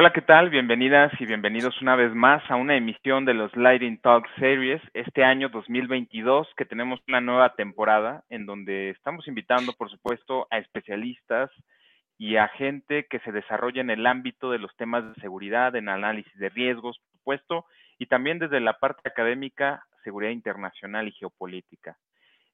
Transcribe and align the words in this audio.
Hola, 0.00 0.14
¿qué 0.14 0.22
tal? 0.22 0.48
Bienvenidas 0.48 1.12
y 1.20 1.26
bienvenidos 1.26 1.78
una 1.82 1.94
vez 1.94 2.14
más 2.14 2.42
a 2.50 2.56
una 2.56 2.74
emisión 2.74 3.26
de 3.26 3.34
los 3.34 3.54
Lighting 3.54 4.00
Talk 4.00 4.26
Series 4.38 4.80
este 4.94 5.24
año 5.24 5.50
2022 5.50 6.48
que 6.56 6.64
tenemos 6.64 7.00
una 7.06 7.20
nueva 7.20 7.54
temporada 7.54 8.24
en 8.30 8.46
donde 8.46 8.88
estamos 8.88 9.28
invitando, 9.28 9.74
por 9.74 9.90
supuesto, 9.90 10.46
a 10.50 10.56
especialistas 10.56 11.50
y 12.16 12.36
a 12.36 12.48
gente 12.48 13.08
que 13.10 13.18
se 13.18 13.30
desarrolla 13.30 13.82
en 13.82 13.90
el 13.90 14.06
ámbito 14.06 14.50
de 14.50 14.58
los 14.58 14.74
temas 14.76 15.04
de 15.04 15.20
seguridad, 15.20 15.76
en 15.76 15.90
análisis 15.90 16.34
de 16.38 16.48
riesgos, 16.48 16.98
por 16.98 17.18
supuesto, 17.18 17.66
y 17.98 18.06
también 18.06 18.38
desde 18.38 18.58
la 18.60 18.78
parte 18.78 19.06
académica, 19.06 19.84
seguridad 20.02 20.30
internacional 20.30 21.08
y 21.08 21.12
geopolítica. 21.12 21.98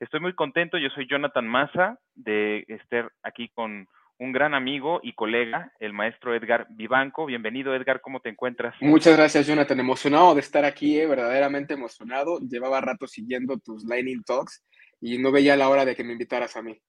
Estoy 0.00 0.18
muy 0.18 0.32
contento, 0.32 0.78
yo 0.78 0.90
soy 0.90 1.06
Jonathan 1.06 1.46
Massa 1.46 2.00
de 2.16 2.64
estar 2.66 3.12
aquí 3.22 3.50
con 3.50 3.86
un 4.18 4.32
gran 4.32 4.54
amigo 4.54 5.00
y 5.02 5.12
colega, 5.12 5.72
el 5.78 5.92
maestro 5.92 6.34
Edgar 6.34 6.66
Vivanco. 6.70 7.26
Bienvenido, 7.26 7.74
Edgar, 7.74 8.00
¿cómo 8.00 8.20
te 8.20 8.30
encuentras? 8.30 8.74
Muchas 8.80 9.16
gracias, 9.16 9.46
Jonathan. 9.46 9.80
Emocionado 9.80 10.34
de 10.34 10.40
estar 10.40 10.64
aquí, 10.64 10.98
eh, 10.98 11.06
verdaderamente 11.06 11.74
emocionado. 11.74 12.38
Llevaba 12.40 12.80
rato 12.80 13.06
siguiendo 13.06 13.58
tus 13.58 13.84
Lightning 13.84 14.22
Talks 14.24 14.64
y 15.00 15.18
no 15.18 15.32
veía 15.32 15.56
la 15.56 15.68
hora 15.68 15.84
de 15.84 15.94
que 15.94 16.04
me 16.04 16.12
invitaras 16.12 16.56
a 16.56 16.62
mí. 16.62 16.80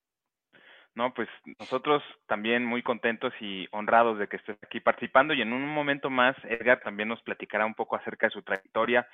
No, 0.95 1.13
pues 1.13 1.27
nosotros 1.59 2.01
también 2.25 2.65
muy 2.65 2.81
contentos 2.81 3.31
y 3.39 3.67
honrados 3.71 4.17
de 4.17 4.27
que 4.27 4.37
estés 4.37 4.57
aquí 4.63 4.79
participando 4.79 5.33
y 5.33 5.41
en 5.41 5.53
un 5.53 5.67
momento 5.67 6.09
más 6.09 6.35
Edgar 6.45 6.79
también 6.79 7.09
nos 7.09 7.21
platicará 7.21 7.65
un 7.65 7.75
poco 7.75 7.95
acerca 7.95 8.27
de 8.27 8.31
su 8.31 8.41
trayectoria. 8.41 9.07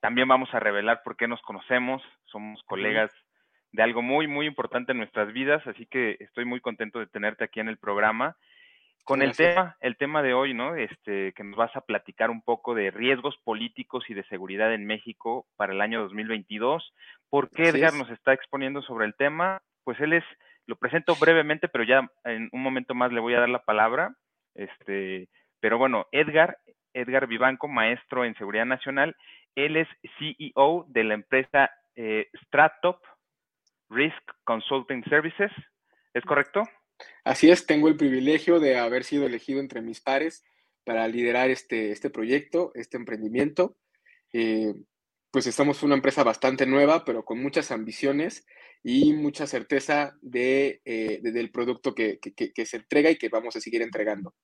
También 0.00 0.28
vamos 0.28 0.48
a 0.54 0.60
revelar 0.60 1.02
por 1.02 1.16
qué 1.16 1.28
nos 1.28 1.42
conocemos, 1.42 2.00
somos 2.26 2.62
colegas 2.62 3.10
de 3.72 3.82
algo 3.82 4.02
muy, 4.02 4.26
muy 4.26 4.46
importante 4.46 4.92
en 4.92 4.98
nuestras 4.98 5.32
vidas, 5.32 5.66
así 5.66 5.86
que 5.86 6.16
estoy 6.20 6.44
muy 6.44 6.60
contento 6.60 6.98
de 6.98 7.06
tenerte 7.06 7.44
aquí 7.44 7.60
en 7.60 7.68
el 7.68 7.78
programa. 7.78 8.36
Con 9.04 9.22
el 9.22 9.34
tema, 9.34 9.74
el 9.80 9.96
tema 9.96 10.22
de 10.22 10.34
hoy, 10.34 10.52
¿no? 10.52 10.74
Este, 10.74 11.32
que 11.32 11.42
nos 11.42 11.56
vas 11.56 11.74
a 11.74 11.80
platicar 11.80 12.28
un 12.28 12.42
poco 12.42 12.74
de 12.74 12.90
riesgos 12.90 13.38
políticos 13.42 14.04
y 14.08 14.14
de 14.14 14.22
seguridad 14.24 14.74
en 14.74 14.86
México 14.86 15.46
para 15.56 15.72
el 15.72 15.80
año 15.80 16.02
2022. 16.02 16.92
¿Por 17.30 17.48
qué 17.48 17.68
Edgar 17.68 17.94
nos 17.94 18.10
está 18.10 18.34
exponiendo 18.34 18.82
sobre 18.82 19.06
el 19.06 19.14
tema? 19.14 19.62
Pues 19.84 19.98
él 20.00 20.12
es, 20.12 20.24
lo 20.66 20.76
presento 20.76 21.14
brevemente, 21.18 21.68
pero 21.68 21.84
ya 21.84 22.06
en 22.24 22.50
un 22.52 22.62
momento 22.62 22.94
más 22.94 23.10
le 23.10 23.20
voy 23.20 23.32
a 23.32 23.40
dar 23.40 23.48
la 23.48 23.64
palabra. 23.64 24.14
Este, 24.54 25.28
pero 25.60 25.78
bueno, 25.78 26.06
Edgar, 26.12 26.58
Edgar 26.92 27.28
Vivanco, 27.28 27.66
maestro 27.66 28.26
en 28.26 28.34
seguridad 28.34 28.66
nacional, 28.66 29.16
él 29.54 29.78
es 29.78 29.88
CEO 30.18 30.84
de 30.88 31.04
la 31.04 31.14
empresa 31.14 31.70
eh, 31.96 32.28
Stratop 32.44 33.00
Risk 33.88 34.22
Consulting 34.44 35.04
Services. 35.04 35.50
¿Es 36.14 36.24
correcto? 36.24 36.62
Así 37.24 37.50
es, 37.50 37.66
tengo 37.66 37.88
el 37.88 37.96
privilegio 37.96 38.60
de 38.60 38.78
haber 38.78 39.04
sido 39.04 39.26
elegido 39.26 39.60
entre 39.60 39.82
mis 39.82 40.00
pares 40.00 40.44
para 40.84 41.06
liderar 41.06 41.50
este, 41.50 41.92
este 41.92 42.10
proyecto, 42.10 42.72
este 42.74 42.96
emprendimiento. 42.96 43.76
Eh, 44.32 44.74
pues 45.30 45.46
estamos 45.46 45.82
una 45.82 45.94
empresa 45.94 46.24
bastante 46.24 46.66
nueva, 46.66 47.04
pero 47.04 47.24
con 47.24 47.42
muchas 47.42 47.70
ambiciones 47.70 48.46
y 48.82 49.12
mucha 49.12 49.46
certeza 49.46 50.16
de, 50.22 50.80
eh, 50.84 51.20
del 51.22 51.50
producto 51.50 51.94
que, 51.94 52.18
se 52.64 52.76
entrega 52.76 53.10
y 53.10 53.16
que 53.16 53.28
vamos 53.28 53.56
a 53.56 53.60
seguir 53.60 53.82
entregando. 53.82 54.34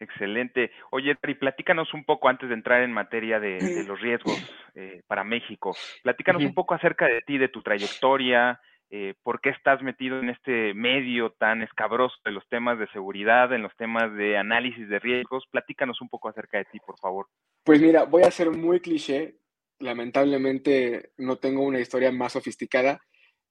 Excelente. 0.00 0.70
Oye, 0.90 1.14
Tri, 1.20 1.34
platícanos 1.34 1.92
un 1.92 2.04
poco 2.04 2.28
antes 2.28 2.48
de 2.48 2.54
entrar 2.54 2.82
en 2.82 2.92
materia 2.92 3.38
de, 3.38 3.84
los 3.86 4.00
riesgos 4.00 4.34
eh, 4.74 5.02
para 5.06 5.24
México. 5.24 5.76
Platícanos 6.02 6.42
un 6.42 6.54
poco 6.54 6.74
acerca 6.74 7.06
de 7.06 7.20
ti, 7.20 7.36
de 7.36 7.48
tu 7.48 7.62
trayectoria, 7.62 8.58
eh, 8.88 9.14
por 9.22 9.42
qué 9.42 9.50
estás 9.50 9.82
metido 9.82 10.18
en 10.18 10.30
este 10.30 10.72
medio 10.72 11.30
tan 11.38 11.62
escabroso 11.62 12.16
de 12.24 12.32
los 12.32 12.48
temas 12.48 12.78
de 12.78 12.88
seguridad, 12.88 13.52
en 13.52 13.62
los 13.62 13.76
temas 13.76 14.12
de 14.16 14.38
análisis 14.38 14.88
de 14.88 14.98
riesgos. 14.98 15.44
Platícanos 15.50 16.00
un 16.00 16.08
poco 16.08 16.30
acerca 16.30 16.56
de 16.56 16.64
ti, 16.64 16.78
por 16.84 16.98
favor. 16.98 17.28
Pues 17.62 17.80
mira, 17.80 18.04
voy 18.04 18.22
a 18.22 18.30
ser 18.30 18.50
muy 18.50 18.80
cliché. 18.80 19.36
Lamentablemente 19.80 21.12
no 21.18 21.36
tengo 21.36 21.62
una 21.62 21.78
historia 21.78 22.10
más 22.10 22.32
sofisticada. 22.32 23.00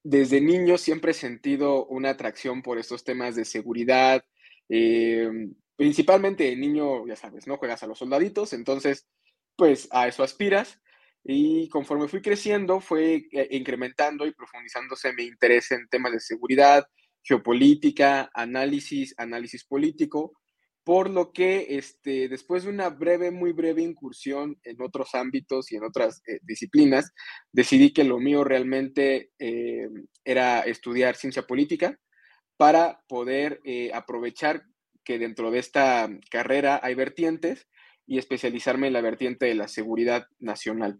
Desde 0.03 0.41
niño 0.41 0.79
siempre 0.79 1.11
he 1.11 1.13
sentido 1.13 1.85
una 1.85 2.09
atracción 2.09 2.63
por 2.63 2.79
estos 2.79 3.03
temas 3.03 3.35
de 3.35 3.45
seguridad, 3.45 4.25
eh, 4.67 5.29
principalmente 5.79 6.53
niño, 6.57 7.07
ya 7.07 7.15
sabes, 7.15 7.47
¿no? 7.47 7.55
Juegas 7.55 7.81
a 7.83 7.87
los 7.87 7.99
soldaditos, 7.99 8.51
entonces, 8.51 9.07
pues 9.55 9.87
a 9.91 10.09
eso 10.09 10.23
aspiras. 10.23 10.77
Y 11.23 11.69
conforme 11.69 12.09
fui 12.09 12.21
creciendo, 12.21 12.81
fue 12.81 13.29
eh, 13.31 13.47
incrementando 13.51 14.27
y 14.27 14.33
profundizándose 14.33 15.13
mi 15.13 15.23
interés 15.23 15.71
en 15.71 15.87
temas 15.87 16.11
de 16.11 16.19
seguridad, 16.19 16.83
geopolítica, 17.23 18.29
análisis, 18.33 19.15
análisis 19.15 19.63
político, 19.63 20.33
por 20.83 21.09
lo 21.09 21.31
que 21.31 21.67
este, 21.69 22.27
después 22.27 22.63
de 22.63 22.71
una 22.71 22.89
breve, 22.89 23.31
muy 23.31 23.53
breve 23.53 23.81
incursión 23.81 24.59
en 24.63 24.81
otros 24.81 25.15
ámbitos 25.15 25.71
y 25.71 25.77
en 25.77 25.85
otras 25.85 26.21
eh, 26.27 26.39
disciplinas, 26.41 27.13
decidí 27.53 27.93
que 27.93 28.03
lo 28.03 28.19
mío 28.19 28.43
realmente 28.43 29.31
eh, 29.39 29.87
era 30.25 30.59
estudiar 30.59 31.15
ciencia 31.15 31.43
política 31.43 31.97
para 32.57 33.01
poder 33.07 33.61
aprovechar 33.93 34.65
que 35.03 35.19
dentro 35.19 35.51
de 35.51 35.59
esta 35.59 36.09
carrera 36.29 36.79
hay 36.83 36.95
vertientes 36.95 37.67
y 38.05 38.17
especializarme 38.17 38.87
en 38.87 38.93
la 38.93 39.01
vertiente 39.01 39.45
de 39.45 39.55
la 39.55 39.67
seguridad 39.67 40.27
nacional. 40.39 40.99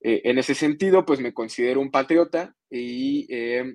Eh, 0.00 0.22
en 0.24 0.38
ese 0.38 0.54
sentido, 0.54 1.04
pues 1.04 1.20
me 1.20 1.32
considero 1.34 1.80
un 1.80 1.90
patriota 1.90 2.54
y 2.70 3.26
eh, 3.34 3.74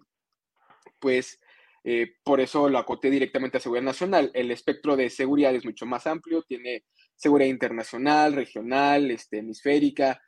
pues 1.00 1.40
eh, 1.84 2.16
por 2.24 2.40
eso 2.40 2.70
lo 2.70 2.78
acoté 2.78 3.10
directamente 3.10 3.58
a 3.58 3.62
seguridad 3.62 3.86
nacional. 3.86 4.32
El 4.34 4.52
espectro 4.52 4.96
de 4.96 5.10
seguridad 5.10 5.56
es 5.56 5.66
mucho 5.66 5.86
más 5.86 6.08
amplio, 6.08 6.44
tiene 6.44 6.84
seguridad 7.16 7.50
internacional, 7.50 8.34
regional, 8.34 9.12
este, 9.12 9.40
hemisférica. 9.40 10.22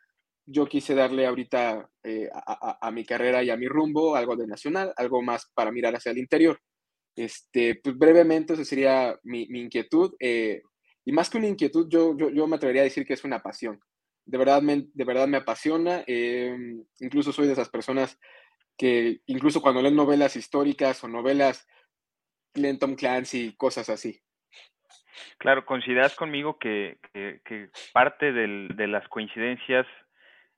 Yo 0.45 0.65
quise 0.65 0.95
darle 0.95 1.25
ahorita 1.25 1.89
a, 2.33 2.77
a, 2.87 2.91
mi 2.91 3.03
carrera 3.03 3.43
y 3.43 3.49
a 3.49 3.57
mi 3.57 3.67
rumbo 3.67 4.15
algo 4.15 4.35
de 4.35 4.47
nacional, 4.47 4.93
algo 4.95 5.21
más 5.21 5.51
para 5.55 5.71
mirar 5.71 5.95
hacia 5.95 6.11
el 6.11 6.19
interior. 6.19 6.59
Este, 7.15 7.75
pues 7.75 7.97
brevemente, 7.97 8.53
esa 8.53 8.65
sería 8.65 9.17
mi, 9.23 9.43
inquietud. 9.43 10.15
Eh, 10.19 10.61
y 11.05 11.11
más 11.11 11.29
que 11.29 11.37
una 11.37 11.47
inquietud, 11.47 11.87
yo, 11.89 12.15
yo, 12.17 12.47
me 12.47 12.55
atrevería 12.55 12.81
a 12.81 12.85
decir 12.85 13.05
que 13.05 13.13
es 13.13 13.23
una 13.23 13.41
pasión. 13.41 13.79
De 14.25 14.37
verdad 14.37 14.61
me, 14.61 14.87
de 14.93 15.05
verdad 15.05 15.27
me 15.27 15.37
apasiona. 15.37 16.03
Em, 16.07 16.83
incluso 16.99 17.31
soy 17.31 17.47
de 17.47 17.53
esas 17.53 17.69
personas 17.69 18.19
que, 18.77 19.21
incluso 19.27 19.61
cuando 19.61 19.81
leen 19.81 19.95
novelas 19.95 20.35
históricas 20.35 21.03
o 21.03 21.07
novelas, 21.07 21.67
leen 22.55 22.79
Tom 22.79 22.95
Clancy, 22.95 23.55
cosas 23.55 23.89
así. 23.89 24.19
Claro, 25.37 25.65
coincidas 25.65 26.15
conmigo 26.15 26.57
que, 26.59 26.97
que, 27.13 27.69
parte 27.93 28.33
de 28.33 28.87
las 28.87 29.07
coincidencias 29.07 29.85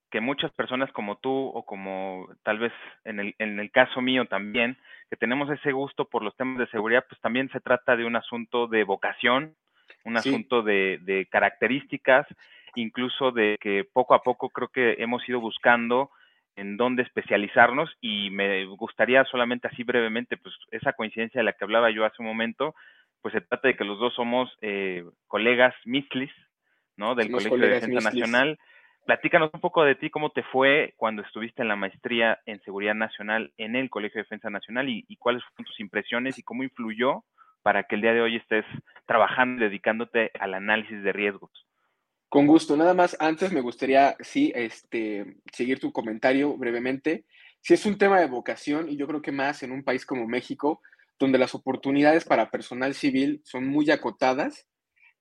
que 0.09 0.21
muchas 0.21 0.51
personas 0.51 0.91
como 0.91 1.17
tú 1.17 1.31
o 1.31 1.65
como 1.65 2.27
tal 2.43 2.59
vez 2.59 2.73
en 3.03 3.19
el, 3.19 3.35
en 3.39 3.59
el 3.59 3.71
caso 3.71 4.01
mío 4.01 4.25
también, 4.25 4.77
que 5.09 5.17
tenemos 5.17 5.49
ese 5.49 5.71
gusto 5.71 6.05
por 6.05 6.23
los 6.23 6.35
temas 6.35 6.57
de 6.57 6.67
seguridad, 6.67 7.05
pues 7.07 7.19
también 7.21 7.49
se 7.49 7.59
trata 7.59 7.95
de 7.95 8.05
un 8.05 8.15
asunto 8.15 8.67
de 8.67 8.83
vocación, 8.83 9.55
un 10.05 10.17
asunto 10.17 10.61
de, 10.61 10.99
de, 11.01 11.25
características, 11.25 12.25
incluso 12.75 13.31
de 13.31 13.57
que 13.59 13.85
poco 13.91 14.13
a 14.13 14.21
poco 14.21 14.49
creo 14.49 14.69
que 14.69 14.95
hemos 14.99 15.27
ido 15.27 15.39
buscando 15.39 16.09
en 16.55 16.77
dónde 16.77 17.03
especializarnos 17.03 17.89
y 18.01 18.29
me 18.31 18.65
gustaría 18.65 19.23
solamente 19.25 19.67
así 19.67 19.83
brevemente, 19.83 20.37
pues 20.37 20.55
esa 20.71 20.93
coincidencia 20.93 21.39
de 21.39 21.45
la 21.45 21.53
que 21.53 21.63
hablaba 21.63 21.91
yo 21.91 22.05
hace 22.05 22.15
un 22.19 22.27
momento, 22.27 22.73
pues 23.21 23.33
se 23.33 23.41
trata 23.41 23.67
de 23.67 23.75
que 23.75 23.83
los 23.83 23.99
dos 23.99 24.15
somos 24.15 24.49
eh, 24.61 25.03
colegas 25.27 25.75
MISLIS, 25.85 26.31
¿no? 26.95 27.13
Del 27.13 27.29
Colegio 27.29 27.57
de 27.57 27.67
Defensa 27.67 28.09
Nacional 28.09 28.57
Platícanos 29.07 29.51
un 29.53 29.61
poco 29.61 29.85
de 29.85 29.95
ti, 29.95 30.09
cómo 30.09 30.31
te 30.31 30.43
fue 30.43 30.93
cuando 30.97 31.21
estuviste 31.21 31.61
en 31.61 31.69
la 31.69 31.77
maestría 31.77 32.39
en 32.45 32.61
Seguridad 32.63 32.93
Nacional 32.93 33.53
en 33.55 33.77
el 33.77 33.89
Colegio 33.89 34.19
de 34.19 34.23
Defensa 34.23 34.49
Nacional 34.49 34.89
y, 34.89 35.15
cuáles 35.15 35.43
fueron 35.45 35.65
tus 35.65 35.79
impresiones 35.79 36.37
y 36.37 36.43
cómo 36.43 36.63
influyó 36.63 37.23
para 37.61 37.83
que 37.83 37.95
el 37.95 38.01
día 38.01 38.11
de 38.11 38.19
hoy 38.19 38.35
estés 38.35 38.65
trabajando 39.05 39.63
dedicándote 39.63 40.31
al 40.37 40.55
análisis 40.55 41.01
de 41.03 41.13
riesgos. 41.13 41.51
Con 42.27 42.47
gusto. 42.47 42.75
Nada 42.75 42.93
más, 42.93 43.15
antes 43.21 43.53
me 43.53 43.61
gustaría, 43.61 44.17
sí, 44.19 44.51
este, 44.53 45.37
seguir 45.53 45.79
tu 45.79 45.93
comentario 45.93 46.57
brevemente. 46.57 47.23
Si 47.61 47.75
es 47.75 47.85
un 47.85 47.97
tema 47.97 48.19
de 48.19 48.27
vocación, 48.27 48.89
y 48.89 48.97
yo 48.97 49.07
creo 49.07 49.21
que 49.21 49.31
más 49.31 49.63
en 49.63 49.71
un 49.71 49.85
país 49.85 50.05
como 50.05 50.27
México, 50.27 50.81
donde 51.17 51.37
las 51.37 51.55
oportunidades 51.55 52.25
para 52.25 52.51
personal 52.51 52.93
civil 52.93 53.39
son 53.45 53.67
muy 53.67 53.89
acotadas, 53.89 54.67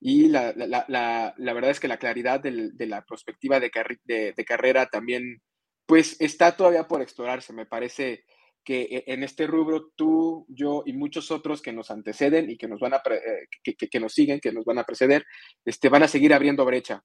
y 0.00 0.28
la, 0.28 0.52
la, 0.54 0.84
la, 0.88 1.34
la, 1.36 1.52
verdad 1.52 1.70
es 1.70 1.80
que 1.80 1.88
la 1.88 1.98
claridad 1.98 2.40
de 2.40 2.86
la 2.86 3.04
perspectiva 3.04 3.58
de, 3.60 3.70
de, 4.04 4.44
carrera 4.44 4.86
también, 4.86 5.42
pues 5.86 6.20
está 6.20 6.56
todavía 6.56 6.86
por 6.86 7.00
explorarse. 7.00 7.52
Me 7.52 7.66
parece 7.66 8.24
que 8.62 8.82
e, 8.82 9.04
en 9.06 9.22
este 9.22 9.46
rubro 9.46 9.92
tú, 9.96 10.44
yo 10.48 10.82
y 10.84 10.92
muchos 10.92 11.30
otros 11.30 11.62
que 11.62 11.72
nos 11.72 11.90
anteceden 11.90 12.50
y 12.50 12.58
que 12.58 12.68
nos 12.68 12.80
van 12.80 12.94
a 12.94 13.02
eh, 13.10 13.46
que, 13.62 13.74
que, 13.74 14.00
nos 14.00 14.12
siguen, 14.12 14.40
que 14.40 14.52
nos 14.52 14.64
van 14.64 14.78
a 14.78 14.84
preceder, 14.84 15.24
este, 15.64 15.88
van 15.88 16.02
a 16.02 16.08
seguir 16.08 16.34
abriendo 16.34 16.64
brecha. 16.64 17.02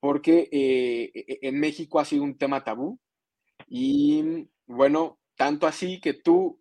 Porque 0.00 0.48
eh, 0.50 1.12
e, 1.14 1.24
e, 1.34 1.38
en 1.42 1.60
México 1.60 2.00
ha 2.00 2.04
sido 2.04 2.24
un 2.24 2.36
tema 2.36 2.64
tabú 2.64 2.98
y 3.68 4.48
bueno, 4.66 5.20
tanto 5.36 5.66
así 5.66 6.00
que 6.00 6.14
tú 6.14 6.60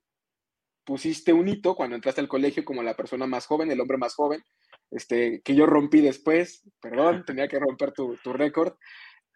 pusiste 0.83 1.33
un 1.33 1.47
hito 1.47 1.75
cuando 1.75 1.95
entraste 1.95 2.21
al 2.21 2.27
colegio 2.27 2.65
como 2.65 2.83
la 2.83 2.95
persona 2.95 3.25
más 3.25 3.45
joven, 3.47 3.71
el 3.71 3.79
hombre 3.81 3.97
más 3.97 4.13
joven, 4.13 4.43
este, 4.91 5.41
que 5.41 5.55
yo 5.55 5.65
rompí 5.65 6.01
después, 6.01 6.63
perdón, 6.81 7.23
tenía 7.25 7.47
que 7.47 7.59
romper 7.59 7.91
tu, 7.93 8.17
tu 8.23 8.33
récord. 8.33 8.75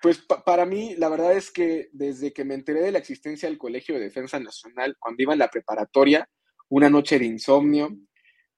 Pues 0.02 0.19
para 0.46 0.66
mí, 0.66 0.96
la 0.98 1.10
verdad 1.10 1.36
es 1.36 1.52
que 1.52 1.90
desde 1.94 2.34
que 2.34 2.44
me 2.44 2.54
enteré 2.54 2.81
de 2.81 2.92
la 2.92 3.00
existencia 3.00 3.50
del 3.50 3.57
Colegio 3.57 3.96
de 3.96 4.02
Defensa 4.02 4.40
Nacional, 4.40 4.98
cuando 5.00 5.24
iba 5.24 5.34
en 5.34 5.40
la 5.40 5.50
preparatoria, 5.50 6.30
una 6.69 6.90
noche 6.90 7.18
de 7.18 7.25
insomnio, 7.25 7.96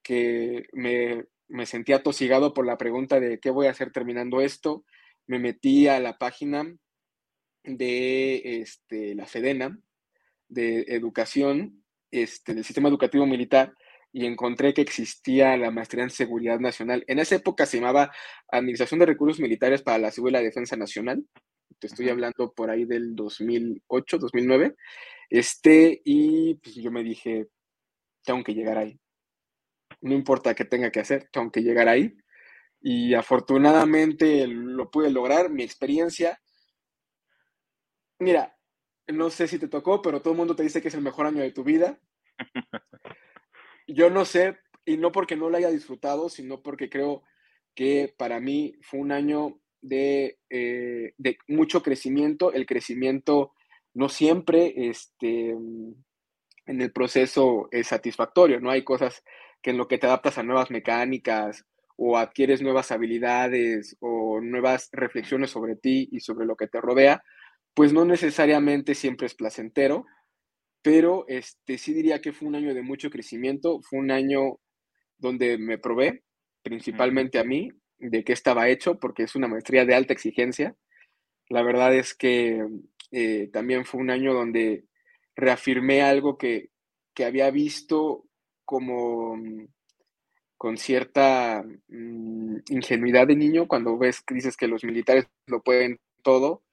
que 0.01 0.65
me, 0.73 1.25
me 1.47 1.65
sentía 1.65 2.01
tosigado 2.01 2.53
por 2.53 2.65
la 2.65 2.77
pregunta 2.77 3.19
de 3.19 3.39
qué 3.39 3.49
voy 3.49 3.67
a 3.67 3.71
hacer 3.71 3.91
terminando 3.91 4.41
esto, 4.41 4.83
me 5.27 5.39
metí 5.39 5.87
a 5.87 5.99
la 5.99 6.17
página 6.17 6.75
de 7.63 8.61
este, 8.61 9.13
la 9.15 9.25
FEDENA, 9.25 9.79
de 10.47 10.85
educación, 10.87 11.83
este, 12.11 12.53
del 12.53 12.63
sistema 12.63 12.89
educativo 12.89 13.25
militar, 13.25 13.73
y 14.11 14.25
encontré 14.25 14.73
que 14.73 14.81
existía 14.81 15.57
la 15.57 15.71
maestría 15.71 16.03
en 16.03 16.09
seguridad 16.09 16.59
nacional. 16.59 17.03
En 17.07 17.19
esa 17.19 17.35
época 17.35 17.65
se 17.65 17.77
llamaba 17.77 18.11
Administración 18.49 18.99
de 18.99 19.05
Recursos 19.05 19.39
Militares 19.39 19.81
para 19.81 19.97
la 19.97 20.11
Seguridad 20.11 20.39
y 20.39 20.43
la 20.43 20.47
Defensa 20.47 20.75
Nacional. 20.75 21.25
Te 21.79 21.87
estoy 21.87 22.09
hablando 22.09 22.53
por 22.53 22.69
ahí 22.69 22.85
del 22.85 23.15
2008, 23.15 24.17
2009. 24.17 24.75
Este, 25.29 26.01
y 26.03 26.55
pues 26.55 26.75
yo 26.75 26.91
me 26.91 27.03
dije, 27.03 27.47
tengo 28.23 28.43
que 28.43 28.53
llegar 28.53 28.77
ahí. 28.77 28.99
No 30.01 30.13
importa 30.13 30.55
qué 30.55 30.65
tenga 30.65 30.91
que 30.91 30.99
hacer, 30.99 31.29
tengo 31.31 31.51
que 31.51 31.61
llegar 31.61 31.87
ahí. 31.87 32.15
Y 32.81 33.13
afortunadamente 33.13 34.47
lo 34.47 34.89
pude 34.89 35.11
lograr. 35.11 35.49
Mi 35.49 35.63
experiencia, 35.63 36.39
mira, 38.19 38.55
no 39.07 39.29
sé 39.29 39.47
si 39.47 39.59
te 39.59 39.67
tocó, 39.67 40.01
pero 40.01 40.21
todo 40.21 40.33
el 40.33 40.37
mundo 40.37 40.55
te 40.55 40.63
dice 40.63 40.81
que 40.81 40.87
es 40.87 40.93
el 40.93 41.01
mejor 41.01 41.27
año 41.27 41.41
de 41.41 41.51
tu 41.51 41.63
vida. 41.63 41.99
Yo 43.87 44.09
no 44.09 44.25
sé, 44.25 44.57
y 44.85 44.97
no 44.97 45.11
porque 45.11 45.35
no 45.35 45.49
lo 45.49 45.57
haya 45.57 45.69
disfrutado, 45.69 46.29
sino 46.29 46.61
porque 46.61 46.89
creo 46.89 47.23
que 47.75 48.13
para 48.17 48.39
mí 48.39 48.75
fue 48.81 48.99
un 48.99 49.11
año 49.11 49.59
de, 49.81 50.39
eh, 50.49 51.13
de 51.17 51.37
mucho 51.47 51.81
crecimiento. 51.83 52.51
El 52.51 52.65
crecimiento 52.65 53.53
no 53.93 54.09
siempre 54.09 54.73
este, 54.75 55.55
en 56.67 56.81
el 56.81 56.91
proceso 56.91 57.67
es 57.71 57.87
satisfactorio, 57.87 58.59
¿no? 58.59 58.69
Hay 58.69 58.83
cosas 58.83 59.23
que 59.61 59.71
en 59.71 59.77
lo 59.77 59.87
que 59.87 59.97
te 59.97 60.05
adaptas 60.05 60.37
a 60.37 60.43
nuevas 60.43 60.69
mecánicas 60.69 61.65
o 61.95 62.17
adquieres 62.17 62.61
nuevas 62.61 62.91
habilidades 62.91 63.97
o 63.99 64.39
nuevas 64.41 64.89
reflexiones 64.91 65.49
sobre 65.49 65.75
ti 65.75 66.07
y 66.11 66.19
sobre 66.19 66.45
lo 66.45 66.55
que 66.55 66.67
te 66.67 66.79
rodea, 66.79 67.23
pues 67.73 67.93
no 67.93 68.05
necesariamente 68.05 68.95
siempre 68.95 69.27
es 69.27 69.33
placentero, 69.33 70.05
pero 70.81 71.25
este, 71.27 71.77
sí 71.77 71.93
diría 71.93 72.21
que 72.21 72.33
fue 72.33 72.47
un 72.47 72.55
año 72.55 72.73
de 72.73 72.81
mucho 72.81 73.09
crecimiento, 73.09 73.81
fue 73.81 73.99
un 73.99 74.11
año 74.11 74.59
donde 75.17 75.57
me 75.57 75.77
probé, 75.77 76.23
principalmente 76.63 77.39
a 77.39 77.43
mí, 77.43 77.69
de 77.99 78.23
qué 78.23 78.33
estaba 78.33 78.69
hecho, 78.69 78.99
porque 78.99 79.23
es 79.23 79.35
una 79.35 79.47
maestría 79.47 79.85
de 79.85 79.95
alta 79.95 80.13
exigencia. 80.13 80.75
La 81.49 81.63
verdad 81.63 81.95
es 81.95 82.13
que 82.13 82.63
eh, 83.11 83.49
también 83.51 83.85
fue 83.85 84.01
un 84.01 84.09
año 84.09 84.33
donde 84.33 84.85
reafirmé 85.35 86.01
algo 86.01 86.37
que, 86.37 86.69
que 87.13 87.25
había 87.25 87.49
visto 87.51 88.25
como 88.65 89.37
mm, 89.37 89.67
con 90.57 90.77
cierta 90.77 91.63
mm, 91.87 92.57
ingenuidad 92.69 93.27
de 93.27 93.35
niño 93.35 93.67
cuando 93.67 93.97
ves 93.97 94.21
que 94.21 94.35
dices 94.35 94.57
que 94.57 94.67
los 94.67 94.83
militares 94.83 95.27
lo 95.47 95.61
pueden 95.61 95.99
todo 96.23 96.63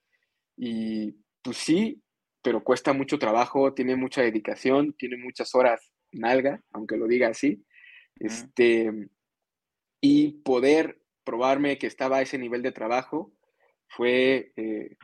y 0.57 1.15
pues 1.41 1.57
sí, 1.57 2.01
pero 2.45 2.63
cuesta 2.63 2.93
mucho 2.93 3.17
trabajo, 3.17 3.73
tiene 3.73 3.95
mucha 3.95 4.21
dedicación, 4.21 4.93
tiene 4.93 5.17
muchas 5.17 5.55
horas 5.55 5.91
nalga, 6.11 6.61
aunque 6.73 6.95
lo 6.95 7.07
diga 7.07 7.29
así. 7.29 7.65
Este, 8.19 9.09
y 9.99 10.43
poder 10.43 11.01
probarme 11.23 11.79
que 11.79 11.87
estaba 11.87 12.17
a 12.17 12.21
ese 12.21 12.37
nivel 12.37 12.61
de 12.61 12.71
trabajo 12.71 13.33
fue, 13.87 14.53
eh, 14.57 14.95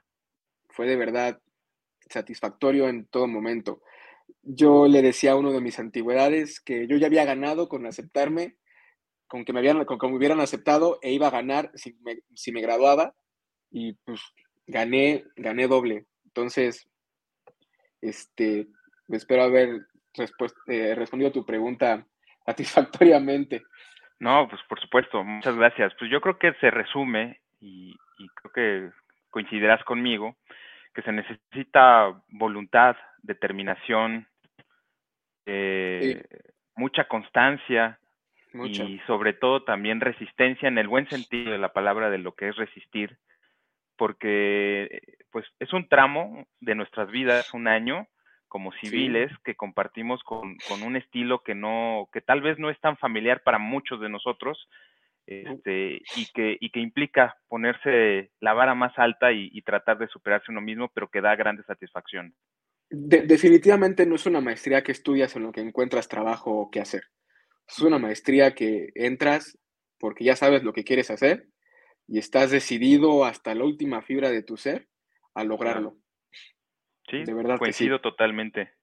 fue 0.69 0.85
de 0.85 0.95
verdad 0.95 1.41
satisfactorio 2.07 2.87
en 2.87 3.07
todo 3.07 3.25
momento. 3.25 3.81
Yo 4.43 4.85
le 4.85 5.01
decía 5.01 5.31
a 5.31 5.35
uno 5.35 5.51
de 5.51 5.61
mis 5.61 5.79
antigüedades 5.79 6.59
que 6.59 6.85
yo 6.85 6.97
ya 6.97 7.07
había 7.07 7.25
ganado 7.25 7.67
con 7.67 7.87
aceptarme, 7.87 8.57
con 9.25 9.45
que 9.45 9.51
me, 9.51 9.61
habían, 9.61 9.83
con 9.85 9.97
que 9.97 10.07
me 10.07 10.15
hubieran 10.15 10.41
aceptado 10.41 10.99
e 11.01 11.11
iba 11.11 11.25
a 11.25 11.31
ganar 11.31 11.71
si 11.73 11.97
me, 12.03 12.19
si 12.35 12.51
me 12.51 12.61
graduaba 12.61 13.15
y 13.71 13.93
pues 13.93 14.21
gané, 14.67 15.25
gané 15.37 15.67
doble. 15.67 16.05
Entonces, 16.25 16.87
este, 18.01 18.67
espero 19.09 19.43
haber 19.43 19.87
eh, 20.67 20.95
respondido 20.95 21.29
a 21.29 21.33
tu 21.33 21.45
pregunta 21.45 22.05
satisfactoriamente. 22.45 23.63
No, 24.19 24.47
pues 24.47 24.61
por 24.67 24.79
supuesto, 24.79 25.23
muchas 25.23 25.55
gracias. 25.55 25.93
Pues 25.97 26.11
yo 26.11 26.21
creo 26.21 26.37
que 26.37 26.53
se 26.59 26.69
resume 26.69 27.39
y, 27.59 27.95
creo 28.35 28.51
que 28.53 28.91
coincidirás 29.29 29.83
conmigo 29.83 30.35
que 30.93 31.01
se 31.01 31.11
necesita 31.11 32.21
voluntad, 32.27 32.97
determinación, 33.23 34.27
eh, 35.45 36.23
mucha 36.75 37.07
constancia 37.07 37.97
y 38.53 38.99
sobre 39.07 39.33
todo 39.33 39.63
también 39.63 40.01
resistencia 40.01 40.67
en 40.67 40.77
el 40.77 40.87
buen 40.87 41.07
sentido 41.09 41.53
de 41.53 41.57
la 41.57 41.71
palabra 41.71 42.09
de 42.09 42.17
lo 42.17 42.33
que 42.33 42.49
es 42.49 42.55
resistir, 42.57 43.17
porque 44.01 44.99
pues 45.29 45.45
es 45.59 45.71
un 45.73 45.87
tramo 45.87 46.47
de 46.59 46.73
nuestras 46.73 47.11
vidas, 47.11 47.53
un 47.53 47.67
año 47.67 48.07
como 48.47 48.71
civiles 48.81 49.31
que 49.45 49.53
compartimos 49.53 50.23
con, 50.23 50.57
un 50.83 50.95
estilo 50.95 51.43
que 51.43 51.53
no, 51.53 52.09
que 52.11 52.19
tal 52.19 52.41
vez 52.41 52.57
no 52.57 52.71
es 52.71 52.81
tan 52.81 52.97
familiar 52.97 53.43
para 53.43 53.59
muchos 53.59 54.01
de 54.01 54.09
nosotros, 54.09 54.67
este, 55.27 56.01
y, 56.15 56.25
que, 56.33 56.57
y 56.59 56.71
que 56.71 56.79
implica 56.79 57.37
ponerse 57.47 58.31
la 58.39 58.53
vara 58.53 58.73
más 58.73 58.97
alta 58.97 59.33
y, 59.33 59.61
tratar 59.61 59.99
de 59.99 60.07
superarse 60.07 60.51
uno 60.51 60.61
mismo, 60.61 60.89
pero 60.95 61.07
que 61.07 61.21
da 61.21 61.35
grande 61.35 61.61
satisfacción. 61.61 62.33
definitivamente 62.89 64.07
no 64.07 64.15
es 64.15 64.25
una 64.25 64.41
maestría 64.41 64.81
que 64.81 64.93
estudias 64.93 65.35
en 65.35 65.43
lo 65.43 65.51
que 65.51 65.61
encuentras 65.61 66.07
trabajo 66.07 66.49
o 66.49 66.71
qué 66.71 66.79
hacer. 66.79 67.03
Es 67.67 67.77
una 67.77 67.99
maestría 67.99 68.55
que 68.55 68.89
entras 68.95 69.59
porque 69.99 70.23
ya 70.23 70.35
sabes 70.35 70.63
lo 70.63 70.73
que 70.73 70.83
quieres 70.83 71.11
hacer 71.11 71.51
y 72.11 72.19
estás 72.19 72.51
decidido 72.51 73.23
hasta 73.23 73.55
la 73.55 73.63
última 73.63 74.01
fibra 74.01 74.29
de 74.29 74.43
tu 74.43 74.57
ser 74.57 74.89
a 75.33 75.45
lograrlo. 75.45 75.95
Sí, 77.09 77.23
de 77.23 77.33
verdad 77.33 77.57
coincido 77.57 78.01
totalmente. 78.01 78.73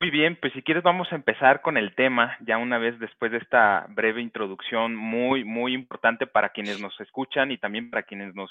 Muy 0.00 0.10
bien, 0.10 0.36
pues 0.40 0.52
si 0.52 0.62
quieres 0.62 0.82
vamos 0.82 1.06
a 1.12 1.14
empezar 1.14 1.62
con 1.62 1.76
el 1.76 1.94
tema, 1.94 2.36
ya 2.40 2.58
una 2.58 2.78
vez 2.78 2.98
después 2.98 3.30
de 3.30 3.38
esta 3.38 3.86
breve 3.90 4.20
introducción 4.20 4.96
muy, 4.96 5.44
muy 5.44 5.74
importante 5.74 6.26
para 6.26 6.48
quienes 6.48 6.80
nos 6.80 7.00
escuchan 7.00 7.52
y 7.52 7.56
también 7.56 7.88
para 7.88 8.02
quienes 8.02 8.34
nos 8.34 8.50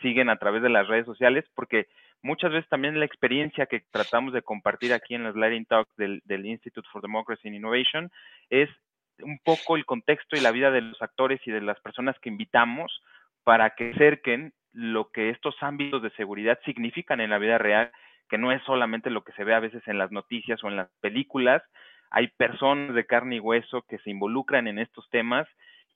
siguen 0.00 0.30
a 0.30 0.38
través 0.38 0.62
de 0.62 0.70
las 0.70 0.86
redes 0.86 1.04
sociales, 1.04 1.44
porque 1.56 1.88
muchas 2.22 2.52
veces 2.52 2.68
también 2.70 3.00
la 3.00 3.04
experiencia 3.04 3.66
que 3.66 3.82
tratamos 3.90 4.32
de 4.32 4.42
compartir 4.42 4.92
aquí 4.92 5.16
en 5.16 5.24
los 5.24 5.34
Lighting 5.34 5.66
Talks 5.66 5.94
del, 5.96 6.22
del 6.24 6.46
Institute 6.46 6.86
for 6.92 7.02
Democracy 7.02 7.48
and 7.48 7.56
Innovation 7.56 8.12
es 8.48 8.70
un 9.18 9.40
poco 9.40 9.74
el 9.74 9.84
contexto 9.84 10.36
y 10.36 10.40
la 10.40 10.52
vida 10.52 10.70
de 10.70 10.82
los 10.82 11.02
actores 11.02 11.40
y 11.46 11.50
de 11.50 11.62
las 11.62 11.80
personas 11.80 12.16
que 12.20 12.28
invitamos 12.28 13.02
para 13.46 13.70
que 13.70 13.92
acerquen 13.92 14.52
lo 14.72 15.12
que 15.12 15.30
estos 15.30 15.54
ámbitos 15.60 16.02
de 16.02 16.10
seguridad 16.16 16.58
significan 16.64 17.20
en 17.20 17.30
la 17.30 17.38
vida 17.38 17.58
real, 17.58 17.92
que 18.28 18.38
no 18.38 18.50
es 18.50 18.60
solamente 18.64 19.08
lo 19.08 19.22
que 19.22 19.30
se 19.34 19.44
ve 19.44 19.54
a 19.54 19.60
veces 19.60 19.86
en 19.86 19.98
las 19.98 20.10
noticias 20.10 20.64
o 20.64 20.68
en 20.68 20.74
las 20.74 20.88
películas, 21.00 21.62
hay 22.10 22.26
personas 22.26 22.92
de 22.92 23.06
carne 23.06 23.36
y 23.36 23.40
hueso 23.40 23.82
que 23.82 23.98
se 23.98 24.10
involucran 24.10 24.66
en 24.66 24.80
estos 24.80 25.08
temas 25.10 25.46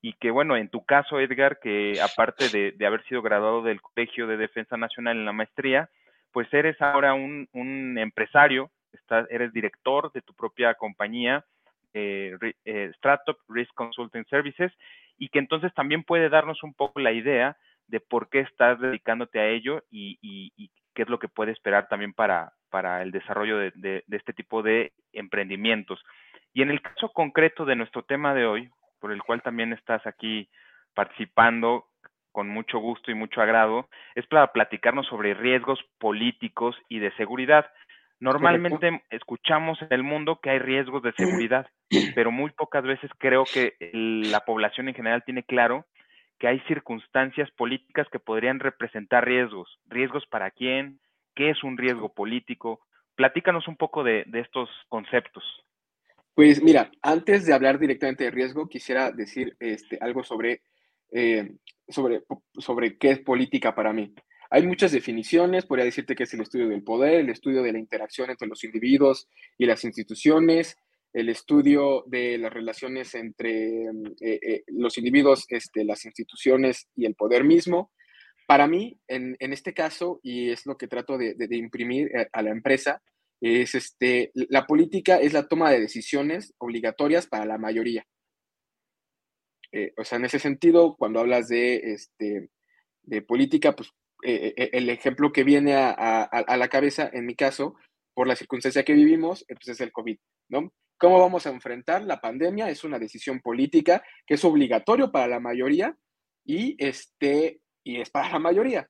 y 0.00 0.12
que, 0.12 0.30
bueno, 0.30 0.56
en 0.56 0.68
tu 0.68 0.84
caso, 0.84 1.18
Edgar, 1.18 1.58
que 1.58 2.00
aparte 2.00 2.50
de, 2.50 2.86
haber 2.86 3.02
sido 3.06 3.20
graduado 3.20 3.62
del 3.62 3.80
Colegio 3.80 4.28
de 4.28 4.36
Defensa 4.36 4.76
Nacional 4.76 5.16
en 5.16 5.24
la 5.24 5.32
maestría, 5.32 5.90
pues 6.30 6.46
eres 6.54 6.80
ahora 6.80 7.14
un, 7.14 7.48
empresario, 7.98 8.70
eres 9.28 9.52
director 9.52 10.12
de 10.12 10.22
tu 10.22 10.34
propia 10.34 10.74
compañía, 10.74 11.44
eh, 11.94 12.36
eh 12.64 12.92
Risk 13.48 13.74
Consulting 13.74 14.24
Services, 14.26 14.72
y 15.20 15.28
que 15.28 15.38
entonces 15.38 15.72
también 15.74 16.02
puede 16.02 16.30
darnos 16.30 16.62
un 16.64 16.74
poco 16.74 16.98
la 16.98 17.12
idea 17.12 17.56
de 17.86 18.00
por 18.00 18.30
qué 18.30 18.40
estás 18.40 18.80
dedicándote 18.80 19.38
a 19.38 19.46
ello 19.46 19.84
y, 19.90 20.70
qué 20.94 21.02
es 21.02 21.08
lo 21.08 21.20
que 21.20 21.28
puede 21.28 21.52
esperar 21.52 21.86
también 21.88 22.12
para, 22.14 22.52
para 22.70 23.02
el 23.02 23.12
desarrollo 23.12 23.58
de, 23.58 24.02
este 24.10 24.32
tipo 24.32 24.62
de 24.62 24.92
emprendimientos. 25.12 26.02
Y 26.52 26.62
en 26.62 26.70
el 26.70 26.82
caso 26.82 27.10
concreto 27.12 27.64
de 27.64 27.76
nuestro 27.76 28.02
tema 28.02 28.34
de 28.34 28.46
hoy, 28.46 28.70
por 28.98 29.12
el 29.12 29.22
cual 29.22 29.42
también 29.42 29.72
estás 29.72 30.04
aquí 30.06 30.48
participando 30.94 31.86
con 32.32 32.48
mucho 32.48 32.78
gusto 32.78 33.10
y 33.10 33.14
mucho 33.14 33.40
agrado, 33.40 33.88
es 34.14 34.26
para 34.26 34.52
platicarnos 34.52 35.06
sobre 35.06 35.34
riesgos 35.34 35.78
políticos 35.98 36.76
y 36.88 36.98
de 36.98 37.12
seguridad. 37.16 37.70
Normalmente 38.20 39.02
escuchamos 39.10 39.80
en 39.82 39.88
el 39.90 40.02
mundo 40.02 40.40
que 40.42 40.50
hay 40.50 40.58
riesgos 40.58 41.02
de 41.02 41.12
seguridad, 41.16 41.66
pero 42.14 42.30
muy 42.30 42.50
pocas 42.52 42.84
veces 42.84 43.10
creo 43.18 43.44
que 43.44 43.74
la 43.92 44.40
población 44.44 44.88
en 44.88 44.94
general 44.94 45.22
tiene 45.24 45.42
claro 45.42 45.86
que 46.38 46.48
hay 46.48 46.60
circunstancias 46.60 47.50
políticas 47.50 48.06
que 48.10 48.18
podrían 48.18 48.60
representar 48.60 49.26
riesgos. 49.26 49.68
¿Riesgos 49.86 50.24
para 50.26 50.50
quién? 50.50 51.00
¿Qué 51.34 51.50
es 51.50 51.62
un 51.62 51.76
riesgo 51.76 52.12
político? 52.14 52.80
Platícanos 53.14 53.68
un 53.68 53.76
poco 53.76 54.02
de, 54.02 54.24
estos 54.32 54.70
conceptos. 54.88 55.44
Pues 56.34 56.62
mira, 56.62 56.90
antes 57.02 57.44
de 57.44 57.52
hablar 57.52 57.78
directamente 57.78 58.24
de 58.24 58.30
riesgo, 58.30 58.68
quisiera 58.68 59.10
decir 59.10 59.54
este, 59.60 59.98
algo 60.00 60.22
sobre 60.24 60.62
eh, 61.12 61.50
sobre, 61.90 62.22
sobre 62.58 62.96
qué 62.96 63.10
es 63.10 63.18
política 63.20 63.74
para 63.74 63.92
mí. 63.92 64.14
Hay 64.50 64.66
muchas 64.66 64.92
definiciones, 64.92 65.66
podría 65.66 65.84
decirte 65.84 66.14
que 66.14 66.24
es 66.24 66.34
el 66.34 66.40
estudio 66.40 66.68
del 66.68 66.82
poder, 66.82 67.20
el 67.20 67.30
estudio 67.30 67.62
de 67.62 67.72
la 67.72 67.78
interacción 67.78 68.30
entre 68.30 68.48
los 68.48 68.64
individuos 68.64 69.28
y 69.58 69.66
las 69.66 69.84
instituciones, 69.84 70.76
el 71.12 71.28
estudio 71.28 72.04
de 72.06 72.38
las 72.38 72.52
relaciones 72.52 73.14
entre 73.14 73.84
eh, 73.84 73.90
eh, 74.20 74.62
los 74.68 74.96
individuos, 74.98 75.44
este, 75.48 75.84
las 75.84 76.04
instituciones 76.04 76.88
y 76.94 77.06
el 77.06 77.14
poder 77.14 77.44
mismo. 77.44 77.90
Para 78.46 78.66
mí, 78.66 78.98
en, 79.06 79.36
este 79.38 79.72
caso, 79.72 80.18
y 80.22 80.50
es 80.50 80.66
lo 80.66 80.76
que 80.76 80.88
trato 80.88 81.16
de, 81.16 81.36
imprimir 81.50 82.10
a 82.32 82.42
la 82.42 82.50
empresa, 82.50 83.00
es 83.40 83.74
este, 83.74 84.32
la 84.34 84.66
política 84.66 85.16
es 85.16 85.32
la 85.32 85.48
toma 85.48 85.70
de 85.70 85.80
decisiones 85.80 86.54
obligatorias 86.58 87.26
para 87.26 87.46
la 87.46 87.58
mayoría. 87.58 88.06
Eh, 89.72 89.92
o 89.96 90.04
sea, 90.04 90.18
en 90.18 90.24
ese 90.24 90.38
sentido, 90.38 90.96
cuando 90.96 91.20
hablas 91.20 91.48
de, 91.48 91.76
este, 91.92 92.50
de 93.02 93.22
política, 93.22 93.74
pues 93.74 93.90
eh, 94.24 94.52
eh, 94.56 94.70
el 94.72 94.90
ejemplo 94.90 95.32
que 95.32 95.44
viene 95.44 95.74
a, 95.74 96.56
la 96.56 96.68
cabeza, 96.68 97.08
en 97.12 97.24
mi 97.26 97.34
caso, 97.34 97.76
por 98.14 98.26
la 98.26 98.36
circunstancia 98.36 98.84
que 98.84 98.92
vivimos, 98.92 99.44
pues 99.48 99.68
es 99.68 99.80
el 99.80 99.92
COVID, 99.92 100.18
¿no? 100.48 100.72
¿Cómo 101.00 101.18
vamos 101.18 101.46
a 101.46 101.50
enfrentar 101.50 102.02
la 102.02 102.20
pandemia? 102.20 102.68
Es 102.68 102.84
una 102.84 102.98
decisión 102.98 103.40
política 103.40 104.04
que 104.26 104.34
es 104.34 104.44
obligatorio 104.44 105.10
para 105.10 105.26
la 105.28 105.40
mayoría 105.40 105.96
y, 106.44 106.76
este, 106.78 107.62
y 107.82 108.02
es 108.02 108.10
para 108.10 108.32
la 108.32 108.38
mayoría, 108.38 108.86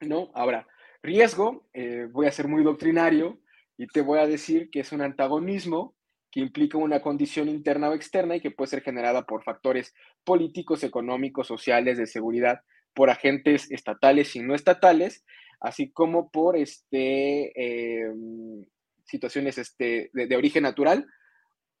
¿no? 0.00 0.30
Ahora, 0.34 0.66
riesgo, 1.02 1.66
voy 2.12 2.26
a 2.26 2.30
ser 2.30 2.46
muy 2.46 2.62
doctrinario 2.62 3.40
y 3.78 3.86
te 3.86 4.02
voy 4.02 4.18
a 4.18 4.26
decir 4.26 4.68
que 4.68 4.80
es 4.80 4.92
un 4.92 5.00
antagonismo 5.00 5.96
que 6.30 6.40
implica 6.40 6.76
una 6.76 7.00
condición 7.00 7.48
interna 7.48 7.88
o 7.88 7.94
externa 7.94 8.36
y 8.36 8.42
que 8.42 8.50
puede 8.50 8.68
ser 8.68 8.82
generada 8.82 9.24
por 9.24 9.42
factores 9.42 9.94
políticos, 10.24 10.84
económicos, 10.84 11.46
sociales, 11.46 11.96
de 11.96 12.06
seguridad, 12.06 12.60
por 12.92 13.08
agentes 13.08 13.70
estatales 13.70 14.36
y 14.36 14.40
no 14.40 14.54
estatales, 14.54 15.24
así 15.58 15.90
como 15.90 16.30
por 16.30 16.54
este, 16.58 17.52
em, 17.54 18.66
situaciones 19.08 19.58
este, 19.58 20.10
de, 20.12 20.36
origen 20.36 20.62
natural 20.62 21.06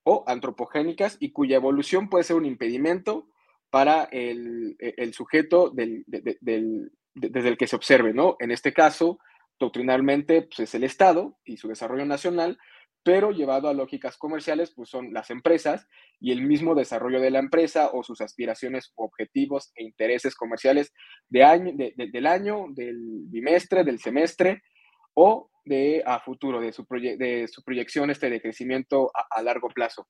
o 0.02 0.24
antropogénicas 0.26 1.16
y 1.20 1.32
cuya 1.32 1.56
evolución 1.56 2.08
puede 2.08 2.24
ser 2.24 2.36
un 2.36 2.46
impedimento 2.46 3.28
para 3.70 4.04
el, 4.04 4.76
e, 4.78 5.12
sujeto 5.12 5.72
desde 5.74 7.48
el 7.48 7.56
que 7.58 7.66
se 7.66 7.76
observe, 7.76 8.14
¿no? 8.14 8.36
En 8.40 8.50
este 8.50 8.72
caso, 8.72 9.18
doctrinalmente, 9.58 10.42
pues, 10.42 10.60
es 10.60 10.74
el 10.74 10.84
Estado 10.84 11.38
y 11.44 11.58
su 11.58 11.68
desarrollo 11.68 12.06
nacional, 12.06 12.58
pero 13.02 13.30
llevado 13.30 13.68
a 13.68 13.74
lógicas 13.74 14.16
comerciales, 14.16 14.72
pues 14.74 14.88
son 14.88 15.12
las 15.12 15.30
empresas 15.30 15.86
y 16.20 16.32
el 16.32 16.42
mismo 16.42 16.74
desarrollo 16.74 17.20
de 17.20 17.30
la 17.30 17.38
empresa 17.38 17.90
o 17.92 18.02
sus 18.02 18.20
aspiraciones, 18.20 18.92
objetivos 18.96 19.72
e 19.76 19.84
intereses 19.84 20.34
comerciales 20.34 20.92
de 21.28 21.44
año, 21.44 21.72
del 21.74 22.26
año, 22.26 22.66
del 22.70 22.98
bimestre, 23.28 23.84
del 23.84 23.98
semestre 23.98 24.62
o 25.20 25.50
de 25.64 26.00
a 26.06 26.20
futuro, 26.20 26.60
de 26.60 26.72
su, 26.72 26.86
de 26.88 27.48
su 27.48 27.62
proyección 27.64 28.08
este, 28.08 28.30
de 28.30 28.40
crecimiento 28.40 29.10
a, 29.12 29.42
largo 29.42 29.68
plazo. 29.68 30.06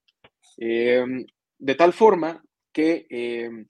Em, 0.59 1.25
de 1.59 1.75
tal 1.75 1.95
forma 1.95 2.45
que 2.73 3.07
em, 3.09 3.67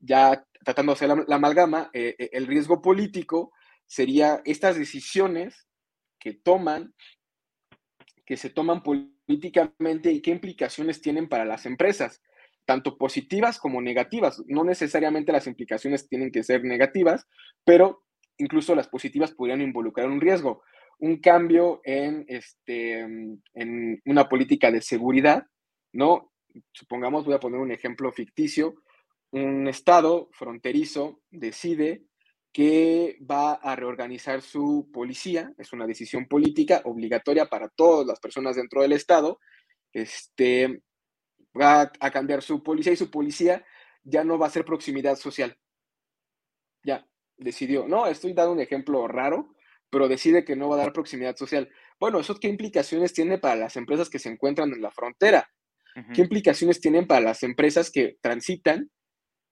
ya 0.00 0.42
tratando 0.64 0.92
de 0.92 0.94
hacer 0.94 1.08
la, 1.28 1.36
amalgama, 1.36 1.90
eh, 1.92 2.16
eh, 2.18 2.30
el 2.32 2.46
riesgo 2.46 2.80
político 2.80 3.52
sería 3.86 4.40
estas 4.46 4.76
decisiones 4.76 5.68
que 6.18 6.32
toman 6.32 6.94
que 8.24 8.36
se 8.36 8.50
toman 8.50 8.82
políticamente 8.82 10.12
y 10.12 10.20
qué 10.20 10.30
implicaciones 10.30 11.00
tienen 11.00 11.28
para 11.28 11.46
las 11.46 11.64
empresas, 11.64 12.22
tanto 12.66 12.98
positivas 12.98 13.58
como 13.58 13.80
negativas. 13.80 14.42
No 14.46 14.64
necesariamente 14.64 15.32
las 15.32 15.46
implicaciones 15.46 16.08
tienen 16.08 16.30
que 16.30 16.42
ser 16.42 16.62
negativas, 16.62 17.26
pero 17.64 18.04
incluso 18.36 18.74
las 18.74 18.88
positivas 18.88 19.32
podrían 19.32 19.62
involucrar 19.62 20.08
un 20.08 20.20
riesgo. 20.20 20.62
Un 21.00 21.18
cambio 21.18 21.80
en, 21.84 22.24
este, 22.28 23.00
en 23.00 24.02
una 24.04 24.28
política 24.28 24.70
de 24.70 24.80
seguridad, 24.80 25.46
¿no? 25.92 26.32
Supongamos, 26.72 27.24
voy 27.24 27.34
a 27.34 27.40
poner 27.40 27.60
un 27.60 27.70
ejemplo 27.70 28.10
ficticio, 28.12 28.82
un 29.30 29.68
estado 29.68 30.28
fronterizo 30.32 31.20
decide 31.30 32.04
que 32.52 33.18
va 33.20 33.52
a 33.54 33.76
reorganizar 33.76 34.40
su 34.42 34.90
policía, 34.92 35.52
es 35.58 35.72
una 35.72 35.86
decisión 35.86 36.26
política 36.26 36.80
obligatoria 36.84 37.46
para 37.46 37.68
todas 37.68 38.06
las 38.06 38.18
personas 38.20 38.56
dentro 38.56 38.82
del 38.82 38.92
Estado, 38.92 39.38
este, 39.92 40.82
va 41.58 41.92
a 42.00 42.10
cambiar 42.10 42.42
su 42.42 42.62
policía 42.62 42.92
y 42.92 42.96
su 42.96 43.10
policía 43.10 43.64
ya 44.02 44.24
no 44.24 44.38
va 44.38 44.46
a 44.46 44.50
ser 44.50 44.64
proximidad 44.64 45.16
social. 45.16 45.56
Ya, 46.82 47.06
decidió, 47.36 47.86
no, 47.86 48.06
estoy 48.06 48.32
dando 48.32 48.52
un 48.52 48.60
ejemplo 48.60 49.06
raro, 49.06 49.54
pero 49.90 50.08
decide 50.08 50.44
que 50.44 50.56
no 50.56 50.68
va 50.68 50.76
a 50.76 50.80
dar 50.80 50.92
proximidad 50.92 51.36
social. 51.36 51.68
Bueno, 51.98 52.20
¿eso 52.20 52.38
qué 52.38 52.48
implicaciones 52.48 53.12
tiene 53.12 53.38
para 53.38 53.56
las 53.56 53.76
empresas 53.76 54.10
que 54.10 54.18
se 54.18 54.28
encuentran 54.28 54.72
en 54.72 54.82
la 54.82 54.90
frontera? 54.90 55.50
¿Qué 56.14 56.20
implicaciones 56.20 56.80
tienen 56.80 57.08
para 57.08 57.22
las 57.22 57.42
empresas 57.42 57.90
que 57.90 58.18
transitan 58.20 58.88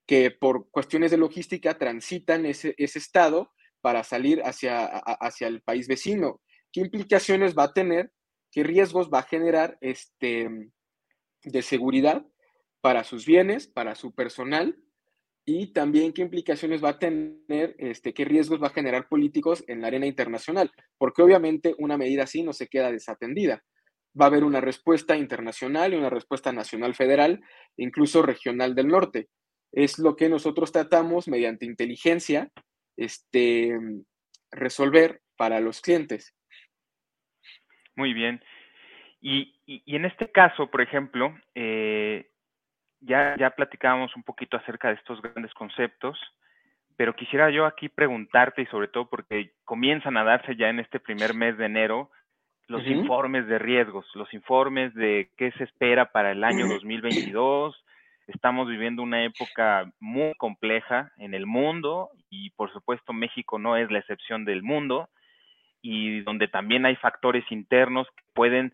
que 0.07 0.31
por 0.31 0.71
cuestiones 0.71 1.11
de 1.11 1.17
logística 1.17 1.77
transitan 1.77 2.45
ese, 2.45 2.73
estado 2.77 3.51
para 3.81 4.03
salir 4.03 4.41
hacia, 4.43 4.85
hacia 4.85 5.47
el 5.47 5.61
país 5.61 5.87
vecino. 5.87 6.41
¿Qué 6.71 6.79
implicaciones 6.79 7.55
va 7.55 7.63
a 7.63 7.73
tener? 7.73 8.11
¿Qué 8.51 8.63
riesgos 8.63 9.09
va 9.13 9.19
a 9.19 9.23
generar 9.23 9.77
este, 9.81 10.49
de 11.43 11.61
seguridad 11.61 12.25
para 12.81 13.03
sus 13.03 13.25
bienes, 13.25 13.67
para 13.67 13.95
su 13.95 14.15
personal? 14.15 14.77
Y 15.47 15.71
también 15.73 16.11
qué 16.11 16.21
implicaciones 16.21 16.83
va 16.83 16.89
a 16.89 16.99
tener, 16.99 17.75
este, 17.79 18.13
qué 18.13 18.25
riesgos 18.25 18.61
va 18.61 18.67
a 18.67 18.71
generar 18.71 19.07
políticos 19.07 19.63
en 19.67 19.81
la 19.81 19.87
arena 19.87 20.05
internacional, 20.05 20.71
porque 20.97 21.21
obviamente 21.21 21.73
una 21.79 21.97
medida 21.97 22.23
así 22.23 22.43
no 22.43 22.51
se 22.51 22.67
queda 22.67 22.91
desatendida. 22.91 23.63
Va 24.19 24.25
a 24.25 24.27
haber 24.27 24.43
una 24.43 24.61
respuesta 24.61 25.15
internacional 25.15 25.93
y 25.93 25.97
una 25.97 26.09
respuesta 26.09 26.51
nacional 26.51 26.95
federal, 26.95 27.39
incluso 27.77 28.21
regional 28.21 28.75
del 28.75 28.89
norte 28.89 29.29
es 29.71 29.99
lo 29.99 30.15
que 30.15 30.29
nosotros 30.29 30.71
tratamos 30.71 31.27
mediante 31.27 31.65
inteligencia 31.65 32.51
este, 32.95 33.77
resolver 34.51 35.21
para 35.35 35.59
los 35.59 35.81
clientes. 35.81 36.35
Muy 37.95 38.13
bien. 38.13 38.43
Y, 39.21 39.55
en 39.67 40.05
este 40.05 40.31
caso, 40.31 40.69
por 40.69 40.81
ejemplo, 40.81 41.35
eh, 41.55 42.29
ya, 43.07 43.35
ya 43.37 43.49
platicábamos 43.51 44.15
un 44.15 44.23
poquito 44.23 44.57
acerca 44.57 44.89
de 44.89 44.95
estos 44.95 45.21
grandes 45.21 45.53
conceptos, 45.53 46.19
pero 46.95 47.15
quisiera 47.15 47.49
yo 47.49 47.65
aquí 47.65 47.89
preguntarte, 47.89 48.61
y 48.61 48.65
sobre 48.67 48.87
todo 48.87 49.09
porque 49.09 49.53
comienzan 49.63 50.17
a 50.17 50.23
darse 50.23 50.55
ya 50.55 50.69
en 50.69 50.79
este 50.79 50.99
primer 50.99 51.33
mes 51.33 51.57
de 51.57 51.65
enero, 51.65 52.11
los 52.67 52.85
informes 52.85 53.47
de 53.47 53.59
riesgos, 53.59 54.05
los 54.13 54.33
informes 54.33 54.93
de 54.93 55.31
qué 55.37 55.51
se 55.53 55.63
espera 55.63 56.11
para 56.11 56.31
el 56.31 56.43
año 56.43 56.67
2022, 56.67 57.81
Estamos 58.27 58.67
viviendo 58.67 59.03
una 59.03 59.23
época 59.23 59.89
muy 60.01 60.33
compleja 60.37 61.13
en 61.17 61.33
el 61.33 61.45
mundo 61.45 62.09
y 62.29 62.49
por 62.51 62.71
supuesto 62.73 63.13
México 63.13 63.57
no 63.57 63.77
es 63.77 63.89
la 63.89 63.99
excepción 63.99 64.43
del 64.43 64.63
mundo 64.63 65.07
y 65.81 66.19
donde 66.21 66.49
también 66.49 66.85
hay 66.85 66.97
factores 66.97 67.49
internos 67.49 68.05
que 68.17 68.23
pueden 68.33 68.73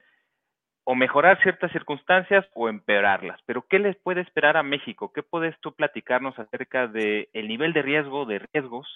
o 0.86 0.96
mejorar 0.96 1.42
ciertas 1.42 1.72
circunstancias 1.72 2.46
o 2.54 2.68
empeorarlas. 2.68 3.40
Pero 3.46 3.66
¿qué 3.70 3.80
les 3.80 3.96
puede 3.98 4.22
esperar 4.22 4.58
a 4.58 4.64
México? 4.64 5.12
¿Qué 5.14 5.24
puedes 5.24 5.58
tú 5.62 5.74
platicarnos 5.74 6.38
acerca 6.38 6.88
del 6.88 7.30
el 7.34 7.48
nivel 7.48 7.74
de 7.74 7.82
riesgo, 7.82 8.26
de 8.26 8.40
riesgos 8.54 8.88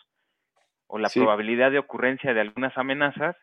o 0.88 0.98
la 0.98 1.10
probabilidad 1.10 1.72
de 1.72 1.80
ocurrencia 1.80 2.34
de 2.34 2.42
algunas 2.42 2.78
amenazas 2.78 3.36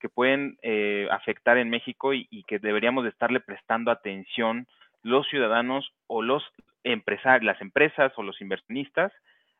que 0.00 0.08
pueden 0.08 0.58
eh, 0.62 1.08
afectar 1.10 1.58
en 1.58 1.70
México 1.70 2.14
y, 2.14 2.28
y, 2.30 2.44
que 2.44 2.60
deberíamos 2.60 3.02
de 3.02 3.10
estarle 3.10 3.40
prestando 3.40 3.90
atención 3.90 4.68
los 5.02 5.26
ciudadanos 5.28 5.92
o 6.06 6.22
los 6.22 6.44
empresarios, 6.84 7.44
las 7.44 7.60
empresas 7.60 8.12
o 8.16 8.22
los 8.22 8.40
inversionistas, 8.40 9.12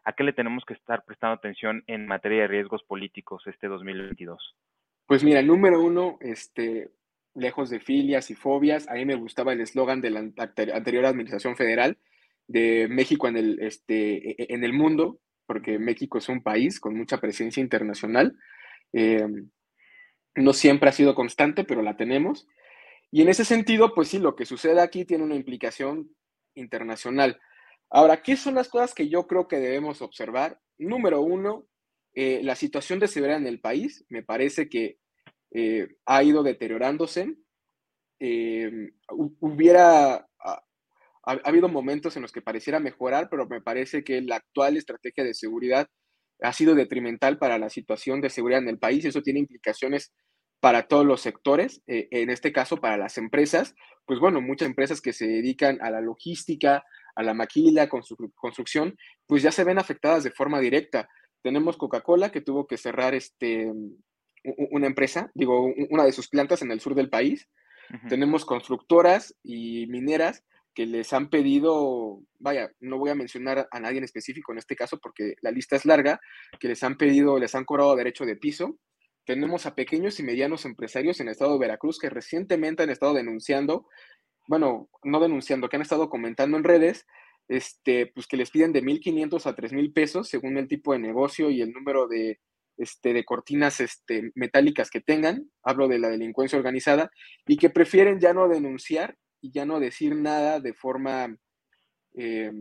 ¿a 0.05 0.13
qué 0.13 0.25
le 0.25 0.33
tenemos 0.33 0.65
que 0.65 0.75
estar 0.75 1.05
prestando 1.05 1.35
atención 1.35 1.83
en 1.87 2.07
materia 2.07 2.43
de 2.43 2.49
riesgos 2.49 2.83
políticos 2.85 3.43
este 3.47 3.67
2022? 3.67 4.57
Pues 5.07 5.25
mira, 5.25 5.43
número 5.43 5.81
uno, 5.81 6.19
este, 6.21 6.91
lejos 7.39 7.71
de 7.71 7.81
filias 7.81 8.31
y 8.31 8.35
fobias, 8.35 8.89
a 8.89 8.95
mí 8.95 9.05
me 9.05 9.15
gustaba 9.15 9.53
el 9.53 9.61
eslogan 9.61 10.01
de 10.01 10.11
la 10.11 10.21
anterior 10.21 11.07
administración 11.07 11.57
federal 11.57 11.99
de 12.47 12.89
México 12.89 13.29
en 13.29 13.37
el, 13.37 13.61
este, 13.61 14.31
e-, 14.31 14.55
en 14.55 14.65
el 14.65 14.73
mundo, 14.73 15.21
porque 15.47 15.79
México 15.79 16.19
es 16.19 16.29
un 16.29 16.43
país 16.43 16.81
con 16.81 16.97
mucha 16.97 17.21
presencia 17.21 17.61
internacional. 17.61 18.37
Em, 18.93 19.51
no 20.35 20.53
siempre 20.53 20.89
ha 20.89 20.93
sido 20.93 21.15
constante, 21.15 21.65
pero 21.65 21.83
la 21.83 21.97
tenemos. 21.97 22.47
Y 23.11 23.23
en 23.23 23.29
ese 23.29 23.45
sentido, 23.45 23.95
pues 23.95 24.09
sí, 24.09 24.19
lo 24.19 24.37
que 24.37 24.45
sucede 24.45 24.81
aquí 24.81 25.05
tiene 25.05 25.25
una 25.25 25.35
implicación 25.35 26.11
internacional. 26.55 27.41
Ahora, 27.91 28.23
¿qué 28.23 28.37
son 28.37 28.55
las 28.55 28.69
cosas 28.69 28.95
que 28.95 29.09
yo 29.09 29.27
creo 29.27 29.49
que 29.49 29.57
debemos 29.57 30.03
observar? 30.03 30.61
Número 30.77 31.23
uno, 31.23 31.67
eh, 32.15 32.41
la 32.43 32.55
situación 32.55 32.99
de 32.99 33.09
seguridad 33.09 33.39
en 33.39 33.47
el 33.47 33.61
país 33.61 34.05
me 34.09 34.23
parece 34.23 34.69
que 34.69 34.99
eh, 35.51 35.89
ha 36.07 36.23
ido 36.23 36.43
deteriorándose. 36.43 37.35
Eh, 38.21 38.91
hubiera, 39.09 40.29
ha, 40.41 40.63
habido 41.45 41.69
momentos 41.69 42.17
en 42.17 42.23
los 42.23 42.33
que 42.33 42.43
pareciera 42.43 42.81
mejorar, 42.81 43.29
pero 43.31 43.47
me 43.47 43.61
parece 43.61 44.05
que 44.05 44.21
la 44.23 44.37
actual 44.37 44.77
estrategia 44.77 45.25
de 45.25 45.35
seguridad 45.35 45.89
ha 46.41 46.53
sido 46.53 46.75
detrimental 46.75 47.39
para 47.39 47.59
la 47.59 47.71
situación 47.71 48.21
de 48.21 48.31
seguridad 48.31 48.63
en 48.63 48.69
el 48.69 48.79
país. 48.79 49.05
Eso 49.05 49.23
tiene 49.23 49.41
implicaciones 49.41 50.13
para 50.61 50.89
todos 50.89 51.07
los 51.07 51.21
sectores, 51.21 51.83
eh, 51.87 52.09
en 52.11 52.31
este 52.31 52.53
caso 52.53 52.79
para 52.79 52.97
las 52.97 53.17
empresas, 53.17 53.75
pues 54.07 54.19
bueno, 54.19 54.41
muchas 54.41 54.67
empresas 54.67 55.01
que 55.01 55.13
se 55.13 55.27
dedican 55.27 55.79
a 55.83 55.91
la 55.91 56.01
logística, 56.01 56.85
a 57.15 57.23
la 57.23 57.35
maquila, 57.35 57.89
construcción, 57.89 58.97
pues 59.27 59.43
ya 59.43 59.53
se 59.53 59.65
ven 59.65 59.79
afectadas 59.79 60.25
de 60.25 60.31
forma 60.31 60.61
directa. 60.61 61.09
Tenemos 61.43 61.77
Coca-Cola 61.77 62.31
que 62.31 62.41
tuvo 62.41 62.67
que 62.67 62.77
cerrar 62.77 63.15
este, 63.15 63.73
una 64.57 64.87
empresa, 64.87 65.31
digo, 65.35 65.73
una 65.91 66.05
de 66.05 66.13
sus 66.13 66.29
plantas 66.29 66.63
en 66.63 66.71
el 66.71 66.81
sur 66.81 66.95
del 66.95 67.11
país. 67.11 67.49
Tenemos 68.09 68.45
constructoras 68.45 69.35
y 69.43 69.87
mineras 69.87 70.45
que 70.75 70.87
les 70.87 71.13
han 71.13 71.31
pedido, 71.31 72.21
vaya, 72.39 72.71
no 72.81 72.99
voy 72.99 73.11
a 73.11 73.15
mencionar 73.15 73.67
a 73.71 73.81
nadie 73.81 73.99
en 73.99 74.05
específico 74.05 74.53
en 74.53 74.59
este 74.59 74.77
caso 74.77 74.99
porque 75.03 75.35
la 75.41 75.51
lista 75.51 75.75
es 75.75 75.85
larga, 75.85 76.21
que 76.61 76.69
les 76.69 76.83
han 76.85 76.97
pedido, 76.97 77.39
les 77.39 77.55
han 77.55 77.65
cobrado 77.65 77.97
derecho 77.97 78.25
de 78.27 78.37
piso. 78.37 78.79
Tenemos 79.25 79.67
a 79.67 79.75
pequeños 79.75 80.21
y 80.21 80.23
medianos 80.23 80.65
empresarios 80.65 81.19
en 81.19 81.29
el 81.29 81.33
estado 81.33 81.55
de 81.55 81.59
Veracruz 81.59 81.99
que 81.99 82.11
recientemente 82.11 82.83
han 82.83 82.91
estado 82.91 83.15
denunciando, 83.15 83.87
bueno, 84.47 84.89
no 85.03 85.19
denunciando, 85.21 85.69
que 85.69 85.77
han 85.77 85.83
estado 85.83 86.09
comentando 86.09 86.57
en 86.57 86.65
redes, 86.65 87.07
este, 87.49 88.07
pues 88.15 88.27
que 88.27 88.37
les 88.37 88.51
piden 88.51 88.73
de 88.73 88.83
1.500 88.83 89.47
a 89.47 89.57
3.000 89.57 89.93
pesos 89.93 90.29
según 90.29 90.59
el 90.59 90.69
tipo 90.69 90.93
de 90.93 90.99
negocio 90.99 91.51
y 91.51 91.61
el 91.61 91.73
número 91.73 92.07
de, 92.07 92.39
este, 92.79 93.13
de 93.13 93.25
cortinas 93.25 93.81
este, 93.81 94.31
metálicas 94.35 94.89
que 94.89 95.01
tengan, 95.01 95.51
hablo 95.63 95.89
de 95.89 95.99
la 95.99 96.09
delincuencia 96.09 96.59
organizada, 96.59 97.11
y 97.47 97.57
que 97.57 97.71
prefieren 97.71 98.21
ya 98.21 98.33
no 98.33 98.49
denunciar 98.49 99.17
y 99.41 99.53
ya 99.53 99.67
no 99.67 99.81
decir 99.81 100.15
nada 100.15 100.61
de 100.61 100.73
forma 100.73 101.37
eh, 102.15 102.53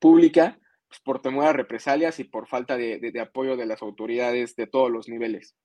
pública 0.00 0.58
pues, 0.88 1.00
por 1.02 1.20
temor 1.20 1.46
a 1.46 1.52
represalias 1.52 2.18
y 2.18 2.24
por 2.24 2.48
falta 2.48 2.76
de, 2.76 3.12
apoyo 3.20 3.56
de 3.56 3.66
las 3.66 3.82
autoridades 3.82 4.56
de 4.56 4.66
todos 4.66 4.90
los 4.90 5.08
niveles. 5.08 5.56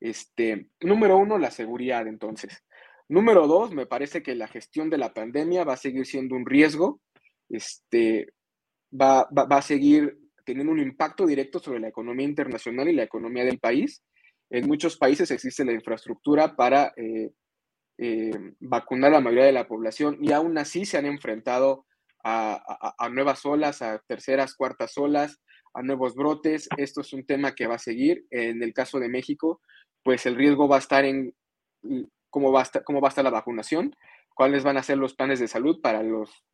Este, 0.00 0.68
número 0.80 1.18
uno, 1.18 1.38
la 1.38 1.50
seguridad, 1.50 2.06
entonces. 2.06 2.64
Número 3.08 3.46
dos, 3.46 3.72
me 3.72 3.86
parece 3.86 4.22
que 4.22 4.34
la 4.34 4.48
gestión 4.48 4.88
de 4.88 4.98
la 4.98 5.12
pandemia 5.12 5.64
va 5.64 5.74
a 5.74 5.76
seguir 5.76 6.06
siendo 6.06 6.34
un 6.34 6.46
riesgo, 6.46 7.00
este, 7.48 8.32
va, 8.90 9.28
va 9.32 9.56
a 9.56 9.62
seguir 9.62 10.19
teniendo 10.50 10.72
un 10.72 10.80
impacto 10.80 11.26
directo 11.26 11.60
sobre 11.60 11.78
la 11.78 11.86
economía 11.86 12.26
internacional 12.26 12.88
y 12.88 12.92
la 12.92 13.04
economía 13.04 13.44
del 13.44 13.60
país. 13.60 14.02
En 14.50 14.66
muchos 14.66 14.96
países 14.96 15.30
existe 15.30 15.64
la 15.64 15.72
infraestructura 15.72 16.56
para 16.56 16.92
eh, 16.96 17.30
eh, 17.98 18.32
vacunar 18.58 19.12
a 19.12 19.14
la 19.14 19.20
mayoría 19.20 19.44
de 19.44 19.52
la 19.52 19.68
población 19.68 20.18
y 20.20 20.32
aún 20.32 20.58
así 20.58 20.84
se 20.84 20.98
han 20.98 21.06
enfrentado 21.06 21.86
a, 22.24 23.08
nuevas 23.12 23.46
olas, 23.46 23.80
a 23.80 24.00
terceras, 24.08 24.56
cuartas 24.56 24.98
olas, 24.98 25.40
a 25.72 25.82
nuevos 25.82 26.16
brotes. 26.16 26.68
Esto 26.76 27.02
es 27.02 27.12
un 27.12 27.24
tema 27.24 27.54
que 27.54 27.68
va 27.68 27.76
a 27.76 27.78
seguir. 27.78 28.26
En 28.30 28.62
el 28.64 28.74
caso 28.74 28.98
de 28.98 29.08
México, 29.08 29.60
pues 30.02 30.26
el 30.26 30.34
riesgo 30.34 30.66
va 30.66 30.76
a 30.76 30.80
estar 30.80 31.04
en 31.04 31.32
cómo 32.28 32.50
va 32.50 32.60
a 32.60 32.64
estar, 32.64 32.82
cómo 32.82 33.00
va 33.00 33.08
a 33.08 33.10
estar 33.10 33.24
la 33.24 33.30
vacunación, 33.30 33.94
cuáles 34.34 34.64
van 34.64 34.78
a 34.78 34.82
ser 34.82 34.98
los 34.98 35.14
planes 35.14 35.38
de 35.38 35.46
salud 35.46 35.80
para 35.80 36.02
los, 36.02 36.44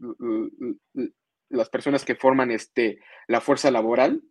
las 1.49 1.69
personas 1.69 2.05
que 2.05 2.17
forman 2.17 2.51
este, 2.51 2.99
la 3.29 3.41
fuerza 3.41 3.71
laboral 3.71 4.23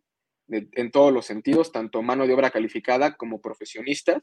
en 0.48 0.92
todos 0.92 1.12
los 1.12 1.26
sentidos, 1.26 1.72
tanto 1.72 2.04
mano 2.04 2.28
de 2.28 2.34
obra 2.34 2.52
calificada 2.52 3.16
como 3.16 3.42
profesionistas. 3.42 4.22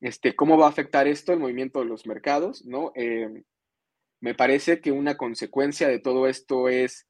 Este, 0.00 0.34
¿Cómo 0.34 0.56
va 0.56 0.66
a 0.66 0.70
afectar 0.70 1.06
esto 1.06 1.32
el 1.32 1.40
movimiento 1.40 1.80
de 1.80 1.86
los 1.86 2.06
mercados? 2.06 2.64
¿no? 2.64 2.92
Eh, 2.94 3.28
me 4.20 4.34
parece 4.34 4.80
que 4.80 4.92
una 4.92 5.16
consecuencia 5.16 5.88
de 5.88 5.98
todo 5.98 6.28
esto 6.28 6.68
es, 6.68 7.08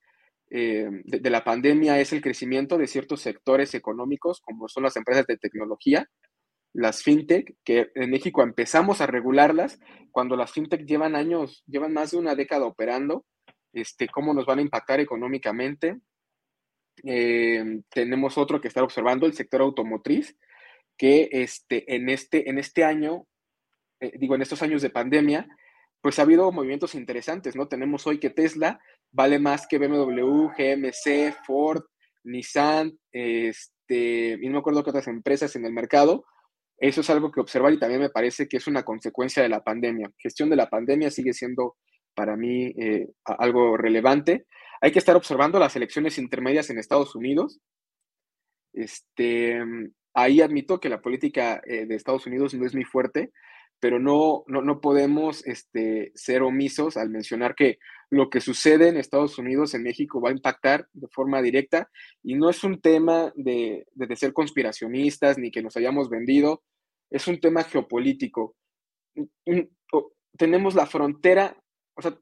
eh, 0.50 0.88
de, 1.04 1.30
la 1.30 1.44
pandemia, 1.44 2.00
es 2.00 2.12
el 2.12 2.22
crecimiento 2.22 2.78
de 2.78 2.86
ciertos 2.86 3.20
sectores 3.20 3.74
económicos, 3.74 4.40
como 4.40 4.68
son 4.68 4.82
las 4.82 4.96
empresas 4.96 5.26
de 5.26 5.36
tecnología, 5.36 6.08
las 6.74 7.02
fintech, 7.02 7.54
que 7.64 7.90
en 7.94 8.10
México 8.10 8.42
empezamos 8.42 9.02
a 9.02 9.06
regularlas 9.06 9.78
cuando 10.10 10.36
las 10.36 10.52
fintech 10.52 10.86
llevan 10.86 11.16
años, 11.16 11.62
llevan 11.66 11.92
más 11.92 12.12
de 12.12 12.18
una 12.18 12.34
década 12.34 12.64
operando 12.64 13.26
este, 13.72 14.08
cómo 14.08 14.34
nos 14.34 14.46
van 14.46 14.58
a 14.58 14.62
impactar 14.62 15.00
económicamente. 15.00 16.00
Eh, 17.04 17.80
tenemos 17.88 18.38
otro 18.38 18.60
que 18.60 18.68
está 18.68 18.82
observando, 18.82 19.26
el 19.26 19.34
sector 19.34 19.62
automotriz, 19.62 20.36
que 20.96 21.28
este, 21.32 21.94
en, 21.94 22.08
este, 22.08 22.48
en 22.48 22.58
este 22.58 22.84
año, 22.84 23.26
eh, 24.00 24.12
digo, 24.18 24.34
en 24.34 24.42
estos 24.42 24.62
años 24.62 24.82
de 24.82 24.90
pandemia, 24.90 25.48
pues 26.00 26.18
ha 26.18 26.22
habido 26.22 26.50
movimientos 26.50 26.94
interesantes, 26.94 27.56
¿no? 27.56 27.68
Tenemos 27.68 28.06
hoy 28.06 28.18
que 28.18 28.30
Tesla 28.30 28.80
vale 29.12 29.38
más 29.38 29.66
que 29.66 29.78
BMW, 29.78 30.48
GMC, 30.48 31.34
Ford, 31.46 31.84
Nissan, 32.24 32.98
este, 33.12 34.38
y 34.40 34.46
no 34.46 34.52
me 34.52 34.58
acuerdo 34.58 34.82
qué 34.82 34.90
otras 34.90 35.08
empresas 35.08 35.54
en 35.56 35.64
el 35.64 35.72
mercado. 35.72 36.24
Eso 36.76 37.02
es 37.02 37.10
algo 37.10 37.30
que 37.30 37.40
observar 37.40 37.72
y 37.72 37.78
también 37.78 38.00
me 38.00 38.10
parece 38.10 38.48
que 38.48 38.56
es 38.56 38.66
una 38.66 38.82
consecuencia 38.82 39.42
de 39.42 39.48
la 39.48 39.62
pandemia. 39.62 40.10
Gestión 40.18 40.50
de 40.50 40.56
la 40.56 40.68
pandemia 40.68 41.10
sigue 41.10 41.32
siendo 41.32 41.76
para 42.14 42.36
mí 42.36 42.66
eh, 42.78 43.08
algo 43.24 43.76
relevante. 43.76 44.46
Hay 44.80 44.92
que 44.92 44.98
estar 44.98 45.16
observando 45.16 45.58
las 45.58 45.76
elecciones 45.76 46.18
intermedias 46.18 46.70
en 46.70 46.78
Estados 46.78 47.14
Unidos. 47.14 47.60
Este, 48.72 49.60
ahí 50.14 50.40
admito 50.40 50.80
que 50.80 50.88
la 50.88 51.00
política 51.00 51.60
eh, 51.66 51.86
de 51.86 51.94
Estados 51.94 52.26
Unidos 52.26 52.54
no 52.54 52.66
es 52.66 52.74
muy 52.74 52.84
fuerte, 52.84 53.32
pero 53.80 53.98
no, 53.98 54.44
no, 54.46 54.80
podemos 54.80 55.44
este, 55.46 56.12
ser 56.14 56.42
omisos 56.42 56.96
al 56.96 57.10
mencionar 57.10 57.56
que 57.56 57.78
lo 58.10 58.30
que 58.30 58.40
sucede 58.40 58.88
en 58.88 58.96
Estados 58.96 59.38
Unidos, 59.38 59.74
en 59.74 59.82
México, 59.82 60.20
va 60.20 60.28
a 60.28 60.32
impactar 60.32 60.86
de 60.92 61.08
forma 61.08 61.42
directa 61.42 61.90
y 62.22 62.34
no 62.34 62.48
es 62.48 62.62
un 62.62 62.80
tema 62.80 63.32
de, 63.34 63.86
de 63.94 64.16
ser 64.16 64.32
conspiracionistas 64.32 65.36
ni 65.36 65.50
que 65.50 65.62
nos 65.62 65.76
hayamos 65.76 66.08
vendido, 66.08 66.62
es 67.10 67.26
un 67.28 67.40
tema 67.40 67.64
geopolítico. 67.64 68.56
Tenemos 70.36 70.74
la 70.74 70.86
frontera 70.86 71.61
o 71.94 72.02
sea, 72.02 72.18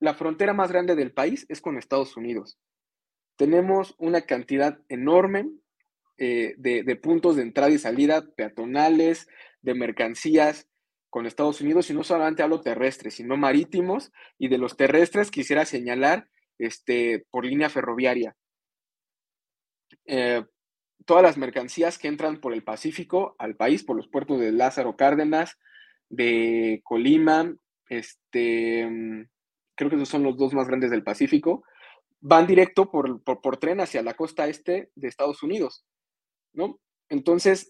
la 0.00 0.14
frontera 0.14 0.54
más 0.54 0.70
grande 0.70 0.96
del 0.96 1.12
país 1.12 1.46
es 1.48 1.60
con 1.60 1.76
Estados 1.76 2.16
Unidos. 2.16 2.58
Tenemos 3.36 3.94
una 3.98 4.22
cantidad 4.22 4.80
enorme 4.88 5.50
eh, 6.18 6.54
de, 6.58 6.96
puntos 6.96 7.36
de 7.36 7.42
entrada 7.42 7.70
y 7.70 7.78
salida 7.78 8.26
peatonales, 8.36 9.28
de 9.62 9.74
mercancías 9.74 10.68
con 11.10 11.26
Estados 11.26 11.60
Unidos, 11.60 11.90
y 11.90 11.94
no 11.94 12.04
solamente 12.04 12.42
hablo 12.42 12.60
terrestres, 12.60 13.14
sino 13.14 13.36
marítimos, 13.36 14.12
y 14.38 14.48
de 14.48 14.58
los 14.58 14.76
terrestres 14.76 15.30
quisiera 15.30 15.64
señalar 15.64 16.28
este, 16.58 17.26
por 17.30 17.44
línea 17.44 17.68
ferroviaria. 17.68 18.36
Eh, 20.06 20.44
todas 21.04 21.22
las 21.22 21.36
mercancías 21.36 21.98
que 21.98 22.08
entran 22.08 22.40
por 22.40 22.52
el 22.52 22.62
Pacífico 22.62 23.34
al 23.38 23.56
país, 23.56 23.82
por 23.82 23.96
los 23.96 24.08
puertos 24.08 24.38
de 24.38 24.52
Lázaro 24.52 24.96
Cárdenas, 24.96 25.58
de 26.10 26.80
Colima, 26.84 27.54
este, 27.90 28.86
mm, 28.88 29.28
creo 29.74 29.90
que 29.90 29.96
esos 29.96 30.08
son 30.08 30.22
los 30.22 30.38
dos 30.38 30.54
más 30.54 30.68
grandes 30.68 30.90
del 30.90 31.04
Pacífico, 31.04 31.64
van 32.20 32.46
directo 32.46 32.90
por, 32.90 33.22
por, 33.22 33.56
tren 33.58 33.80
hacia 33.80 34.02
la 34.02 34.14
costa 34.14 34.48
este 34.48 34.90
de 34.94 35.08
Estados 35.08 35.42
Unidos, 35.42 35.84
¿no? 36.52 36.80
Entonces, 37.08 37.68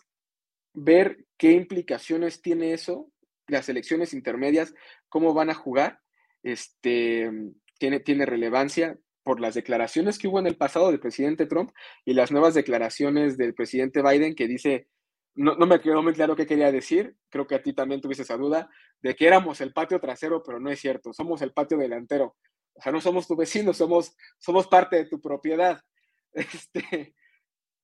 ver 0.74 1.24
qué 1.38 1.52
implicaciones 1.52 2.42
tiene 2.42 2.72
eso, 2.72 3.10
las 3.48 3.68
elecciones 3.68 4.12
intermedias, 4.12 4.74
cómo 5.08 5.34
van 5.34 5.50
a 5.50 5.54
jugar, 5.54 6.00
este, 6.42 7.30
tiene, 7.78 8.00
tiene 8.00 8.26
relevancia 8.26 8.98
por 9.22 9.40
las 9.40 9.54
declaraciones 9.54 10.18
que 10.18 10.28
hubo 10.28 10.38
en 10.38 10.46
el 10.46 10.56
pasado 10.56 10.90
del 10.90 11.00
presidente 11.00 11.46
Trump 11.46 11.70
y 12.04 12.14
las 12.14 12.30
nuevas 12.30 12.54
declaraciones 12.54 13.36
del 13.36 13.54
presidente 13.54 14.02
Biden 14.02 14.34
que 14.34 14.48
dice 14.48 14.88
no, 15.34 15.54
me 15.66 15.80
quedó 15.80 16.02
muy 16.02 16.12
claro 16.12 16.36
qué 16.36 16.46
quería 16.46 16.72
decir, 16.72 17.16
creo 17.28 17.46
que 17.46 17.54
a 17.54 17.62
ti 17.62 17.72
también 17.72 18.00
tuviste 18.00 18.22
esa 18.22 18.36
duda, 18.36 18.68
de 19.00 19.14
que 19.14 19.26
éramos 19.26 19.60
el 19.60 19.72
patio 19.72 20.00
trasero, 20.00 20.42
pero 20.42 20.60
no 20.60 20.70
es 20.70 20.80
cierto, 20.80 21.12
somos 21.12 21.42
el 21.42 21.52
patio 21.52 21.78
delantero. 21.78 22.36
O 22.74 22.82
sea, 22.82 22.92
no 22.92 23.00
somos 23.00 23.26
tu 23.26 23.36
vecino, 23.36 23.72
somos, 23.72 24.16
somos 24.38 24.66
parte 24.66 24.96
de 24.96 25.06
tu 25.06 25.20
propiedad. 25.20 25.80
Este, 26.32 27.16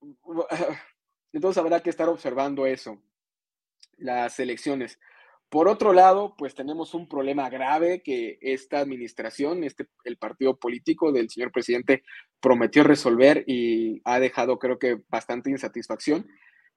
entonces 1.32 1.60
habrá 1.60 1.80
que 1.80 1.90
estar 1.90 2.08
observando 2.08 2.64
eso, 2.64 3.02
las 3.96 4.38
elecciones. 4.38 5.00
Por 5.48 5.68
otro 5.68 5.92
lado, 5.92 6.34
pues 6.36 6.54
tenemos 6.54 6.94
un 6.94 7.08
problema 7.08 7.48
grave 7.48 8.02
que 8.02 8.38
esta 8.40 8.78
administración, 8.78 9.64
este, 9.64 9.88
el 10.04 10.16
partido 10.16 10.58
político 10.58 11.12
del 11.12 11.30
señor 11.30 11.50
presidente 11.50 12.02
prometió 12.40 12.84
resolver 12.84 13.44
y 13.46 14.00
ha 14.04 14.20
dejado 14.20 14.58
creo 14.58 14.78
que 14.78 15.02
bastante 15.08 15.50
insatisfacción, 15.50 16.28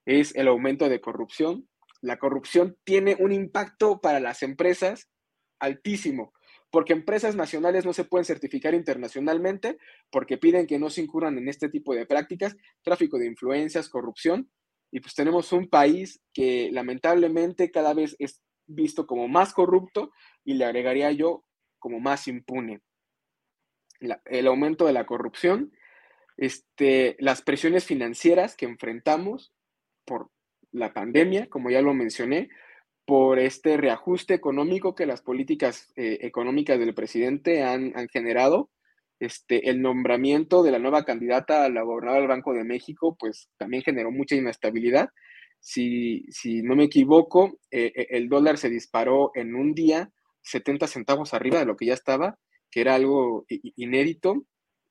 es 0.06 0.34
el 0.34 0.48
aumento 0.48 0.88
de 0.88 1.00
corrupción. 1.00 1.68
La 2.00 2.18
corrupción 2.18 2.76
tiene 2.84 3.16
un 3.18 3.32
impacto 3.32 4.00
para 4.00 4.20
las 4.20 4.42
empresas 4.42 5.10
altísimo, 5.58 6.32
porque 6.70 6.92
empresas 6.92 7.36
nacionales 7.36 7.84
no 7.84 7.92
se 7.92 8.04
pueden 8.04 8.24
certificar 8.24 8.74
internacionalmente 8.74 9.78
porque 10.10 10.38
piden 10.38 10.66
que 10.66 10.78
no 10.78 10.88
se 10.88 11.02
incurran 11.02 11.36
en 11.38 11.48
este 11.48 11.68
tipo 11.68 11.94
de 11.94 12.06
prácticas, 12.06 12.56
tráfico 12.82 13.18
de 13.18 13.26
influencias, 13.26 13.88
corrupción, 13.88 14.50
y 14.90 15.00
pues 15.00 15.14
tenemos 15.14 15.52
un 15.52 15.68
país 15.68 16.20
que 16.32 16.70
lamentablemente 16.72 17.70
cada 17.70 17.94
vez 17.94 18.16
es 18.18 18.42
visto 18.66 19.06
como 19.06 19.28
más 19.28 19.52
corrupto 19.52 20.10
y 20.44 20.54
le 20.54 20.64
agregaría 20.64 21.12
yo 21.12 21.44
como 21.78 22.00
más 22.00 22.28
impune. 22.28 22.80
el 24.00 24.46
aumento 24.46 24.86
de 24.86 24.94
la 24.94 25.04
corrupción, 25.04 25.72
este, 26.36 27.16
las 27.18 27.42
presiones 27.42 27.84
financieras 27.84 28.56
que 28.56 28.64
enfrentamos 28.64 29.52
por 30.10 30.28
la 30.72 30.92
pandemia, 30.92 31.46
como 31.48 31.70
ya 31.70 31.80
lo 31.82 31.94
mencioné, 31.94 32.48
por 33.06 33.38
este 33.38 33.76
reajuste 33.76 34.34
económico 34.34 34.96
que 34.96 35.06
las 35.06 35.22
políticas 35.22 35.92
eh, 35.94 36.18
económicas 36.22 36.80
del 36.80 36.94
presidente 36.94 37.62
han, 37.62 37.92
han, 37.96 38.08
generado. 38.08 38.70
Este, 39.20 39.70
el 39.70 39.80
nombramiento 39.82 40.64
de 40.64 40.72
la 40.72 40.80
nueva 40.80 41.04
candidata 41.04 41.64
a 41.64 41.68
la 41.68 41.82
gobernadora 41.82 42.22
del 42.22 42.28
Banco 42.28 42.52
de 42.54 42.64
México, 42.64 43.16
pues 43.16 43.50
también 43.56 43.84
generó 43.84 44.10
mucha 44.10 44.34
inestabilidad. 44.34 45.10
Si, 45.60 46.24
si 46.30 46.62
no 46.62 46.74
me 46.74 46.84
equivoco, 46.84 47.58
eh, 47.70 47.92
eh, 47.94 48.06
el 48.10 48.28
dólar 48.28 48.58
se 48.58 48.68
disparó 48.68 49.30
en 49.34 49.54
un 49.54 49.74
día 49.74 50.10
70 50.42 50.88
centavos 50.88 51.34
arriba 51.34 51.60
de 51.60 51.66
lo 51.66 51.76
que 51.76 51.86
ya 51.86 51.94
estaba, 51.94 52.36
que 52.68 52.80
era 52.80 52.96
algo 52.96 53.44
inédito. 53.76 54.44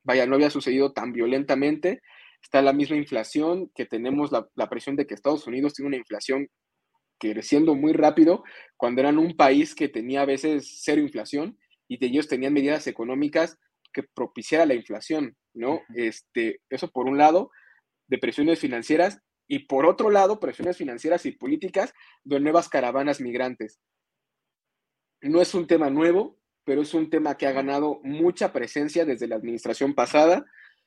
Vaya, 0.03 0.25
no 0.25 0.35
había 0.35 0.49
sucedido 0.49 0.93
tan 0.93 1.11
violentamente. 1.11 1.99
Está 2.41 2.61
la 2.61 2.73
misma 2.73 2.97
inflación, 2.97 3.69
que 3.75 3.85
tenemos 3.85 4.31
la, 4.31 4.47
la 4.55 4.69
presión 4.69 4.95
de 4.95 5.05
que 5.05 5.13
Estados 5.13 5.45
Unidos 5.47 5.73
tiene 5.73 5.87
una 5.87 5.97
inflación 5.97 6.47
creciendo 7.19 7.75
muy 7.75 7.93
rápido, 7.93 8.43
cuando 8.77 9.01
eran 9.01 9.17
un 9.17 9.35
país 9.35 9.75
que 9.75 9.89
tenía 9.89 10.21
a 10.21 10.25
veces 10.25 10.79
cero 10.83 11.01
inflación 11.01 11.57
y 11.87 12.03
ellos 12.03 12.27
tenían 12.27 12.53
medidas 12.53 12.87
económicas 12.87 13.57
que 13.91 14.03
propiciara 14.03 14.65
la 14.65 14.75
inflación, 14.75 15.35
¿no? 15.53 15.81
Este, 15.95 16.61
eso 16.69 16.89
por 16.89 17.07
un 17.07 17.17
lado, 17.17 17.51
de 18.07 18.17
presiones 18.17 18.59
financieras 18.59 19.19
y 19.47 19.59
por 19.65 19.85
otro 19.85 20.09
lado, 20.09 20.39
presiones 20.39 20.77
financieras 20.77 21.25
y 21.25 21.31
políticas 21.31 21.93
de 22.23 22.39
nuevas 22.39 22.69
caravanas 22.69 23.19
migrantes. 23.19 23.79
No 25.21 25.41
es 25.41 25.53
un 25.53 25.67
tema 25.67 25.89
nuevo, 25.89 26.39
pero 26.63 26.83
es 26.83 26.93
un 26.93 27.09
tema 27.09 27.35
que 27.35 27.47
ha 27.47 27.51
ganado 27.51 27.99
mucha 28.03 28.53
presencia 28.53 29.05
desde 29.05 29.27
la 29.27 29.35
administración 29.35 29.95
pasada. 29.95 30.45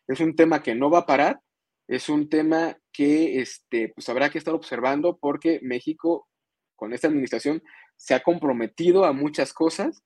Es 0.08 0.20
un 0.20 0.36
tema 0.36 0.62
que 0.62 0.74
no 0.74 0.90
va 0.90 1.00
a 1.00 1.06
parar. 1.06 1.40
Es 1.88 2.08
un 2.08 2.28
tema 2.28 2.76
que 2.92 3.40
este, 3.40 3.92
pues 3.94 4.08
habrá 4.08 4.30
que 4.30 4.38
estar 4.38 4.54
observando 4.54 5.18
porque 5.18 5.60
México, 5.62 6.28
con 6.76 6.92
esta 6.92 7.08
administración, 7.08 7.62
se 7.96 8.14
ha 8.14 8.22
comprometido 8.22 9.04
a 9.04 9.12
muchas 9.12 9.52
cosas 9.52 10.02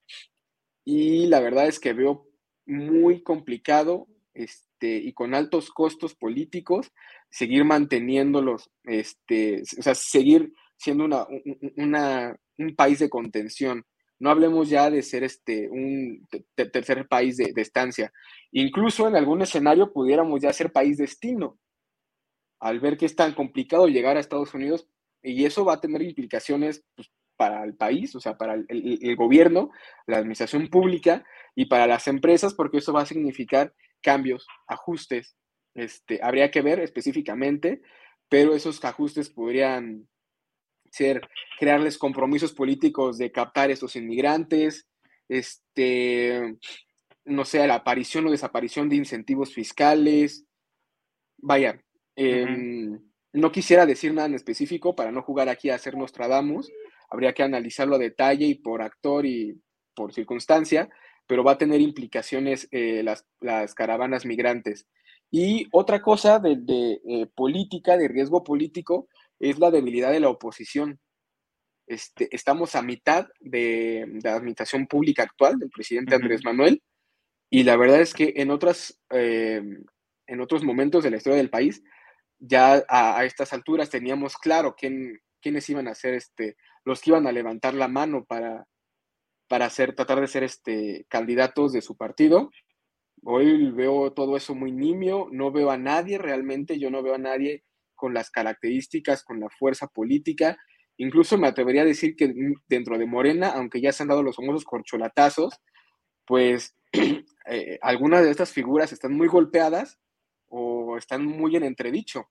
y 0.83 1.27
la 1.27 1.39
verdad 1.39 1.67
es 1.67 1.79
que 1.79 1.93
veo 1.93 2.27
muy 2.65 3.23
complicado 3.23 4.07
este, 4.33 4.97
y 4.97 5.13
con 5.13 5.33
altos 5.33 5.71
costos 5.71 6.15
políticos 6.15 6.91
seguir 7.29 7.65
manteniéndolos, 7.65 8.69
este, 8.83 9.63
o 9.77 9.81
sea, 9.81 9.95
seguir 9.95 10.53
siendo 10.77 11.05
una, 11.75 12.37
un 12.57 12.75
país 12.75 12.99
de 12.99 13.09
contención. 13.09 13.85
No 14.19 14.29
hablemos 14.29 14.69
ya 14.69 14.89
de 14.89 15.01
ser 15.03 15.23
este, 15.23 15.69
un 15.69 16.27
tercer 16.55 17.07
país 17.07 17.37
de, 17.37 17.53
estancia. 17.57 18.11
Incluso 18.51 19.07
en 19.07 19.15
algún 19.15 19.41
escenario 19.41 19.93
pudiéramos 19.93 20.41
ya 20.41 20.51
ser 20.53 20.71
país 20.71 20.97
destino. 20.97 21.59
Al 22.59 22.79
ver 22.79 22.97
que 22.97 23.05
es 23.05 23.15
tan 23.15 23.33
complicado 23.33 23.87
llegar 23.87 24.17
a 24.17 24.19
Estados 24.19 24.53
Unidos, 24.53 24.87
y 25.21 25.45
eso 25.45 25.65
va 25.65 25.73
a 25.73 25.81
tener 25.81 26.01
implicaciones 26.01 26.83
pues, 26.95 27.11
para 27.35 27.63
el 27.63 27.75
país, 27.75 28.15
o 28.15 28.19
sea, 28.19 28.37
para 28.37 28.55
el, 28.55 29.15
gobierno, 29.15 29.69
la 30.07 30.17
administración 30.17 30.67
pública 30.69 31.23
y 31.55 31.65
para 31.65 31.85
las 31.85 32.07
empresas, 32.07 32.53
porque 32.53 32.77
eso 32.77 32.93
va 32.93 33.01
a 33.01 33.05
significar 33.05 33.73
cambios, 34.01 34.47
ajustes, 34.67 35.35
este, 35.75 36.19
habría 36.23 36.49
que 36.49 36.61
ver 36.61 36.79
específicamente, 36.79 37.81
pero 38.29 38.55
esos 38.55 38.83
ajustes 38.83 39.29
podrían 39.29 40.07
ser 40.91 41.21
crearles 41.59 41.97
compromisos 41.97 42.53
políticos 42.53 43.17
de 43.17 43.31
captar 43.31 43.71
estos 43.71 43.95
inmigrantes, 43.95 44.87
este, 45.29 46.57
no 47.25 47.45
sé, 47.45 47.65
la 47.67 47.75
aparición 47.75 48.27
o 48.27 48.31
desaparición 48.31 48.89
de 48.89 48.95
incentivos 48.95 49.53
fiscales. 49.53 50.45
Vaya, 51.37 51.81
em, 52.15 52.99
no 53.33 53.51
quisiera 53.51 53.85
decir 53.85 54.13
nada 54.13 54.27
en 54.27 54.35
específico 54.35 54.95
para 54.95 55.11
no 55.11 55.21
jugar 55.21 55.49
aquí 55.49 55.69
a 55.69 55.75
hacer 55.75 55.95
Nostradamus, 55.97 56.71
habría 57.09 57.33
que 57.33 57.43
analizarlo 57.43 57.95
a 57.95 57.99
detalle 57.99 58.45
y 58.45 58.55
por 58.55 58.81
actor 58.81 59.25
y 59.25 59.61
por 59.93 60.13
circunstancia, 60.13 60.89
pero 61.25 61.43
va 61.43 61.53
a 61.53 61.57
tener 61.57 61.81
implicaciones 61.81 62.67
eh, 62.71 63.03
las, 63.03 63.25
las 63.41 63.73
caravanas 63.73 64.25
migrantes. 64.25 64.87
Y 65.29 65.67
otra 65.71 66.01
cosa 66.01 66.39
de, 66.39 67.01
eh, 67.05 67.27
política, 67.35 67.97
de 67.97 68.07
riesgo 68.07 68.43
político, 68.43 69.09
es 69.39 69.59
la 69.59 69.71
debilidad 69.71 70.11
de 70.11 70.19
la 70.19 70.29
oposición. 70.29 70.99
Este, 71.87 72.27
estamos 72.35 72.75
a 72.75 72.81
mitad 72.81 73.27
de, 73.39 74.05
la 74.23 74.35
administración 74.35 74.87
pública 74.87 75.23
actual 75.23 75.57
del 75.57 75.69
presidente 75.69 76.15
Andrés 76.15 76.43
Manuel 76.43 76.81
y 77.49 77.63
la 77.63 77.77
verdad 77.77 78.01
es 78.01 78.13
que 78.13 78.33
en, 78.35 78.51
otras, 78.51 78.99
eh, 79.11 79.61
en 80.27 80.41
otros 80.41 80.63
momentos 80.63 81.03
de 81.03 81.11
la 81.11 81.17
historia 81.17 81.37
del 81.37 81.49
país, 81.49 81.81
ya 82.39 82.83
a, 82.89 83.23
estas 83.23 83.53
alturas 83.53 83.89
teníamos 83.89 84.35
claro 84.35 84.75
quién, 84.77 85.19
quiénes 85.41 85.69
iban 85.69 85.87
a 85.87 85.95
ser 85.95 86.13
este, 86.15 86.57
los 86.83 87.01
que 87.01 87.11
iban 87.11 87.25
a 87.25 87.31
levantar 87.31 87.73
la 87.73 87.87
mano 87.87 88.25
para, 88.25 88.67
para 89.47 89.65
hacer, 89.65 89.95
tratar 89.95 90.19
de 90.19 90.27
ser 90.27 90.43
este, 90.43 91.05
candidatos 91.09 91.71
de 91.71 91.81
su 91.81 91.95
partido 91.95 92.51
Hoy 93.23 93.71
veo 93.71 94.13
todo 94.13 94.37
eso 94.37 94.53
muy 94.53 94.71
nimio, 94.71 95.27
no 95.31 95.51
veo 95.51 95.71
a 95.71 95.77
nadie 95.77 96.17
realmente, 96.17 96.79
yo 96.79 96.91
no 96.91 97.01
veo 97.01 97.15
a 97.15 97.19
nadie 97.19 97.63
con 97.97 98.13
las 98.13 98.31
características, 98.31 99.23
con 99.23 99.41
la 99.41 99.49
fuerza 99.49 99.87
política. 99.87 100.57
Incluso 100.95 101.37
me 101.37 101.47
atrevería 101.47 101.81
a 101.81 101.85
decir 101.85 102.15
que 102.15 102.33
dentro 102.69 102.97
de 102.97 103.05
Morena, 103.05 103.49
aunque 103.49 103.81
ya 103.81 103.91
se 103.91 104.03
han 104.03 104.09
dado 104.09 104.23
los 104.23 104.37
famosos 104.37 104.63
corcholatazos, 104.63 105.59
pues 106.25 106.77
eh, 107.49 107.77
algunas 107.81 108.23
de 108.23 108.31
estas 108.31 108.53
figuras 108.53 108.93
están 108.93 109.13
muy 109.13 109.27
golpeadas 109.27 109.99
o 110.47 110.97
están 110.97 111.25
muy 111.25 111.55
en 111.55 111.63
entredicho. 111.63 112.29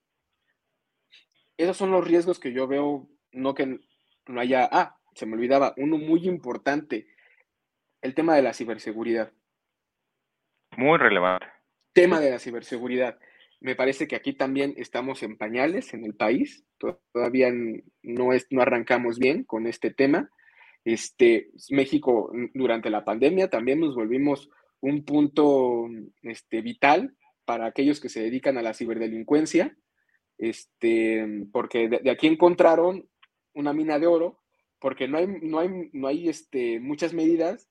Esos 1.56 1.76
son 1.76 1.90
los 1.90 2.06
riesgos 2.06 2.38
que 2.38 2.52
yo 2.52 2.66
veo, 2.66 3.08
no 3.32 3.54
que 3.54 3.80
no 4.26 4.40
haya, 4.40 4.68
ah, 4.70 4.98
se 5.14 5.26
me 5.26 5.34
olvidaba, 5.34 5.74
uno 5.76 5.96
muy 5.98 6.26
importante, 6.26 7.06
el 8.02 8.14
tema 8.14 8.34
de 8.36 8.42
la 8.42 8.52
ciberseguridad. 8.52 9.32
Muy 10.76 10.98
relevante. 10.98 11.46
Tema 11.92 12.20
de 12.20 12.30
la 12.30 12.38
ciberseguridad. 12.38 13.18
Me 13.60 13.74
parece 13.74 14.06
que 14.06 14.16
aquí 14.16 14.32
también 14.34 14.74
estamos 14.76 15.22
en 15.22 15.36
pañales 15.36 15.94
en 15.94 16.04
el 16.04 16.14
país. 16.14 16.64
Todavía 17.12 17.52
no, 18.02 18.32
es, 18.32 18.46
no 18.50 18.62
arrancamos 18.62 19.18
bien 19.18 19.44
con 19.44 19.66
este 19.66 19.90
tema. 19.90 20.30
Este, 20.84 21.50
México 21.70 22.30
durante 22.54 22.90
la 22.90 23.04
pandemia 23.04 23.50
también 23.50 23.80
nos 23.80 23.94
volvimos 23.94 24.48
un 24.80 25.04
punto 25.04 25.88
este, 26.22 26.60
vital 26.60 27.16
para 27.44 27.66
aquellos 27.66 28.00
que 28.00 28.08
se 28.08 28.20
dedican 28.20 28.58
a 28.58 28.62
la 28.62 28.74
ciberdelincuencia, 28.74 29.76
este, 30.38 31.46
porque 31.52 31.88
de, 31.88 32.10
aquí 32.10 32.26
encontraron 32.26 33.08
una 33.54 33.72
mina 33.72 33.98
de 33.98 34.06
oro, 34.06 34.40
porque 34.78 35.08
no 35.08 35.18
hay, 35.18 35.26
no 35.26 35.58
hay, 35.58 35.90
no 35.92 36.06
hay 36.06 36.28
este, 36.28 36.78
muchas 36.78 37.14
medidas 37.14 37.68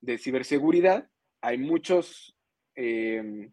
de 0.00 0.18
ciberseguridad, 0.18 1.10
hay 1.40 1.58
muchos 1.58 2.38
Em, 2.80 3.50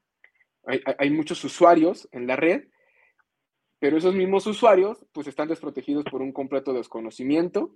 hay, 0.65 1.09
muchos 1.09 1.43
usuarios 1.43 2.07
en 2.11 2.27
la 2.27 2.35
red, 2.35 2.65
pero 3.79 3.97
esos 3.97 4.15
mismos 4.15 4.47
usuarios 4.47 5.05
pues 5.11 5.27
están 5.27 5.47
desprotegidos 5.47 6.05
por 6.05 6.21
un 6.21 6.31
completo 6.31 6.73
desconocimiento 6.73 7.75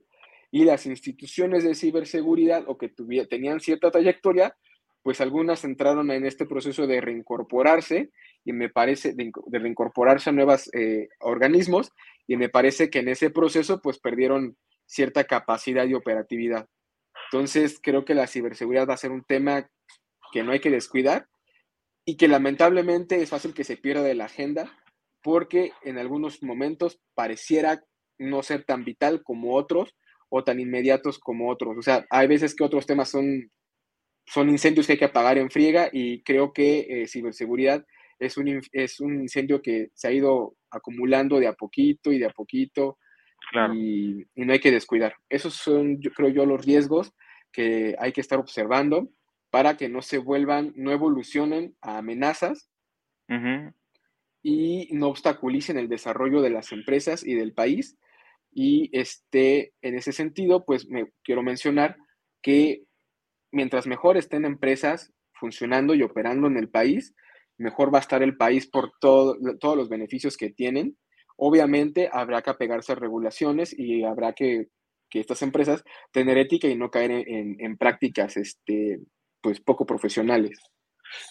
y 0.51 0.63
las 0.63 0.85
instituciones 0.85 1.63
de 1.63 1.75
ciberseguridad 1.75 2.63
o 2.67 2.77
que 2.77 2.89
tenían 3.29 3.59
cierta 3.59 3.91
trayectoria, 3.91 4.55
pues 5.03 5.21
algunas 5.21 5.63
entraron 5.63 6.09
en 6.11 6.25
este 6.25 6.45
proceso 6.45 6.87
de 6.87 7.01
reincorporarse 7.01 8.09
y 8.43 8.53
me 8.53 8.69
parece, 8.69 9.13
de, 9.13 9.31
reincorporarse 9.51 10.29
a 10.29 10.33
nuevos 10.33 10.69
eh, 10.73 11.09
organismos 11.19 11.91
y 12.27 12.37
me 12.37 12.49
parece 12.49 12.89
que 12.89 12.99
en 12.99 13.09
ese 13.09 13.29
proceso 13.29 13.81
pues 13.81 13.99
perdieron 13.99 14.57
cierta 14.85 15.25
capacidad 15.25 15.85
y 15.85 15.93
operatividad. 15.93 16.67
Entonces 17.31 17.79
creo 17.81 18.05
que 18.05 18.15
la 18.15 18.27
ciberseguridad 18.27 18.87
va 18.89 18.95
a 18.95 18.97
ser 18.97 19.11
un 19.11 19.23
tema 19.23 19.69
que 20.31 20.43
no 20.43 20.51
hay 20.51 20.59
que 20.59 20.71
descuidar 20.71 21.27
y 22.09 22.17
que 22.17 22.27
lamentablemente 22.27 23.21
es 23.21 23.29
fácil 23.29 23.53
que 23.53 23.63
se 23.63 23.77
pierda 23.77 24.01
de 24.01 24.15
la 24.15 24.25
agenda 24.25 24.75
porque 25.21 25.73
en 25.83 25.99
algunos 25.99 26.41
momentos 26.41 26.99
pareciera 27.13 27.83
no 28.17 28.41
ser 28.41 28.63
tan 28.63 28.83
vital 28.83 29.21
como 29.21 29.53
otros 29.55 29.95
o 30.27 30.43
tan 30.43 30.59
inmediatos 30.59 31.19
como 31.19 31.51
otros. 31.51 31.77
O 31.77 31.83
sea, 31.83 32.07
hay 32.09 32.25
veces 32.25 32.55
que 32.55 32.63
otros 32.63 32.87
temas 32.87 33.11
son, 33.11 33.51
son 34.25 34.49
incendios 34.49 34.87
que 34.87 34.93
hay 34.93 34.97
que 34.97 35.05
apagar 35.05 35.37
en 35.37 35.51
friega 35.51 35.89
y 35.93 36.23
creo 36.23 36.51
que 36.51 36.79
eh, 36.89 37.07
ciberseguridad 37.07 37.85
es 38.17 38.37
un, 38.37 38.59
es 38.71 38.99
un 38.99 39.21
incendio 39.21 39.61
que 39.61 39.89
se 39.93 40.07
ha 40.07 40.11
ido 40.11 40.55
acumulando 40.71 41.39
de 41.39 41.45
a 41.45 41.53
poquito 41.53 42.11
y 42.11 42.17
de 42.17 42.25
a 42.25 42.31
poquito 42.31 42.97
y, 43.75 44.23
y, 44.33 44.45
no 44.45 44.53
hay 44.53 44.59
que 44.59 44.71
descuidar. 44.71 45.13
Esos 45.29 45.53
son, 45.53 46.01
yo 46.01 46.09
creo 46.09 46.29
yo, 46.29 46.47
los 46.47 46.65
riesgos 46.65 47.13
que 47.51 47.95
hay 47.99 48.13
que 48.13 48.21
estar 48.21 48.39
observando 48.39 49.09
para 49.49 49.77
que 49.77 49.89
no 49.89 50.01
se 50.01 50.17
vuelvan, 50.17 50.73
no 50.75 50.91
evolucionen 50.91 51.75
a 51.81 51.97
amenazas 51.97 52.69
y 54.41 54.89
no 54.91 55.07
obstaculicen 55.07 55.77
el 55.77 55.89
desarrollo 55.89 56.41
de 56.41 56.49
las 56.49 56.71
empresas 56.71 57.25
y 57.25 57.35
del 57.35 57.53
país. 57.53 57.97
Y 58.51 58.89
este, 58.97 59.73
en 59.81 59.95
ese 59.95 60.11
sentido, 60.11 60.65
pues 60.65 60.87
me 60.87 61.11
quiero 61.23 61.43
mencionar 61.43 61.97
que 62.41 62.83
mientras 63.51 63.87
mejor 63.87 64.17
estén 64.17 64.45
empresas 64.45 65.11
funcionando 65.33 65.93
y 65.95 66.03
operando 66.03 66.47
en 66.47 66.57
el 66.57 66.69
país, 66.69 67.15
mejor 67.57 67.93
va 67.93 67.99
a 67.99 68.01
estar 68.01 68.23
el 68.23 68.37
país 68.37 68.67
por 68.67 68.91
todos 68.99 69.37
los 69.39 69.89
beneficios 69.89 70.37
que 70.37 70.49
tienen. 70.49 70.97
Obviamente 71.37 72.09
habrá 72.11 72.41
que 72.41 72.49
apegarse 72.49 72.91
a 72.91 72.95
regulaciones 72.95 73.77
y 73.77 74.03
habrá 74.03 74.33
que, 74.33 74.67
estas 75.11 75.41
empresas 75.41 75.83
tener 76.11 76.37
ética 76.37 76.67
y 76.67 76.75
no 76.75 76.91
caer 76.91 77.11
en, 77.27 77.77
prácticas 77.77 78.37
este, 78.37 78.99
pues, 79.41 79.59
poco 79.59 79.85
profesionales. 79.85 80.61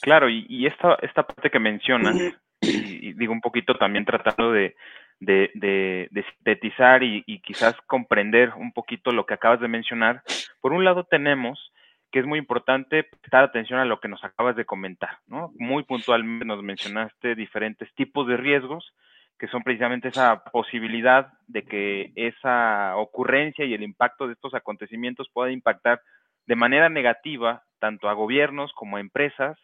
Claro, 0.02 0.28
y, 0.28 0.66
esta, 0.66 0.98
esta 1.02 1.22
parte 1.24 1.50
que 1.50 1.58
mencionas, 1.58 2.16
y, 2.60 3.12
digo 3.12 3.32
un 3.32 3.40
poquito 3.40 3.74
también 3.74 4.04
tratando 4.04 4.52
de, 4.52 4.74
sintetizar 5.20 7.02
y, 7.02 7.22
y, 7.26 7.40
quizás 7.40 7.74
comprender 7.86 8.52
un 8.56 8.72
poquito 8.72 9.12
lo 9.12 9.26
que 9.26 9.34
acabas 9.34 9.60
de 9.60 9.68
mencionar, 9.68 10.22
por 10.60 10.72
un 10.72 10.84
lado 10.84 11.04
tenemos 11.04 11.72
que 12.10 12.20
es 12.20 12.26
muy 12.26 12.38
importante 12.38 13.04
prestar 13.04 13.44
atención 13.44 13.78
a 13.78 13.84
lo 13.84 14.00
que 14.00 14.08
nos 14.08 14.24
acabas 14.24 14.56
de 14.56 14.64
comentar, 14.64 15.18
¿no? 15.26 15.52
Muy 15.58 15.82
puntualmente 15.82 16.44
nos 16.44 16.62
mencionaste 16.62 17.34
diferentes 17.34 17.92
tipos 17.94 18.26
de 18.26 18.36
riesgos, 18.36 18.94
que 19.38 19.48
son 19.48 19.62
precisamente 19.62 20.08
esa 20.08 20.42
posibilidad 20.44 21.32
de 21.46 21.62
que 21.64 22.12
esa 22.16 22.96
ocurrencia 22.96 23.64
y 23.64 23.74
el 23.74 23.82
impacto 23.82 24.26
de 24.26 24.32
estos 24.32 24.54
acontecimientos 24.54 25.28
pueda 25.32 25.52
impactar 25.52 26.00
de 26.46 26.56
manera 26.56 26.88
negativa 26.88 27.62
tanto 27.78 28.08
a 28.08 28.14
gobiernos 28.14 28.72
como 28.72 28.96
a 28.96 29.00
empresas, 29.00 29.58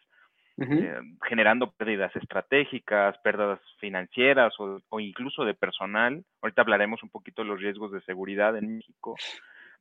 eh, 0.57 0.99
generando 1.27 1.71
pérdidas 1.71 2.15
estratégicas, 2.15 3.17
pérdidas 3.19 3.59
financieras 3.79 4.53
o, 4.59 4.79
o, 4.87 4.99
incluso 5.01 5.43
de 5.43 5.53
personal. 5.53 6.23
Ahorita 6.41 6.61
hablaremos 6.61 7.03
un 7.03 7.09
poquito 7.09 7.41
de 7.41 7.49
los 7.49 7.59
riesgos 7.59 7.91
de 7.91 8.01
seguridad 8.01 8.55
en 8.57 8.77
México. 8.77 9.15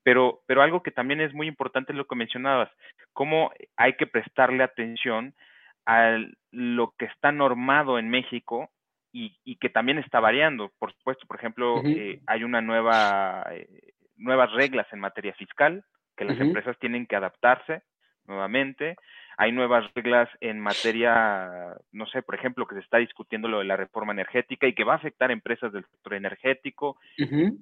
Pero, 0.03 0.43
pero 0.47 0.63
algo 0.63 0.83
que 0.83 0.91
también 0.91 1.21
es 1.21 1.33
muy 1.33 1.47
importante 1.47 1.93
es 1.93 1.97
lo 1.97 2.07
que 2.07 2.17
mencionabas, 2.17 2.71
cómo 3.13 3.53
hay 3.77 3.95
que 3.95 4.07
prestarle 4.07 4.63
atención 4.63 5.35
a 5.87 6.19
lo 6.51 6.95
que 6.99 7.07
está 7.07 7.33
normado 7.33 7.99
en 7.99 8.11
México 8.11 8.71
y, 9.13 9.37
y 9.45 9.57
que 9.57 9.71
también 9.71 9.99
está 9.99 10.21
variando. 10.21 10.73
Por 10.79 10.93
supuesto, 10.93 11.27
por 11.27 11.37
ejemplo, 11.37 11.83
eh, 11.85 12.21
hay 12.27 12.45
una 12.45 12.61
nueva, 12.61 13.47
eh, 13.53 13.93
nuevas 14.17 14.53
reglas 14.53 14.87
en 14.93 15.01
materia 15.01 15.33
fiscal 15.35 15.85
que 16.17 16.25
las 16.25 16.39
empresas 16.39 16.77
tienen 16.79 17.07
que 17.07 17.17
adaptarse 17.17 17.83
nuevamente. 18.27 18.97
Hay 19.37 19.53
nuevas 19.53 19.93
reglas 19.95 20.29
en 20.41 20.61
materia, 20.61 21.75
no 21.93 22.07
sé, 22.07 22.23
por 22.23 22.37
ejemplo, 22.37 22.67
que 22.67 22.77
se 22.77 22.81
está 22.81 22.99
discutiendo 22.99 23.49
lo 23.49 23.59
de 23.59 23.65
la 23.65 23.77
reforma 23.77 24.13
energética 24.13 24.67
y 24.67 24.75
que 24.75 24.85
va 24.85 24.93
a 24.93 24.97
afectar 24.97 25.31
empresas 25.31 25.73
del 25.73 25.85
sector 25.85 26.15
energético. 26.15 26.97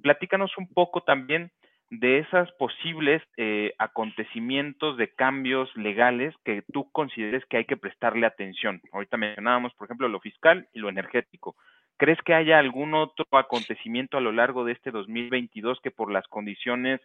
Platícanos 0.02 0.56
un 0.58 0.68
poco 0.68 1.02
también 1.02 1.50
de 1.92 2.20
esos 2.20 2.50
posibles 2.52 3.22
eh, 3.36 3.74
acontecimientos 3.78 4.96
de 4.96 5.12
cambios 5.14 5.74
legales 5.76 6.34
que 6.42 6.62
tú 6.72 6.90
consideres 6.90 7.44
que 7.46 7.58
hay 7.58 7.64
que 7.66 7.76
prestarle 7.76 8.26
atención. 8.26 8.80
Ahorita 8.92 9.18
mencionábamos, 9.18 9.74
por 9.74 9.86
ejemplo, 9.86 10.08
lo 10.08 10.20
fiscal 10.20 10.68
y 10.72 10.78
lo 10.78 10.88
energético. 10.88 11.54
¿Crees 11.98 12.18
que 12.22 12.32
haya 12.32 12.58
algún 12.58 12.94
otro 12.94 13.26
acontecimiento 13.32 14.16
a 14.16 14.22
lo 14.22 14.32
largo 14.32 14.64
de 14.64 14.72
este 14.72 14.90
2022 14.90 15.80
que 15.82 15.90
por 15.90 16.10
las 16.10 16.26
condiciones 16.28 17.00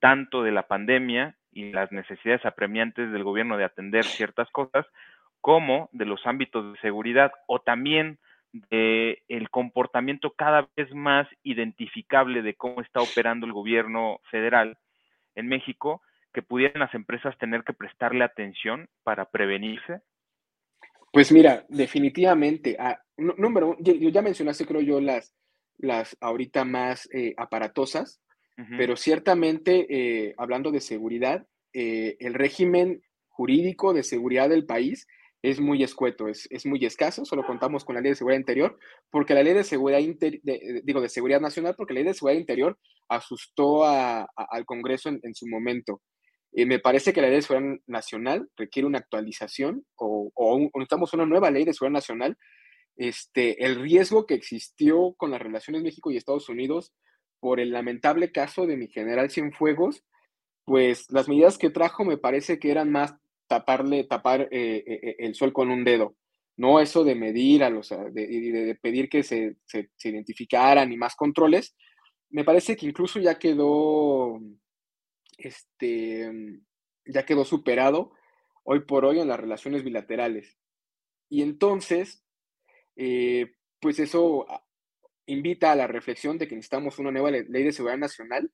tanto 0.00 0.42
de 0.42 0.50
la 0.50 0.64
pandemia 0.64 1.36
y 1.54 1.72
las 1.72 1.90
necesidades 1.92 2.44
apremiantes 2.44 3.10
del 3.12 3.24
gobierno 3.24 3.56
de 3.56 3.64
atender 3.64 4.04
ciertas 4.04 4.50
cosas, 4.50 4.86
como 5.40 5.88
de 5.92 6.04
los 6.04 6.26
ámbitos 6.26 6.72
de 6.72 6.80
seguridad 6.80 7.32
o 7.46 7.60
también 7.60 8.18
de 8.70 9.22
el 9.28 9.50
comportamiento 9.50 10.32
cada 10.32 10.68
vez 10.76 10.92
más 10.94 11.26
identificable 11.42 12.42
de 12.42 12.54
cómo 12.54 12.80
está 12.80 13.00
operando 13.00 13.46
el 13.46 13.52
gobierno 13.52 14.20
federal 14.30 14.78
en 15.34 15.48
México, 15.48 16.02
que 16.32 16.42
pudieran 16.42 16.80
las 16.80 16.94
empresas 16.94 17.36
tener 17.38 17.62
que 17.62 17.72
prestarle 17.72 18.24
atención 18.24 18.88
para 19.02 19.30
prevenirse? 19.30 20.00
Pues 21.12 21.30
mira, 21.30 21.64
definitivamente, 21.68 22.76
ah, 22.78 23.00
número 23.16 23.76
yo, 23.78 23.92
ya 23.94 24.20
mencionaste, 24.20 24.66
creo 24.66 24.80
yo, 24.80 25.00
las, 25.00 25.32
las 25.78 26.16
ahorita 26.20 26.64
más 26.64 27.08
eh, 27.12 27.34
aparatosas, 27.36 28.20
pero 28.78 28.96
ciertamente, 28.96 29.86
eh, 29.88 30.34
hablando 30.38 30.70
de 30.70 30.80
seguridad, 30.80 31.46
eh, 31.72 32.16
el 32.20 32.34
régimen 32.34 33.02
jurídico 33.28 33.92
de 33.92 34.04
seguridad 34.04 34.48
del 34.48 34.64
país 34.64 35.08
es 35.42 35.60
muy 35.60 35.82
escueto, 35.82 36.28
es, 36.28 36.64
muy 36.64 36.82
escaso, 36.86 37.24
solo 37.26 37.44
contamos 37.44 37.84
con 37.84 37.96
la 37.96 38.00
ley 38.00 38.12
de 38.12 38.16
seguridad 38.16 38.38
interior, 38.38 38.78
porque 39.10 39.34
la 39.34 39.42
ley 39.42 39.52
de 39.52 39.64
seguridad, 39.64 39.98
digo, 40.84 41.02
de 41.02 41.08
seguridad 41.10 41.40
nacional, 41.40 41.74
porque 41.76 41.92
la 41.92 42.00
ley 42.00 42.06
de 42.06 42.14
seguridad 42.14 42.40
interior 42.40 42.78
asustó 43.08 43.84
al 43.84 44.64
Congreso 44.64 45.10
en, 45.10 45.34
su 45.34 45.46
momento. 45.46 46.00
Eh, 46.52 46.64
me 46.64 46.78
parece 46.78 47.12
que 47.12 47.20
la 47.20 47.26
ley 47.26 47.36
de 47.36 47.42
seguridad 47.42 47.76
nacional 47.86 48.48
requiere 48.56 48.86
una 48.86 49.00
actualización 49.00 49.84
o, 49.96 50.30
o, 50.34 50.58
necesitamos 50.58 51.12
una 51.12 51.26
nueva 51.26 51.50
ley 51.50 51.64
de 51.64 51.74
seguridad 51.74 51.98
nacional. 51.98 52.38
Este, 52.96 53.62
el 53.66 53.80
riesgo 53.82 54.24
que 54.24 54.34
existió 54.34 55.12
con 55.18 55.30
las 55.30 55.42
relaciones 55.42 55.82
México 55.82 56.10
y 56.10 56.16
Estados 56.16 56.48
Unidos 56.48 56.94
por 57.44 57.60
el 57.60 57.72
lamentable 57.72 58.32
caso 58.32 58.66
de 58.66 58.78
mi 58.78 58.88
general 58.88 59.30
Cienfuegos, 59.30 60.02
pues 60.64 61.12
las 61.12 61.28
medidas 61.28 61.58
que 61.58 61.68
trajo 61.68 62.02
me 62.02 62.16
parece 62.16 62.58
que 62.58 62.70
eran 62.70 62.90
más 62.90 63.16
taparle, 63.48 64.04
tapar 64.04 64.48
eh, 64.50 64.76
eh, 64.76 64.84
eh, 64.86 65.16
el 65.18 65.34
sol 65.34 65.52
con 65.52 65.70
un 65.70 65.84
dedo. 65.84 66.16
No 66.56 66.80
eso 66.80 67.04
de 67.04 67.14
medir, 67.14 67.62
a 67.62 67.68
los, 67.68 67.90
pedir 68.80 69.10
que 69.10 69.22
se, 69.22 69.56
se, 69.66 69.90
identificaran 70.04 70.90
y 70.90 70.96
más 70.96 71.16
controles. 71.16 71.76
Me 72.30 72.44
parece 72.44 72.76
que 72.78 72.86
incluso 72.86 73.20
ya 73.20 73.38
quedó, 73.38 74.40
este, 75.36 76.32
ya 77.04 77.26
quedó 77.26 77.44
superado 77.44 78.12
hoy 78.62 78.86
por 78.86 79.04
hoy 79.04 79.20
en 79.20 79.28
las 79.28 79.38
relaciones 79.38 79.84
bilaterales. 79.84 80.56
Y 81.28 81.42
entonces, 81.42 82.24
pues 82.94 83.98
eso 83.98 84.46
invita 85.26 85.72
a 85.72 85.76
la 85.76 85.86
reflexión 85.86 86.38
de 86.38 86.48
que 86.48 86.54
necesitamos 86.54 86.98
una 86.98 87.10
nueva 87.10 87.30
ley 87.30 87.64
de 87.64 87.72
seguridad 87.72 87.98
nacional 87.98 88.50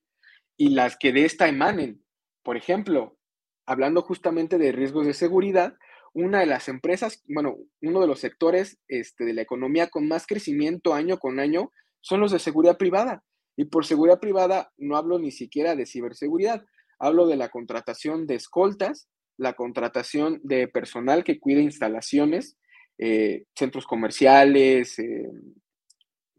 y 0.57 0.69
las 0.69 0.97
que 0.97 1.11
de 1.11 1.25
esta 1.25 1.47
emanen. 1.47 2.03
Por 2.43 2.57
ejemplo, 2.57 3.17
hablando 3.65 4.01
justamente 4.01 4.57
de 4.57 4.71
riesgos 4.71 5.05
de 5.05 5.13
seguridad, 5.13 5.75
una 6.13 6.39
de 6.39 6.45
las 6.45 6.67
empresas, 6.67 7.23
bueno, 7.27 7.57
uno 7.81 8.01
de 8.01 8.07
los 8.07 8.19
sectores 8.19 8.79
este, 8.87 9.25
de 9.25 9.33
la 9.33 9.41
economía 9.41 9.87
con 9.87 10.07
más 10.07 10.27
crecimiento 10.27 10.93
año 10.93 11.17
con 11.17 11.39
año 11.39 11.71
son 12.01 12.19
los 12.19 12.31
de 12.31 12.39
seguridad 12.39 12.77
privada. 12.77 13.23
Y 13.55 13.65
por 13.65 13.85
seguridad 13.85 14.19
privada 14.19 14.71
no 14.77 14.97
hablo 14.97 15.19
ni 15.19 15.31
siquiera 15.31 15.75
de 15.75 15.85
ciberseguridad, 15.85 16.63
hablo 16.99 17.27
de 17.27 17.35
la 17.35 17.49
contratación 17.49 18.27
de 18.27 18.35
escoltas, 18.35 19.09
la 19.37 19.53
contratación 19.53 20.39
de 20.43 20.67
personal 20.67 21.23
que 21.23 21.39
cuide 21.39 21.61
instalaciones, 21.61 22.57
eh, 22.97 23.45
centros 23.55 23.85
comerciales, 23.85 24.99
eh, 24.99 25.29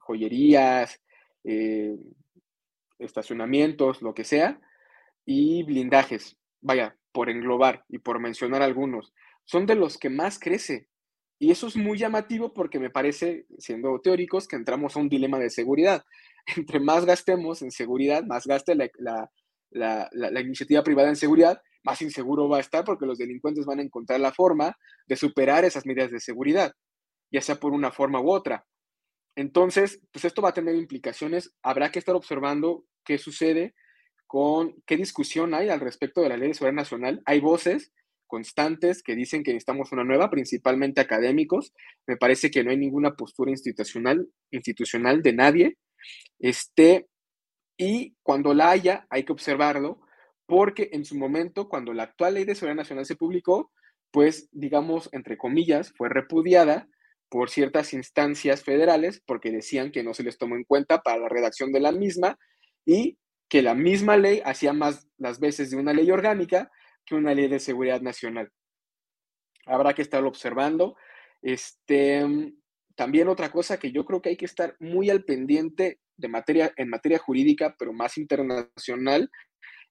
joyerías, 0.03 1.01
eh, 1.45 1.97
estacionamientos, 2.99 4.03
lo 4.03 4.15
que 4.15 4.25
sea, 4.25 4.61
y 5.25 5.63
blindajes. 5.65 6.37
Vaya, 6.61 6.97
por 7.13 7.31
englobar 7.31 7.85
y 7.89 7.99
por 7.99 8.21
mencionar 8.21 8.63
algunos, 8.63 9.13
son 9.45 9.67
de 9.67 9.75
los 9.75 9.99
que 9.99 10.11
más 10.11 10.39
crece. 10.39 10.89
Y 11.39 11.51
eso 11.51 11.67
es 11.67 11.77
muy 11.77 11.99
llamativo 11.99 12.53
porque 12.55 12.79
me 12.79 12.91
parece, 12.91 13.47
siendo 13.59 14.01
teóricos, 14.01 14.47
que 14.47 14.57
entramos 14.57 14.97
a 14.97 15.01
un 15.01 15.09
dilema 15.09 15.39
de 15.39 15.51
seguridad. 15.51 16.05
Entre 16.57 16.81
más 16.81 17.05
gastemos 17.05 17.63
en 17.63 17.71
seguridad, 17.71 18.25
más 18.25 18.47
gaste 18.47 18.75
la, 18.77 19.31
la, 19.71 20.41
iniciativa 20.41 20.83
privada 20.83 21.09
en 21.09 21.17
seguridad, 21.17 21.61
más 21.83 22.01
inseguro 22.03 22.49
va 22.49 22.59
a 22.59 22.61
estar 22.61 22.85
porque 22.85 23.07
los 23.07 23.19
delincuentes 23.19 23.67
van 23.67 23.81
a 23.81 23.83
encontrar 23.83 24.21
la 24.21 24.33
forma 24.33 24.77
de 25.07 25.17
superar 25.17 25.65
esas 25.65 25.85
medidas 25.87 26.11
de 26.11 26.21
seguridad, 26.21 26.73
ya 27.31 27.41
sea 27.41 27.57
por 27.57 27.73
una 27.73 27.91
forma 27.91 28.21
u 28.21 28.31
otra. 28.31 28.65
Entonces, 29.37 30.01
pues 30.13 30.25
esto 30.25 30.43
va 30.43 30.51
a 30.51 30.55
tener 30.55 30.75
implicaciones. 30.77 31.55
Habrá 31.63 31.91
que 31.91 31.99
estar 31.99 32.15
observando 32.15 32.85
qué 33.05 33.19
sucede 33.19 33.75
con 34.27 34.75
qué 34.87 34.97
discusión 34.97 35.53
hay 35.53 35.69
al 35.69 35.81
respecto 35.81 36.23
de 36.23 36.31
la 36.31 36.37
ley 36.37 36.49
de 36.49 36.55
seguridad 36.55 36.77
nacional. 36.77 37.23
Hay 37.27 37.41
voces 37.41 37.93
constantes 38.27 39.03
que 39.03 39.15
dicen 39.15 39.43
que 39.43 39.53
necesitamos 39.53 39.93
una 39.93 40.05
nueva, 40.05 40.31
principalmente 40.31 41.03
académicos. 41.03 41.75
Me 42.07 42.17
parece 42.17 42.51
que 42.51 42.65
no 42.65 42.71
hay 42.71 42.79
ninguna 42.79 43.15
postura 43.15 43.51
institucional, 43.51 44.27
institucional 44.51 45.23
de 45.23 45.33
nadie. 45.35 45.79
Este, 46.39 47.09
y 47.77 48.17
cuando 48.23 48.55
la 48.55 48.71
haya, 48.71 49.07
hay 49.11 49.25
que 49.25 49.33
observarlo, 49.33 50.01
porque 50.47 50.89
en 50.93 51.05
su 51.05 51.19
momento, 51.19 51.69
cuando 51.69 51.93
la 51.93 52.05
actual 52.05 52.35
ley 52.35 52.45
de 52.45 52.55
seguridad 52.55 52.77
nacional 52.77 53.05
se 53.05 53.17
publicó, 53.17 53.71
pues, 54.11 54.49
digamos, 54.51 55.11
entre 55.13 55.37
comillas, 55.37 55.93
fue 55.95 56.09
repudiada 56.09 56.89
por 57.33 57.49
ciertas 57.49 57.95
instancias 57.95 58.63
federales 58.63 59.23
porque 59.25 59.51
decían 59.51 59.91
que 59.91 60.03
no 60.03 60.13
se 60.13 60.23
les 60.23 60.37
tomó 60.37 60.55
en 60.55 60.65
cuenta 60.65 61.01
para 61.01 61.17
la 61.17 61.31
redacción 61.31 61.73
de 61.73 61.81
la 61.81 61.91
misma 61.91 62.39
y 62.85 63.17
que 63.49 63.63
la 63.63 63.75
misma 63.75 64.19
ley 64.19 64.43
hacía 64.45 64.75
más 64.75 65.09
las 65.17 65.41
veces 65.41 65.71
de 65.71 65.79
una 65.79 65.95
ley 65.95 66.11
orgánica 66.11 66.71
que 67.07 67.15
una 67.15 67.35
ley 67.35 67.49
de 67.49 67.59
seguridad 67.59 68.03
nacional. 68.03 68.51
Habrá 69.65 69.95
que 69.95 70.03
estarlo 70.03 70.29
observando. 70.29 70.95
Este, 71.41 72.23
también 72.97 73.29
otra 73.29 73.51
cosa 73.51 73.79
que 73.79 73.93
yo 73.93 74.05
creo 74.05 74.21
que 74.21 74.29
hay 74.29 74.37
que 74.37 74.45
estar 74.45 74.77
muy 74.79 75.09
al 75.09 75.25
pendiente 75.25 76.01
de 76.19 76.29
materia, 76.29 76.75
en 76.77 76.91
materia 76.91 77.19
jurídica, 77.19 77.75
pero 77.79 77.95
más 77.95 78.19
internacional, 78.19 79.31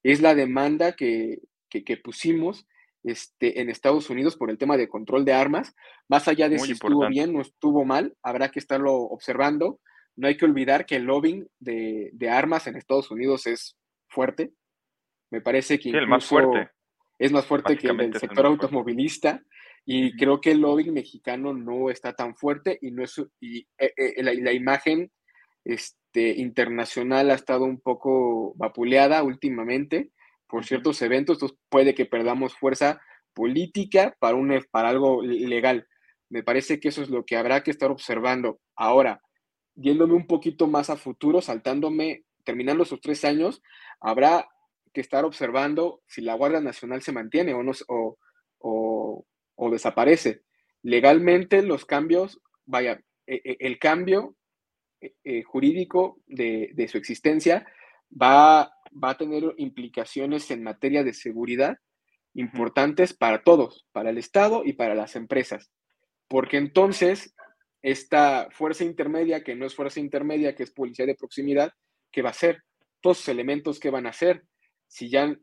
es 0.04 0.22
la 0.22 0.36
demanda 0.36 0.92
que, 0.92 1.40
que, 1.70 1.98
pusimos 1.98 2.68
este, 3.04 3.62
en 3.62 3.70
Estados 3.70 4.10
Unidos 4.10 4.38
por 4.38 4.52
el 4.52 4.58
tema 4.58 4.78
de 4.78 4.88
control 4.88 5.26
de 5.26 5.34
armas, 5.34 5.76
más 6.08 6.28
allá 6.28 6.50
de 6.50 6.60
si 6.60 6.74
estuvo 6.74 7.08
bien 7.08 7.36
o 7.36 7.42
estuvo 7.42 7.84
mal, 7.84 8.16
habrá 8.22 8.50
que 8.50 8.60
estarlo 8.60 8.94
observando. 8.94 9.80
No 10.16 10.28
hay 10.28 10.38
que 10.38 10.46
olvidar 10.46 10.86
que 10.86 10.98
el 10.98 11.04
lobbying 11.04 11.48
de, 11.60 12.12
armas 12.30 12.68
en 12.68 12.76
Estados 12.76 13.10
Unidos 13.10 13.48
es 13.48 13.78
fuerte. 14.08 14.52
Me 15.32 15.42
parece 15.42 15.80
que 15.80 15.90
el 15.90 16.08
más 16.08 16.26
fuerte. 16.26 16.70
es 17.18 17.32
más 17.32 17.46
fuerte 17.46 17.78
que 17.78 17.88
el 17.88 17.98
del 17.98 18.20
sector 18.20 18.46
automovilista. 18.46 19.42
Y 19.84 20.16
creo 20.16 20.40
que 20.40 20.52
el 20.52 20.60
lobbying 20.60 20.94
mexicano 20.94 21.54
no 21.54 21.90
está 21.90 22.14
tan 22.14 22.36
fuerte 22.36 22.78
y 22.82 22.92
no 22.92 23.04
es 23.04 23.20
y, 23.40 23.62
eh, 23.80 23.94
eh, 23.98 24.22
la, 24.22 24.54
imagen 24.54 25.12
este, 25.66 26.40
internacional 26.40 27.32
ha 27.32 27.34
estado 27.34 27.64
un 27.64 27.82
poco 27.82 28.54
vapuleada 28.58 29.24
últimamente 29.24 30.12
por 30.52 30.66
ciertos 30.66 31.02
eventos, 31.02 31.38
entonces 31.38 31.58
puede 31.70 31.96
que 31.96 32.06
perdamos 32.06 32.54
fuerza 32.54 33.02
política 33.34 34.16
para, 34.20 34.36
un, 34.36 34.62
para 34.70 34.90
algo 34.90 35.24
legal. 35.24 35.88
Me 36.30 36.44
parece 36.44 36.80
que 36.80 36.90
eso 36.90 37.02
es 37.02 37.10
lo 37.10 37.26
que 37.26 37.38
habrá 37.38 37.64
que 37.64 37.72
estar 37.72 37.90
observando. 37.90 38.60
Ahora, 38.76 39.22
yéndome 39.76 40.14
un 40.14 40.28
poquito 40.28 40.68
más 40.68 40.90
a 40.90 40.98
futuro, 40.98 41.42
saltándome, 41.42 42.26
terminando 42.44 42.84
esos 42.84 43.00
tres 43.02 43.24
años, 43.24 43.62
habrá 44.00 44.48
que 44.94 45.02
estar 45.02 45.24
observando 45.24 46.02
si 46.08 46.22
la 46.22 46.36
Guardia 46.36 46.60
Nacional 46.60 47.02
se 47.02 47.14
mantiene 47.14 47.54
o, 47.54 47.64
no, 47.64 47.72
o, 48.60 49.26
o 49.56 49.72
desaparece. 49.72 50.42
Legalmente 50.84 51.62
los 51.62 51.86
cambios, 51.86 52.42
vaya, 52.66 53.02
e, 53.28 53.42
e, 53.46 53.58
el 53.60 53.80
cambio 53.80 54.36
e, 55.24 55.44
jurídico 55.44 56.20
de, 56.28 56.88
su 56.92 56.98
existencia 56.98 57.66
va, 58.10 58.74
va, 58.92 59.12
a 59.12 59.18
tener 59.18 59.54
implicaciones 59.58 60.52
en 60.52 60.64
materia 60.64 61.04
de 61.04 61.14
seguridad 61.14 61.78
importantes 62.34 63.14
para 63.14 63.44
todos, 63.44 63.86
para 63.92 64.10
el 64.10 64.18
Estado 64.18 64.64
y 64.66 64.74
para 64.74 64.96
las 64.96 65.16
empresas. 65.16 65.72
Porque 66.28 66.58
entonces, 66.58 67.34
esta 67.82 68.48
fuerza 68.52 68.84
intermedia, 68.84 69.44
que 69.44 69.56
no 69.56 69.66
es 69.66 69.76
fuerza 69.76 70.00
intermedia, 70.00 70.56
que 70.56 70.64
es 70.64 70.72
policía 70.72 71.06
de 71.06 71.16
proximidad, 71.16 71.74
¿qué 72.12 72.22
va 72.22 72.30
a 72.30 72.32
hacer? 72.32 72.64
Todos 73.02 73.20
los 73.20 73.30
elementos 73.30 73.80
que 73.80 73.90
van 73.90 74.06
a 74.06 74.10
hacer. 74.12 74.44
Si 74.88 75.10
ya, 75.10 75.36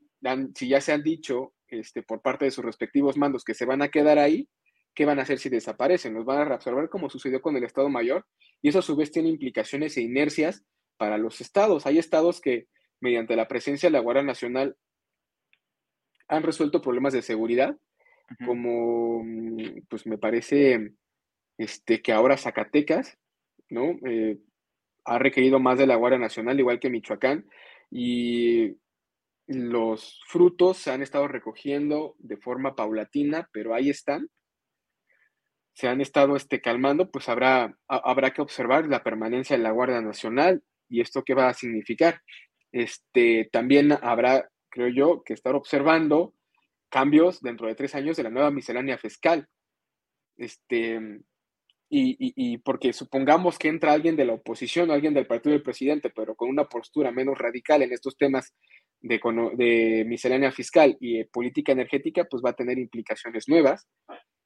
si 0.54 0.68
ya 0.68 0.80
se 0.80 0.92
han 0.92 1.02
dicho 1.02 1.54
este, 1.68 2.02
por 2.02 2.22
parte 2.22 2.46
de 2.46 2.50
sus 2.50 2.64
respectivos 2.64 3.16
mandos 3.16 3.44
que 3.44 3.54
se 3.54 3.66
van 3.66 3.82
a 3.82 3.88
quedar 3.88 4.18
ahí, 4.18 4.48
¿qué 4.94 5.04
van 5.04 5.18
a 5.18 5.22
hacer 5.22 5.38
si 5.38 5.48
desaparecen? 5.48 6.14
Los 6.14 6.24
van 6.24 6.38
a 6.38 6.44
reabsorber 6.44 6.88
como 6.88 7.10
sucedió 7.10 7.40
con 7.40 7.56
el 7.56 7.64
Estado 7.64 7.88
Mayor 7.88 8.26
y 8.62 8.68
eso 8.70 8.80
a 8.80 8.82
su 8.82 8.96
vez 8.96 9.10
tiene 9.12 9.28
implicaciones 9.28 9.96
e 9.96 10.02
inercias 10.02 10.64
para 10.96 11.18
los 11.18 11.40
estados. 11.40 11.86
Hay 11.86 11.98
estados 11.98 12.40
que 12.40 12.66
mediante 13.00 13.36
la 13.36 13.48
presencia 13.48 13.88
de 13.88 13.92
la 13.92 14.00
Guardia 14.00 14.22
Nacional 14.22 14.76
han 16.28 16.42
resuelto 16.42 16.82
problemas 16.82 17.12
de 17.12 17.22
seguridad, 17.22 17.76
como 18.44 19.24
pues 19.88 20.06
me 20.06 20.18
parece 20.18 20.92
este, 21.56 22.02
que 22.02 22.12
ahora 22.12 22.36
Zacatecas, 22.36 23.16
¿no? 23.70 23.98
Eh, 24.06 24.38
ha 25.04 25.18
requerido 25.18 25.58
más 25.58 25.78
de 25.78 25.86
la 25.86 25.96
Guardia 25.96 26.18
Nacional, 26.18 26.60
igual 26.60 26.78
que 26.78 26.90
Michoacán, 26.90 27.46
y 27.90 28.76
los 29.46 30.20
frutos 30.26 30.76
se 30.76 30.90
han 30.90 31.02
estado 31.02 31.26
recogiendo 31.26 32.14
de 32.18 32.36
forma 32.36 32.76
paulatina, 32.76 33.48
pero 33.52 33.74
ahí 33.74 33.88
están. 33.88 34.28
Se 35.72 35.88
han 35.88 36.00
estado 36.00 36.36
este, 36.36 36.60
calmando, 36.60 37.10
pues 37.10 37.28
habrá, 37.28 37.74
habrá 37.88 38.32
que 38.32 38.42
observar 38.42 38.86
la 38.86 39.02
permanencia 39.02 39.56
de 39.56 39.62
la 39.62 39.70
Guardia 39.70 40.02
Nacional 40.02 40.62
y 40.88 41.00
esto 41.00 41.22
qué 41.24 41.34
va 41.34 41.48
a 41.48 41.54
significar. 41.54 42.20
Este, 42.72 43.48
también 43.52 43.92
habrá, 43.92 44.48
creo 44.68 44.88
yo, 44.88 45.22
que 45.24 45.34
estar 45.34 45.54
observando 45.54 46.34
cambios 46.88 47.40
dentro 47.40 47.66
de 47.66 47.74
tres 47.74 47.94
años 47.94 48.16
de 48.16 48.22
la 48.22 48.30
nueva 48.30 48.50
miscelánea 48.50 48.98
fiscal. 48.98 49.46
Este, 50.36 51.00
y, 51.90 52.16
y, 52.18 52.58
porque 52.58 52.92
supongamos 52.92 53.58
que 53.58 53.68
entra 53.68 53.92
alguien 53.92 54.14
de 54.14 54.26
la 54.26 54.34
oposición 54.34 54.90
o 54.90 54.92
alguien 54.92 55.14
del 55.14 55.26
partido 55.26 55.54
del 55.54 55.62
presidente, 55.62 56.10
pero 56.14 56.34
con 56.34 56.50
una 56.50 56.64
postura 56.64 57.10
menos 57.10 57.38
radical 57.38 57.82
en 57.82 57.92
estos 57.92 58.16
temas 58.16 58.54
de, 59.00 60.04
miscelánea 60.06 60.52
fiscal 60.52 60.96
y 61.00 61.24
política 61.24 61.72
energética, 61.72 62.24
pues 62.24 62.42
va 62.44 62.50
a 62.50 62.56
tener 62.56 62.78
implicaciones 62.78 63.48
nuevas. 63.48 63.86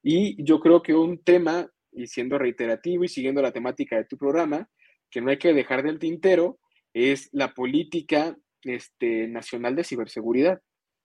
Y 0.03 0.43
yo 0.45 0.61
creo 0.61 0.83
que 0.83 0.95
un 0.95 1.23
tema, 1.23 1.69
y 1.93 2.07
siendo 2.07 2.39
reiterativo 2.39 3.05
y 3.05 3.09
siguiendo 3.09 3.43
la 3.43 3.53
temática 3.53 3.97
de 3.97 4.05
tu 4.05 4.17
programa, 4.17 4.69
que 5.11 5.21
no 5.21 5.31
hay 5.31 5.39
que 5.39 5.53
dejar 5.53 5.83
del 5.83 5.99
tintero, 5.99 6.59
es 6.95 7.29
la 7.33 7.55
política 7.55 8.37
este, 8.63 9.29
nacional 9.29 9.77
de 9.77 9.85
ciberseguridad. 9.85 10.61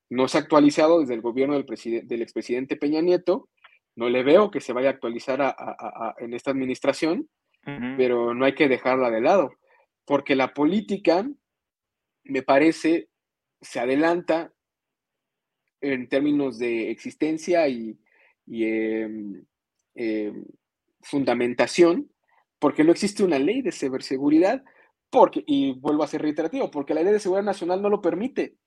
No 0.10 0.28
se 0.28 0.38
ha 0.38 0.42
actualizado 0.42 1.00
desde 1.00 1.14
el 1.14 1.22
gobierno 1.22 1.56
del, 1.56 2.08
del 2.08 2.22
expresidente 2.22 2.78
Peña 2.78 3.02
Nieto, 3.02 3.50
no 3.98 4.10
le 4.10 4.24
veo 4.24 4.52
que 4.52 4.62
se 4.62 4.74
vaya 4.74 4.90
a 4.90 4.92
actualizar 4.92 5.56
en 6.20 6.34
esta 6.34 6.52
administración, 6.52 7.28
pero 7.98 8.34
no 8.36 8.46
hay 8.46 8.54
que 8.54 8.70
dejarla 8.70 9.10
de 9.10 9.22
lado, 9.22 9.52
porque 10.06 10.36
la 10.36 10.54
política, 10.54 11.28
me 12.24 12.44
parece, 12.44 13.10
se 13.60 13.80
adelanta 13.80 14.54
en 15.82 16.08
términos 16.08 16.60
de 16.60 16.92
existencia 16.92 17.68
y, 17.68 17.98
em, 18.48 19.44
em, 19.96 20.46
fundamentación, 21.02 22.12
porque 22.60 22.84
no 22.84 22.92
existe 22.92 23.24
una 23.24 23.40
ley 23.40 23.64
de 23.64 23.72
ciberseguridad, 23.72 24.64
porque, 25.10 25.44
y 25.46 25.74
vuelvo 25.74 26.04
a 26.04 26.08
ser 26.08 26.22
reiterativo, 26.22 26.70
porque 26.70 26.94
la 26.94 27.04
ley 27.04 27.14
de 27.14 27.20
seguridad 27.20 27.46
nacional 27.46 27.82
no 27.82 27.90
lo 27.90 28.02
permite. 28.02 28.58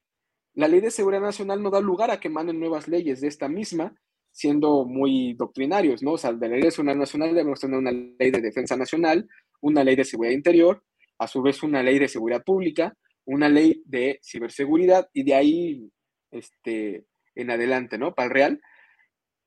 La 0.54 0.68
ley 0.68 0.80
de 0.80 0.90
seguridad 0.90 1.22
nacional 1.22 1.62
no 1.62 1.70
da 1.70 1.80
lugar 1.80 2.10
a 2.10 2.20
que 2.20 2.28
manden 2.28 2.58
nuevas 2.58 2.88
leyes 2.88 3.20
de 3.20 3.28
esta 3.28 3.48
misma, 3.48 3.94
siendo 4.32 4.84
muy 4.84 5.34
doctrinarios, 5.34 6.02
¿no? 6.02 6.12
O 6.12 6.18
sea, 6.18 6.32
de 6.32 6.48
la 6.48 6.54
ley 6.54 6.64
de 6.64 6.70
seguridad 6.70 6.96
nacional 6.96 7.34
debemos 7.34 7.60
tener 7.60 7.78
una 7.78 7.92
ley 7.92 8.30
de 8.30 8.40
defensa 8.40 8.76
nacional, 8.76 9.28
una 9.60 9.84
ley 9.84 9.96
de 9.96 10.04
seguridad 10.04 10.34
interior, 10.34 10.82
a 11.18 11.26
su 11.26 11.42
vez 11.42 11.62
una 11.62 11.82
ley 11.82 11.98
de 11.98 12.08
seguridad 12.08 12.42
pública, 12.42 12.96
una 13.26 13.48
ley 13.48 13.82
de 13.84 14.18
ciberseguridad 14.22 15.08
y 15.12 15.22
de 15.24 15.34
ahí 15.34 15.90
este, 16.30 17.04
en 17.34 17.50
adelante, 17.50 17.98
¿no? 17.98 18.14
Para 18.14 18.26
el 18.26 18.34
real. 18.34 18.60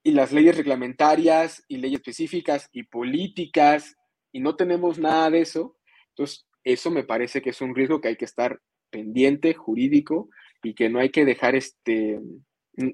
Y 0.04 0.12
las 0.12 0.32
leyes 0.32 0.58
reglamentarias 0.58 1.64
y 1.68 1.78
leyes 1.78 2.00
específicas 2.00 2.70
y 2.72 2.84
políticas, 2.84 3.96
y 4.32 4.42
no 4.42 4.56
tenemos 4.56 5.00
nada 5.00 5.30
de 5.30 5.42
eso. 5.42 5.78
Entonces, 6.10 6.46
eso 6.63 6.91
me 6.91 7.04
parece 7.04 7.41
que 7.41 7.52
es 7.52 7.62
un 7.62 7.76
riesgo 7.76 8.02
que 8.02 8.10
hay 8.10 8.15
que 8.15 8.26
estar 8.26 8.60
pendiente, 8.89 9.54
jurídico, 9.54 10.30
y 10.62 10.73
que 10.76 10.89
no 10.89 10.99
hay 10.99 11.10
que 11.10 11.26
dejar 11.26 11.56
este, 11.56 12.19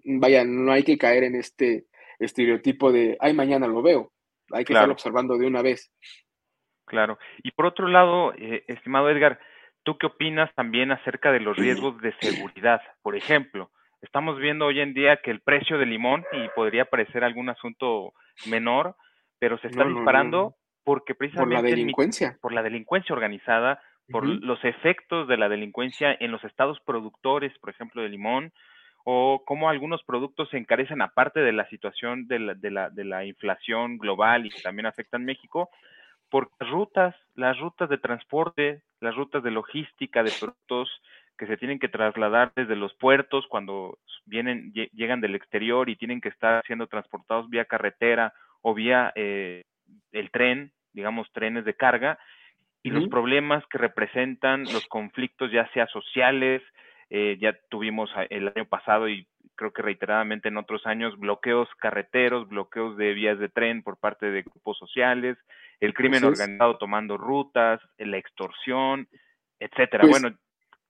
vaya, 0.05 0.43
no 0.45 0.71
hay 0.71 0.84
que 0.84 0.97
caer 0.97 1.23
en 1.23 1.36
este 1.36 1.86
estereotipo 2.19 2.91
de, 2.91 3.17
ay, 3.19 3.34
mañana 3.34 3.67
lo 3.67 3.82
veo. 3.82 4.12
Hay 4.51 4.65
que 4.65 4.73
estar 4.73 4.89
observando 4.89 5.38
de 5.38 5.45
una 5.45 5.62
vez. 5.62 5.91
Claro. 6.86 7.19
Y 7.43 7.51
por 7.51 7.67
otro 7.67 7.88
lado, 7.88 8.34
eh, 8.34 8.63
estimado 8.67 9.10
Edgar, 9.10 9.39
¿Tú 9.84 9.97
qué 9.97 10.08
opinas 10.08 10.53
también 10.55 10.91
acerca 10.91 11.32
de 11.32 11.39
los 11.39 11.58
riesgos 11.58 11.99
de 12.01 12.13
seguridad? 12.19 12.82
Por 13.01 13.15
ejemplo, 13.15 13.71
estamos 14.01 14.38
viendo 14.38 14.65
hoy 14.65 14.82
en 14.82 14.93
día 14.93 15.17
que 15.23 15.32
el 15.32 15.41
precio 15.41 15.77
del 15.77 15.89
limón, 15.89 16.25
y 16.32 16.47
podría 16.49 16.86
parecer 16.86 17.23
algún 17.23 17.49
asunto 17.49 18.13
menor, 18.47 18.95
pero 19.39 19.58
se 19.60 19.67
está 19.67 19.86
disparando 19.86 20.55
porque 20.89 21.13
precisamente... 21.13 21.56
Por 21.56 21.64
la 21.64 21.70
delincuencia. 21.70 22.38
por 22.41 22.51
la 22.51 22.64
delincuencia 22.64 23.14
organizada, 23.14 23.80
por 24.09 24.26
los 24.26 24.57
efectos 24.66 25.28
de 25.28 25.38
la 25.38 25.47
delincuencia 25.47 26.18
en 26.20 26.32
los 26.32 26.43
estados 26.43 26.80
productores, 26.80 27.55
por 27.59 27.70
ejemplo, 27.70 28.01
de 28.01 28.09
limón, 28.09 28.51
o 29.03 29.43
cómo 29.45 29.70
algunos 29.70 30.01
productos 30.01 30.49
se 30.49 30.57
encarecen 30.57 31.03
aparte 31.03 31.41
de 31.41 31.51
la 31.51 31.70
situación 31.70 32.28
de 32.28 32.39
la, 32.39 32.53
de 32.55 32.72
la, 32.72 32.89
de 32.89 33.03
la 33.03 33.24
inflación 33.24 33.99
global 33.99 34.47
y 34.47 34.49
que 34.49 34.64
también 34.64 34.88
afecta 34.88 35.18
en 35.18 35.26
México, 35.26 35.70
por 36.28 36.49
rutas, 36.59 37.16
las 37.36 37.59
rutas 37.59 37.88
de 37.88 37.99
transporte, 37.99 38.82
las 38.99 39.16
rutas 39.16 39.43
de 39.43 39.51
logística 39.51 40.24
de 40.24 40.34
productos 40.39 40.89
que 41.38 41.45
se 41.45 41.57
tienen 41.57 41.78
que 41.78 41.89
trasladar 41.89 42.51
desde 42.55 42.76
los 42.76 42.95
puertos 42.95 43.45
cuando 43.47 43.99
vienen, 44.26 44.74
llegan 44.74 45.22
del 45.22 45.36
exterior 45.36 45.88
y 45.88 45.97
tienen 45.97 46.20
que 46.20 46.30
estar 46.30 46.66
siendo 46.66 46.88
transportados 46.88 47.47
vía 47.47 47.66
carretera 47.66 48.34
o 48.64 48.74
vía 48.74 49.14
eh, 49.14 49.66
el 50.11 50.32
tren, 50.32 50.72
digamos 50.94 51.32
trenes 51.32 51.66
de 51.66 51.76
carga, 51.76 52.20
y 52.82 52.92
los 52.92 53.10
problemas 53.10 53.64
que 53.68 53.78
representan 53.78 54.64
los 54.64 54.88
conflictos, 54.88 55.52
ya 55.52 55.70
sea 55.74 55.86
sociales, 55.88 56.62
eh, 57.10 57.38
ya 57.42 57.58
tuvimos 57.70 58.10
el 58.30 58.48
año 58.56 58.66
pasado 58.66 59.10
y 59.10 59.28
creo 59.56 59.74
que 59.74 59.82
reiteradamente 59.82 60.48
en 60.48 60.58
otros 60.58 60.86
años, 60.86 61.18
bloqueos 61.20 61.68
carreteros, 61.80 62.48
bloqueos 62.48 62.96
de 62.96 63.14
vías 63.14 63.40
de 63.40 63.50
tren 63.50 63.84
por 63.84 63.98
parte 63.98 64.28
de 64.28 64.44
grupos 64.44 64.78
sociales, 64.78 65.38
el 65.82 65.94
crimen 65.94 66.24
organizado 66.24 66.78
tomando 66.78 67.18
rutas, 67.18 67.82
la 67.98 68.18
extorsión, 68.18 69.10
etcétera. 69.60 70.04
Pues 70.04 70.22
bueno, 70.22 70.38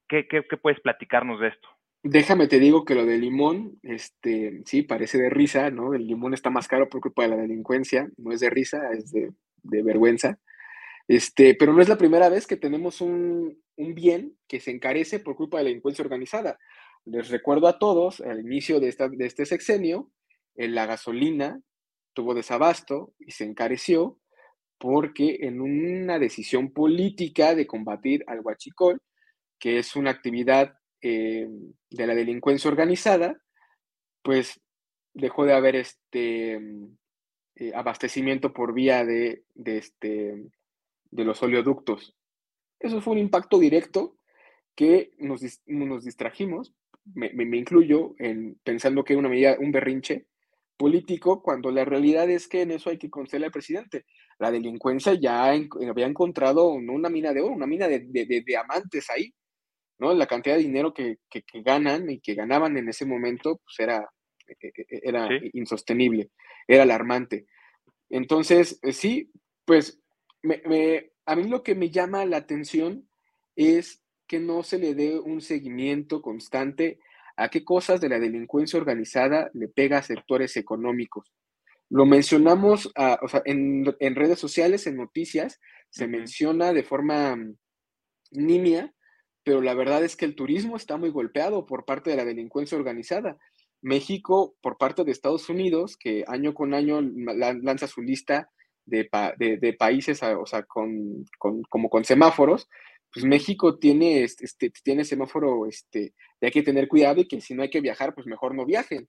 ¿qué, 0.08 0.44
puedes 0.62 0.80
platicarnos 0.82 1.40
de 1.40 1.48
esto? 1.48 1.68
Déjame 2.04 2.48
te 2.48 2.60
digo 2.60 2.86
que 2.86 2.96
lo 2.96 3.06
del 3.06 3.22
limón, 3.22 3.80
este, 3.82 4.62
sí, 4.66 4.84
parece 4.84 5.18
de 5.18 5.30
risa, 5.30 5.72
¿no? 5.72 5.94
El 5.94 6.06
limón 6.06 6.34
está 6.34 6.50
más 6.50 6.68
caro 6.68 6.88
por 6.88 7.02
culpa 7.02 7.24
de 7.24 7.30
la 7.30 7.38
delincuencia, 7.38 8.08
no 8.18 8.32
es 8.32 8.40
de 8.40 8.50
risa, 8.50 8.92
es 8.92 9.12
de, 9.12 9.32
vergüenza. 9.64 10.40
Este, 11.08 11.56
pero 11.56 11.74
no 11.74 11.82
es 11.82 11.90
la 11.90 11.98
primera 11.98 12.30
vez 12.30 12.46
que 12.46 12.58
tenemos 12.58 13.02
un, 13.02 13.62
un, 13.78 13.96
bien 13.96 14.38
que 14.48 14.60
se 14.60 14.72
encarece 14.72 15.20
por 15.20 15.36
culpa 15.36 15.58
de 15.58 15.64
la 15.64 15.70
delincuencia 15.70 16.04
organizada. 16.04 16.60
Les 17.06 17.30
recuerdo 17.30 17.68
a 17.68 17.80
todos, 17.80 18.22
al 18.22 18.40
inicio 18.42 18.80
de, 18.80 18.90
esta, 18.90 19.10
de 19.10 19.26
este 19.26 19.46
sexenio, 19.46 20.12
la 20.56 20.86
gasolina 20.86 21.62
tuvo 22.14 22.34
desabasto 22.34 23.14
y 23.18 23.32
se 23.32 23.46
encareció 23.46 24.20
porque 24.78 25.40
en 25.42 25.62
una 25.62 26.20
decisión 26.20 26.72
política 26.72 27.54
de 27.54 27.68
combatir 27.68 28.24
al 28.28 28.40
huachicol, 28.42 29.02
que 29.60 29.78
es 29.78 29.96
una 29.96 30.12
actividad 30.12 30.74
eh, 31.02 31.48
de 31.90 32.08
la 32.08 32.16
delincuencia 32.16 32.70
organizada, 32.70 33.42
pues 34.24 34.60
dejó 35.14 35.46
de 35.46 35.54
haber 35.54 35.76
este 35.76 36.60
eh, 37.56 37.72
abastecimiento 37.74 38.54
por 38.54 38.74
vía 38.74 39.06
de, 39.06 39.44
este, 39.66 40.50
de 41.12 41.24
los 41.24 41.42
oleoductos. 41.44 42.16
Eso 42.80 43.02
fue 43.02 43.14
un 43.14 43.20
impacto 43.20 43.60
directo 43.60 44.16
que 44.76 45.12
nos, 45.18 45.42
nos 45.66 46.06
distrajimos, 46.06 46.74
me, 47.14 47.58
incluyo, 47.58 48.16
en 48.18 48.60
pensando 48.64 49.04
que 49.04 49.14
era 49.14 49.20
una 49.20 49.30
medida, 49.30 49.58
un 49.60 49.72
berrinche 49.72 50.28
político, 50.78 51.42
cuando 51.42 51.72
la 51.72 51.84
realidad 51.84 52.30
es 52.30 52.48
que 52.48 52.62
en 52.62 52.72
eso 52.72 52.90
hay 52.90 52.98
que 52.98 53.10
concederle 53.10 53.48
al 53.48 53.52
presidente. 53.52 54.06
La 54.38 54.52
delincuencia 54.52 55.14
ya 55.14 55.50
había 55.50 56.06
encontrado 56.06 56.70
una 56.70 57.10
mina 57.10 57.34
de 57.34 57.42
oro, 57.42 57.54
una 57.54 57.68
mina 57.68 57.88
de, 57.88 58.08
diamantes 58.46 59.10
ahí, 59.10 59.34
¿no? 60.00 60.14
La 60.14 60.28
cantidad 60.28 60.56
de 60.56 60.62
dinero 60.62 60.94
que, 60.94 61.18
que, 61.30 61.44
ganan 61.62 62.10
y 62.10 62.22
que 62.22 62.36
ganaban 62.36 62.78
en 62.78 62.88
ese 62.88 63.06
momento, 63.06 63.58
pues 63.58 63.80
era, 63.80 64.10
e, 64.50 64.68
e, 64.68 64.72
e, 64.78 65.02
era 65.04 65.30
insostenible, 65.54 66.30
era 66.68 66.84
alarmante. 66.84 67.46
Entonces, 68.10 68.80
eh, 68.82 68.94
sí, 68.94 69.32
pues 69.66 70.02
me, 70.42 70.62
me, 70.66 71.12
a 71.26 71.36
mí 71.36 71.48
lo 71.48 71.64
que 71.64 71.76
me 71.76 71.90
llama 71.90 72.26
la 72.26 72.38
atención 72.38 73.08
es 73.56 74.02
que 74.28 74.40
no 74.40 74.64
se 74.64 74.78
le 74.78 74.96
dé 74.96 75.20
un 75.20 75.42
seguimiento 75.42 76.22
constante 76.22 77.00
a 77.36 77.50
qué 77.50 77.64
cosas 77.64 78.02
de 78.02 78.10
la 78.10 78.20
delincuencia 78.20 78.78
organizada 78.78 79.50
le 79.54 79.70
pega 79.70 79.98
a 79.98 80.04
sectores 80.04 80.58
económicos. 80.58 81.32
Lo 81.90 82.06
mencionamos 82.06 82.88
o 82.88 83.28
sea, 83.28 83.42
en, 83.46 83.86
redes 84.16 84.40
sociales, 84.40 84.86
en 84.86 84.98
noticias, 84.98 85.60
se 85.90 86.08
menciona 86.08 86.74
de 86.74 86.84
forma 86.84 87.36
mm, 87.36 87.56
nimia, 88.32 88.94
pero 89.44 89.62
la 89.62 89.74
verdad 89.74 90.04
es 90.04 90.16
que 90.16 90.26
el 90.26 90.36
turismo 90.36 90.76
está 90.76 90.98
muy 90.98 91.10
golpeado 91.10 91.66
por 91.66 91.86
parte 91.86 92.12
de 92.12 92.18
la 92.18 92.26
delincuencia 92.26 92.78
organizada. 92.78 93.38
México, 93.82 94.56
por 94.62 94.78
parte 94.78 95.04
de 95.04 95.12
Estados 95.12 95.50
Unidos, 95.50 95.98
que 95.98 96.24
año 96.28 96.54
con 96.54 96.74
año 96.74 97.02
lanza 97.02 97.88
su 97.88 98.02
lista 98.02 98.52
de, 98.86 99.76
países, 99.78 100.22
o 100.24 100.46
sea, 100.46 100.64
con, 100.64 101.26
como 101.38 101.90
con 101.90 102.04
semáforos, 102.04 102.68
pues 103.12 103.26
México 103.26 103.78
tiene, 103.78 104.24
este, 104.24 104.72
tiene 104.84 105.04
semáforo 105.04 105.66
este, 105.66 106.14
de 106.40 106.48
hay 106.48 106.52
que 106.52 106.64
tener 106.64 106.88
cuidado 106.88 107.22
y 107.22 107.28
que 107.28 107.42
si 107.42 107.54
no 107.56 107.64
hay 107.64 107.70
que 107.70 107.82
viajar, 107.82 108.14
pues 108.14 108.28
mejor 108.28 108.54
no 108.54 108.66
viajen. 108.66 109.08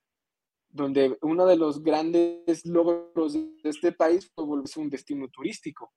Donde 0.68 1.18
uno 1.22 1.46
de 1.46 1.56
los 1.56 1.82
grandes 1.82 2.64
logros 2.64 3.34
de 3.34 3.50
este 3.64 3.92
país 3.92 4.30
fue 4.34 4.44
volverse 4.44 4.80
un 4.80 4.88
destino 4.88 5.28
turístico 5.28 5.92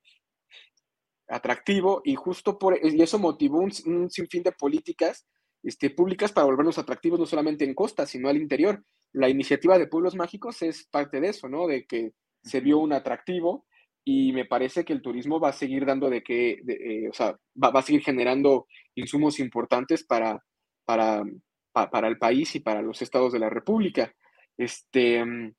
atractivo 1.27 2.01
y 2.03 2.15
justo 2.15 2.57
por 2.57 2.75
eso 2.75 3.19
motivó 3.19 3.59
un, 3.59 4.09
sinfín 4.09 4.43
de 4.43 4.51
políticas 4.51 5.25
este, 5.63 5.89
públicas 5.89 6.31
para 6.31 6.45
volvernos 6.45 6.77
atractivos 6.77 7.19
no 7.19 7.25
solamente 7.25 7.65
en 7.65 7.73
costa, 7.73 8.05
sino 8.05 8.29
al 8.29 8.37
interior. 8.37 8.83
La 9.13 9.29
iniciativa 9.29 9.77
de 9.77 9.87
Pueblos 9.87 10.15
Mágicos 10.15 10.61
es 10.61 10.85
parte 10.85 11.21
de 11.21 11.29
eso, 11.29 11.47
¿no? 11.47 11.67
De 11.67 11.85
que 11.85 12.11
se 12.43 12.59
vio 12.59 12.79
un 12.79 12.93
atractivo 12.93 13.65
y 14.03 14.33
me 14.33 14.45
parece 14.45 14.83
que 14.83 14.93
el 14.93 15.01
turismo 15.01 15.39
va 15.39 15.49
a 15.49 15.53
seguir 15.53 15.85
dando 15.85 16.09
de 16.09 16.21
que, 16.21 16.61
eh, 16.67 17.07
o 17.09 17.13
sea, 17.13 17.37
va, 17.61 17.69
a 17.69 17.81
seguir 17.81 18.03
generando 18.03 18.67
insumos 18.95 19.39
importantes 19.39 20.03
para, 20.03 20.43
para, 20.83 21.23
para 21.71 22.07
el 22.07 22.17
país 22.17 22.53
y 22.55 22.59
para 22.59 22.81
los 22.81 23.01
estados 23.01 23.31
de 23.31 23.39
la 23.39 23.49
República. 23.49 24.13
Este, 24.57 25.17
en 25.17 25.55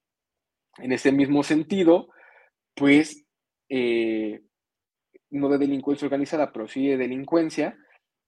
ese 0.79 1.13
mismo 1.13 1.43
sentido, 1.43 2.09
pues, 2.75 3.25
eh, 3.71 4.43
no 5.31 5.49
de 5.49 5.59
delincuencia 5.59 6.07
organizada, 6.07 6.53
pero 6.53 6.69
sí 6.69 6.87
de 6.87 6.99
delincuencia, 6.99 7.77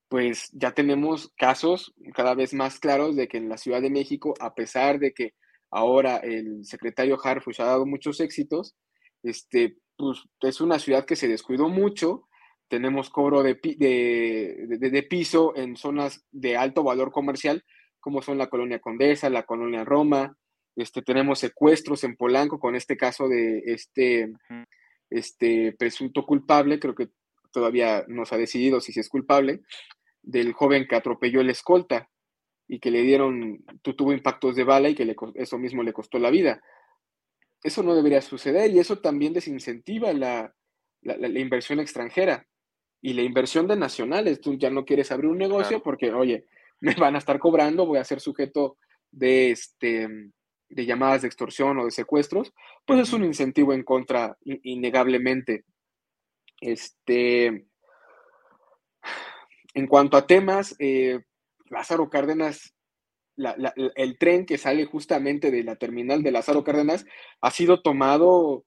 pues 0.09 0.51
ya 0.53 0.73
tenemos 0.73 1.33
casos 1.37 1.95
cada 2.15 2.35
vez 2.35 2.55
más 2.55 2.79
claros 2.79 3.17
de 3.17 3.29
que 3.29 3.39
en 3.39 3.49
la 3.49 3.59
Ciudad 3.59 3.83
de 3.83 3.91
México, 3.91 4.35
a 4.41 4.55
pesar 4.55 4.99
de 4.99 5.13
que 5.13 5.35
ahora 5.71 6.19
el 6.19 6.65
secretario 6.65 7.19
Harfush 7.23 7.61
ha 7.61 7.67
dado 7.67 7.87
muchos 7.87 8.21
éxitos, 8.21 8.77
este, 9.23 9.77
pues, 9.97 10.23
es 10.41 10.61
una 10.61 10.79
ciudad 10.79 11.05
que 11.05 11.17
se 11.17 11.29
descuidó 11.29 11.69
mucho. 11.69 12.29
Tenemos 12.69 13.11
cobro 13.11 13.43
de, 13.43 13.55
de, 13.55 15.03
piso 15.09 15.57
en 15.57 15.77
zonas 15.77 16.25
de 16.31 16.57
alto 16.57 16.83
valor 16.83 17.13
comercial, 17.13 17.65
como 18.01 18.23
son 18.23 18.39
la 18.39 18.49
colonia 18.49 18.81
Condesa, 18.81 19.31
la 19.31 19.45
colonia 19.45 19.85
Roma. 19.85 20.37
Este, 20.77 21.03
tenemos 21.03 21.39
secuestros 21.39 22.05
en 22.05 22.17
Polanco 22.17 22.59
con 22.59 22.77
este 22.77 22.97
caso 22.97 23.29
de 23.29 23.63
este, 23.67 24.33
este 25.11 25.73
presunto 25.79 26.25
culpable, 26.25 26.79
creo 26.79 26.95
que 26.95 27.09
todavía 27.57 28.05
no 28.07 28.27
se 28.27 28.35
ha 28.35 28.39
decidido 28.39 28.83
si 28.83 29.01
es 29.01 29.09
culpable, 29.09 29.63
del 30.21 30.53
joven 30.53 30.87
que 30.87 30.95
atropelló 30.95 31.41
el 31.41 31.49
escolta 31.49 32.11
y 32.69 32.81
que 32.81 32.91
le 32.91 33.01
dieron, 33.01 33.65
tuvo 33.81 34.13
impactos 34.13 34.57
de 34.57 34.65
bala 34.65 34.91
y 34.91 34.95
que 34.95 35.17
eso 35.37 35.57
mismo 35.57 35.83
le 35.83 35.95
costó 35.95 36.19
la 36.19 36.29
vida. 36.29 36.63
Eso 37.63 37.83
no 37.83 37.95
debería 37.95 38.21
suceder 38.21 38.71
y 38.71 38.79
eso 38.79 38.99
también 38.99 39.33
desincentiva 39.33 40.13
la, 40.13 40.53
inversión 41.03 41.81
extranjera 41.81 42.47
y 43.01 43.15
la 43.15 43.23
inversión 43.23 43.67
de 43.67 43.77
nacionales. 43.77 44.43
Tú 44.43 44.53
ya 44.59 44.69
no 44.69 44.85
quieres 44.85 45.11
abrir 45.11 45.31
un 45.31 45.39
negocio 45.39 45.83
porque, 45.83 46.13
oye, 46.13 46.45
me 46.81 46.95
van 46.95 47.15
a 47.15 47.19
estar 47.19 47.39
cobrando, 47.39 47.87
voy 47.87 48.01
a 48.01 48.05
ser 48.05 48.21
sujeto 48.21 48.77
de, 49.11 49.53
este, 49.53 50.09
de 50.69 50.85
llamadas 50.85 51.23
de 51.23 51.29
extorsión 51.29 51.79
o 51.79 51.87
de 51.87 51.91
secuestros, 51.91 52.53
pues 52.85 53.01
es 53.01 53.15
un 53.15 53.25
incentivo 53.25 53.73
en 53.73 53.83
contra, 53.83 54.37
innegablemente. 54.45 55.65
Este, 56.61 57.67
en 59.75 59.87
cuanto 59.87 60.17
a 60.17 60.27
temas, 60.27 60.75
eh, 60.79 61.21
Lázaro 61.71 62.09
Cárdenas 62.09 62.77
el 63.97 64.19
tren 64.19 64.47
que 64.47 64.59
sale 64.59 64.87
justamente 64.87 65.51
de 65.51 65.63
la 65.63 65.77
terminal 65.77 66.23
de 66.23 66.31
Lázaro 66.31 66.65
Cárdenas 66.65 67.05
ha 67.43 67.51
sido 67.51 67.83
tomado 67.83 68.65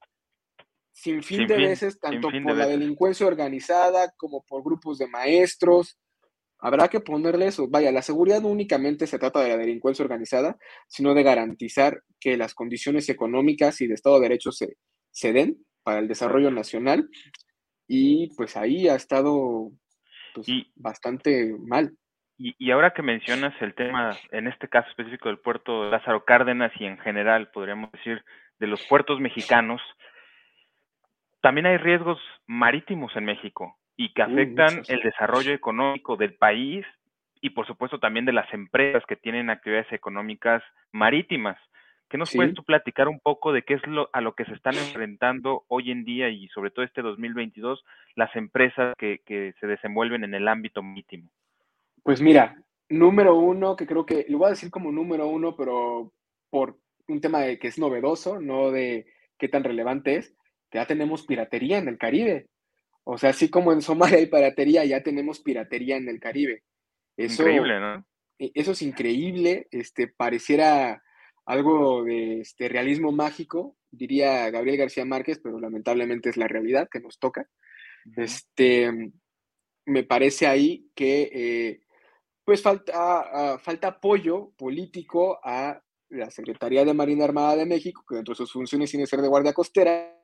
sin 0.91 1.23
fin 1.23 1.47
de 1.47 1.57
veces, 1.57 1.99
tanto 1.99 2.29
por 2.43 2.57
la 2.57 2.67
delincuencia 2.67 3.25
organizada 3.25 4.13
como 4.17 4.43
por 4.43 4.63
grupos 4.63 4.97
de 4.97 5.07
maestros. 5.07 5.97
Habrá 6.59 6.89
que 6.89 6.99
ponerle 6.99 7.47
eso. 7.47 7.69
Vaya, 7.69 7.89
la 7.91 8.01
seguridad 8.01 8.41
no 8.41 8.49
únicamente 8.49 9.07
se 9.07 9.17
trata 9.17 9.41
de 9.41 9.49
la 9.49 9.57
delincuencia 9.57 10.03
organizada, 10.03 10.57
sino 10.89 11.13
de 11.13 11.23
garantizar 11.23 12.03
que 12.19 12.35
las 12.35 12.53
condiciones 12.53 13.07
económicas 13.07 13.79
y 13.79 13.87
de 13.87 13.93
Estado 13.93 14.17
de 14.17 14.23
Derecho 14.23 14.51
se, 14.51 14.75
se 15.09 15.31
den 15.31 15.65
para 15.83 15.99
el 15.99 16.09
desarrollo 16.09 16.51
nacional. 16.51 17.09
Y 17.89 18.33
pues 18.37 18.55
ahí 18.55 18.87
ha 18.87 18.95
estado 18.95 19.71
pues, 20.33 20.47
bastante 20.75 21.53
mal. 21.59 21.91
Y, 22.37 22.71
ahora 22.71 22.91
que 22.91 23.01
mencionas 23.01 23.53
el 23.61 23.73
tema, 23.73 24.15
en 24.31 24.47
este 24.47 24.69
caso 24.69 24.87
específico 24.89 25.27
del 25.27 25.39
puerto 25.39 25.83
de 25.83 25.91
Lázaro 25.91 26.23
Cárdenas 26.23 26.71
y 26.79 26.85
en 26.85 26.97
general, 26.99 27.49
podríamos 27.51 27.91
decir, 27.91 28.23
de 28.59 28.67
los 28.67 28.81
puertos 28.85 29.19
mexicanos, 29.19 29.81
también 31.41 31.65
hay 31.65 31.77
riesgos 31.77 32.17
marítimos 32.47 33.13
en 33.17 33.25
México 33.25 33.77
y 33.97 34.13
que 34.13 34.21
afectan 34.21 34.83
el 34.87 35.01
desarrollo 35.01 35.51
económico 35.51 36.15
del 36.15 36.35
país 36.35 36.85
y 37.41 37.49
por 37.49 37.67
supuesto 37.67 37.99
también 37.99 38.25
de 38.25 38.33
las 38.33 38.51
empresas 38.53 39.03
que 39.05 39.15
tienen 39.15 39.49
actividades 39.49 39.91
económicas 39.91 40.63
marítimas. 40.91 41.57
¿Qué 42.09 42.17
nos 42.17 42.33
puedes 42.33 42.55
tú 42.55 42.63
platicar 42.63 43.07
un 43.07 43.19
poco 43.19 43.53
de 43.53 43.61
qué 43.61 43.75
es 43.75 43.85
lo, 43.85 44.09
a 44.13 44.21
lo 44.21 44.33
que 44.33 44.45
se 44.45 44.53
están 44.53 44.75
enfrentando 44.75 45.65
hoy 45.67 45.91
en 45.91 46.03
día 46.05 46.29
y 46.29 46.47
sobre 46.47 46.71
todo 46.71 46.83
este 46.83 47.03
2022 47.03 47.85
las 48.15 48.35
empresas 48.35 48.95
que, 48.97 49.21
que 49.25 49.53
se 49.59 49.67
desenvuelven 49.67 50.23
en 50.23 50.33
el 50.33 50.47
ámbito 50.47 50.81
marítimo? 50.81 51.29
Pues 52.01 52.19
mira, 52.19 52.63
número 52.89 53.35
uno, 53.35 53.75
que 53.75 53.85
creo 53.85 54.07
que, 54.07 54.25
lo 54.27 54.39
voy 54.39 54.47
a 54.47 54.51
decir 54.51 54.71
como 54.71 54.91
número 54.91 55.27
uno, 55.27 55.55
pero 55.55 56.11
por 56.49 56.79
un 57.07 57.21
tema 57.21 57.41
de 57.41 57.59
que 57.59 57.67
es 57.67 57.77
novedoso, 57.77 58.41
no 58.41 58.71
de 58.71 59.05
qué 59.37 59.47
tan 59.47 59.63
relevante 59.63 60.15
es, 60.15 60.35
que 60.71 60.79
ya 60.79 60.87
tenemos 60.87 61.25
piratería 61.27 61.77
en 61.77 61.87
el 61.87 61.99
Caribe. 61.99 62.47
O 63.03 63.19
sea, 63.19 63.31
así 63.31 63.49
como 63.49 63.71
en 63.71 63.81
Somalia 63.81 64.17
hay 64.17 64.25
piratería, 64.25 64.83
ya 64.85 65.03
tenemos 65.03 65.39
piratería 65.41 65.97
en 65.97 66.09
el 66.09 66.19
Caribe. 66.19 66.63
Eso, 67.15 67.43
increíble, 67.43 67.79
¿no? 67.79 68.05
E, 68.39 68.51
eso 68.55 68.71
es 68.71 68.81
increíble, 68.81 69.67
este, 69.71 70.07
pareciera 70.07 71.03
algo 71.49 72.03
de 72.03 72.41
este, 72.41 72.69
realismo 72.69 73.11
mágico, 73.11 73.75
diría 73.89 74.51
Gabriel 74.51 74.77
García 74.77 75.03
Márquez, 75.03 75.39
pero 75.41 75.59
lamentablemente 75.59 76.29
es 76.29 76.37
la 76.37 76.47
realidad 76.47 76.87
que 76.91 76.99
nos 76.99 77.17
toca. 77.17 77.49
Este, 78.15 78.91
me 79.85 80.03
parece 80.03 80.45
ahí 80.45 80.91
que 80.93 81.31
eh, 81.33 81.81
pues 82.43 82.61
falta, 82.61 82.93
ah, 82.95 83.57
falta 83.57 83.87
apoyo 83.87 84.51
político 84.57 85.39
a 85.43 85.81
la 86.09 86.29
Secretaría 86.29 86.85
de 86.85 86.93
Marina 86.93 87.25
Armada 87.25 87.55
de 87.55 87.65
México, 87.65 88.03
que 88.07 88.17
dentro 88.17 88.33
de 88.33 88.37
sus 88.37 88.53
funciones 88.53 88.91
tiene 88.91 89.07
ser 89.07 89.21
de 89.21 89.27
guardia 89.27 89.53
costera, 89.53 90.15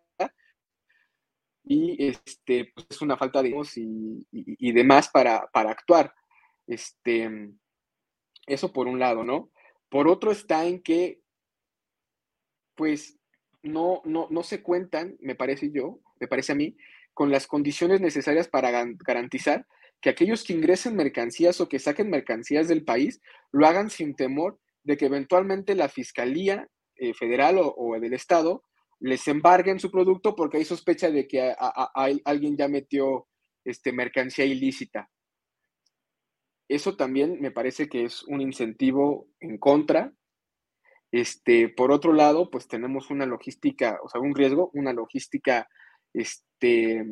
y 1.64 2.06
este, 2.06 2.72
pues 2.76 2.86
es 2.88 3.02
una 3.02 3.18
falta 3.18 3.42
de 3.42 3.50
y, 3.50 4.28
y, 4.32 4.72
demás 4.72 5.10
para, 5.10 5.48
para, 5.52 5.72
actuar. 5.72 6.14
Este, 6.68 7.50
Eso 8.46 8.72
por 8.72 8.88
un 8.88 9.00
lado, 9.00 9.24
¿no? 9.24 9.50
Por 9.90 10.08
otro 10.08 10.32
está 10.32 10.66
en 10.66 10.82
que, 10.82 11.22
pues, 12.76 13.18
no, 13.64 14.02
no, 14.06 14.28
no 14.30 14.44
se 14.44 14.62
cuentan, 14.62 15.18
me 15.20 15.36
parece 15.36 15.72
yo, 15.72 16.00
me 16.20 16.28
parece 16.28 16.52
a 16.52 16.56
mí, 16.56 16.76
con 17.14 17.32
las 17.32 17.48
condiciones 17.48 18.02
necesarias 18.02 18.48
para 18.48 18.72
garantizar 19.06 19.66
que 20.02 20.10
aquellos 20.10 20.44
que 20.44 20.54
ingresen 20.54 20.96
mercancías 20.96 21.60
o 21.62 21.70
que 21.70 21.80
saquen 21.80 22.10
mercancías 22.10 22.68
del 22.68 22.84
país 22.84 23.22
lo 23.52 23.66
hagan 23.66 23.90
sin 23.90 24.16
temor 24.16 24.60
de 24.84 24.98
que 24.98 25.06
eventualmente 25.06 25.76
la 25.76 25.90
Fiscalía 25.90 26.68
eh, 26.96 27.14
Federal 27.14 27.58
o, 27.60 28.00
del 28.00 28.14
Estado 28.14 28.64
les 29.00 29.28
embarguen 29.28 29.80
su 29.80 29.90
producto 29.92 30.36
porque 30.36 30.58
hay 30.58 30.66
sospecha 30.66 31.10
de 31.10 31.28
que 31.28 31.54
alguien 32.24 32.56
ya 32.56 32.68
metió 32.68 33.28
este, 33.64 33.92
mercancía 33.92 34.46
ilícita. 34.46 35.10
Eso 36.68 36.96
también 36.96 37.40
me 37.42 37.52
parece 37.52 37.88
que 37.88 38.06
es 38.06 38.24
un 38.24 38.42
incentivo 38.42 39.28
en 39.40 39.58
contra. 39.58 40.14
Este, 41.12 41.70
por 41.70 41.92
otro 41.92 42.14
lado, 42.14 42.50
pues 42.50 42.68
tenemos 42.68 43.10
una 43.10 43.26
logística, 43.26 44.00
o 44.04 44.10
sea, 44.10 44.20
un 44.20 44.36
riesgo, 44.36 44.72
una 44.74 44.92
logística 44.92 45.68
este, 46.14 47.04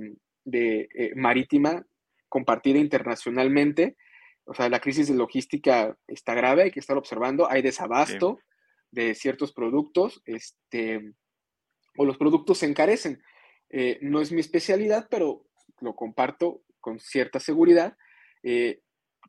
de, 0.43 0.89
eh, 0.93 1.11
marítima 1.15 1.85
compartida 2.29 2.79
internacionalmente. 2.79 3.95
O 4.45 4.53
sea, 4.53 4.67
la 4.69 4.79
crisis 4.79 5.07
de 5.07 5.13
logística 5.13 5.95
está 6.07 6.33
grave, 6.33 6.63
hay 6.63 6.71
que 6.71 6.79
estar 6.79 6.97
observando. 6.97 7.49
Hay 7.49 7.61
desabasto 7.61 8.39
de 8.91 9.15
ciertos 9.15 9.53
productos, 9.53 10.21
este, 10.25 11.13
o 11.97 12.05
los 12.05 12.17
productos 12.17 12.59
se 12.59 12.65
encarecen. 12.65 13.23
Eh, 13.69 13.99
no 14.01 14.21
es 14.21 14.31
mi 14.31 14.41
especialidad, 14.41 15.07
pero 15.09 15.45
lo 15.79 15.95
comparto 15.95 16.63
con 16.79 16.99
cierta 16.99 17.39
seguridad. 17.39 17.97
Eh, 18.43 18.82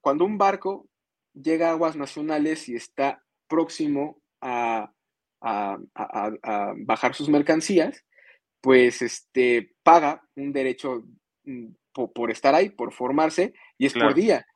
cuando 0.04 0.26
un 0.26 0.36
barco 0.36 0.86
llega 1.32 1.68
a 1.68 1.70
aguas 1.70 1.96
nacionales 1.96 2.68
y 2.68 2.74
está 2.74 3.24
próximo 3.48 4.20
a, 4.42 4.92
bajar 6.86 7.14
sus 7.14 7.30
mercancías, 7.30 8.04
pues 8.60 9.00
este, 9.00 9.74
paga 9.82 10.22
un 10.36 10.52
derecho 10.52 11.04
mm, 11.44 11.68
por, 11.92 12.30
estar 12.30 12.54
ahí, 12.54 12.68
por 12.68 12.92
formarse, 12.92 13.54
y 13.78 13.86
es 13.86 13.94
por 13.94 14.14
día. 14.14 14.46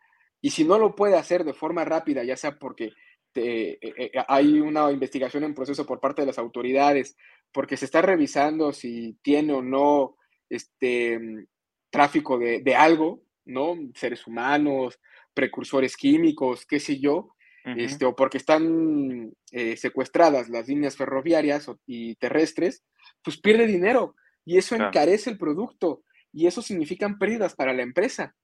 Y 0.43 0.51
si 0.51 0.65
no 0.65 0.79
lo 0.79 0.95
puede 0.95 1.17
hacer 1.17 1.45
de 1.45 1.55
forma 1.55 1.83
rápida, 1.87 2.25
ya 2.25 2.37
sea 2.37 2.59
porque 2.59 2.93
eh, 3.35 3.79
eh, 3.81 4.13
hay 4.29 4.61
una 4.61 4.93
investigación 4.93 5.45
en 5.45 5.55
proceso 5.55 5.87
por 5.87 5.99
parte 5.99 6.23
de 6.23 6.27
las 6.27 6.39
autoridades, 6.39 7.17
porque 7.53 7.79
se 7.79 7.87
está 7.87 8.03
revisando 8.03 8.75
si 8.75 9.15
tiene 9.23 9.55
o 9.55 9.63
no 9.63 10.17
este, 10.51 11.19
mm, 11.19 11.47
tráfico 11.89 12.39
de, 12.39 12.61
de 12.61 12.75
algo, 12.75 13.23
¿no? 13.47 13.77
Seres 13.95 14.27
humanos, 14.27 14.99
precursores 15.39 15.97
químicos, 15.97 16.67
qué 16.67 16.81
sé 16.81 16.99
yo, 16.99 17.37
este, 17.65 18.05
o 18.07 18.17
porque 18.17 18.39
están 18.39 19.33
eh, 19.53 19.77
secuestradas 19.77 20.49
las 20.49 20.67
líneas 20.67 20.97
ferroviarias 20.97 21.71
y 21.87 22.17
terrestres, 22.17 22.83
pues 23.23 23.39
pierde 23.39 23.69
dinero 23.69 24.17
y 24.45 24.57
eso 24.57 24.75
encarece 24.75 25.31
el 25.31 25.39
producto 25.39 26.03
y 26.33 26.49
eso 26.49 26.61
significan 26.61 27.19
pérdidas 27.19 27.55
para 27.55 27.73
la 27.73 27.83
empresa, 27.83 28.35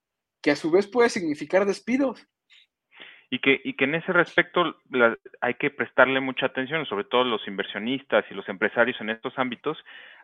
que 0.41 0.53
a 0.53 0.57
su 0.57 0.71
vez 0.71 0.87
puede 0.87 1.09
significar 1.11 1.67
despidos. 1.67 2.29
Y 3.35 3.41
que, 3.41 3.61
y 3.65 3.73
que 3.73 3.83
en 3.83 3.97
ese 3.97 4.13
respecto 4.13 4.77
hay 5.41 5.55
que 5.55 5.71
prestarle 5.71 6.21
mucha 6.21 6.47
atención, 6.47 6.87
sobre 6.87 7.03
todo 7.03 7.25
los 7.25 7.45
inversionistas 7.49 8.25
y 8.31 8.35
los 8.35 8.49
empresarios 8.49 9.01
en 9.01 9.11
estos 9.11 9.37
ámbitos, 9.41 9.77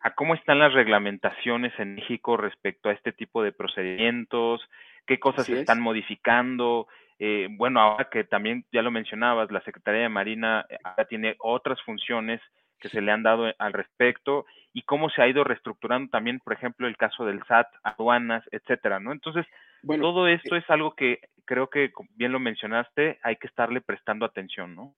a 0.02 0.14
cómo 0.14 0.36
están 0.36 0.60
las 0.60 0.72
reglamentaciones 0.72 1.72
en 1.80 1.96
México 1.96 2.36
respecto 2.36 2.88
a 2.88 2.92
este 2.92 3.10
tipo 3.10 3.42
de 3.42 3.50
procedimientos, 3.50 4.60
qué 5.08 5.18
cosas 5.18 5.46
se 5.46 5.58
están 5.58 5.80
modificando. 5.80 6.86
Eh, 7.18 7.48
bueno, 7.50 7.80
ahora 7.80 8.08
que 8.12 8.22
también 8.22 8.64
ya 8.70 8.80
lo 8.80 8.92
mencionabas, 8.92 9.50
la 9.50 9.62
Secretaría 9.62 10.02
de 10.02 10.08
Marina 10.08 10.64
eh, 10.70 10.78
ahora 10.84 11.04
tiene 11.06 11.34
otras 11.40 11.82
funciones 11.82 12.40
que 12.78 12.90
se 12.90 13.00
le 13.00 13.10
han 13.10 13.24
dado 13.24 13.52
al 13.58 13.72
respecto 13.72 14.46
y 14.72 14.82
cómo 14.82 15.10
se 15.10 15.20
ha 15.20 15.26
ido 15.26 15.42
reestructurando 15.42 16.10
también, 16.10 16.38
por 16.38 16.52
ejemplo, 16.52 16.86
el 16.86 16.96
caso 16.96 17.24
del 17.24 17.42
SAT, 17.42 17.66
aduanas, 17.82 18.44
etcétera, 18.52 19.00
¿no? 19.00 19.10
Entonces, 19.10 19.46
bueno, 19.82 20.02
todo 20.02 20.28
eh, 20.28 20.34
esto 20.34 20.56
es 20.56 20.68
algo 20.68 20.94
que 20.94 21.20
creo 21.50 21.68
que, 21.68 21.90
bien 22.14 22.30
lo 22.30 22.38
mencionaste, 22.38 23.18
hay 23.24 23.34
que 23.34 23.48
estarle 23.48 23.80
prestando 23.80 24.24
atención, 24.24 24.76
¿no? 24.76 24.94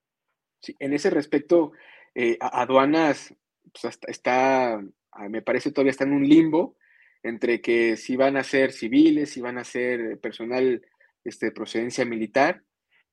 Sí, 0.61 0.77
en 0.81 0.93
ese 0.93 1.09
respecto, 1.09 1.73
aduanas 2.41 3.35
pues, 3.81 3.99
está, 4.07 4.79
me 5.31 5.41
parece 5.41 5.73
todavía 5.73 5.93
está 5.93 6.05
en 6.05 6.13
un 6.13 6.29
limbo, 6.29 6.77
entre 7.23 7.63
que 7.63 7.97
si 7.97 8.17
van 8.17 8.37
a 8.37 8.45
ser 8.45 8.73
civiles, 8.73 9.31
si 9.31 9.41
van 9.41 9.57
a 9.57 9.65
ser 9.65 10.21
personal 10.21 10.83
este, 11.25 11.47
de 11.47 11.53
procedencia 11.53 12.05
militar, 12.05 12.63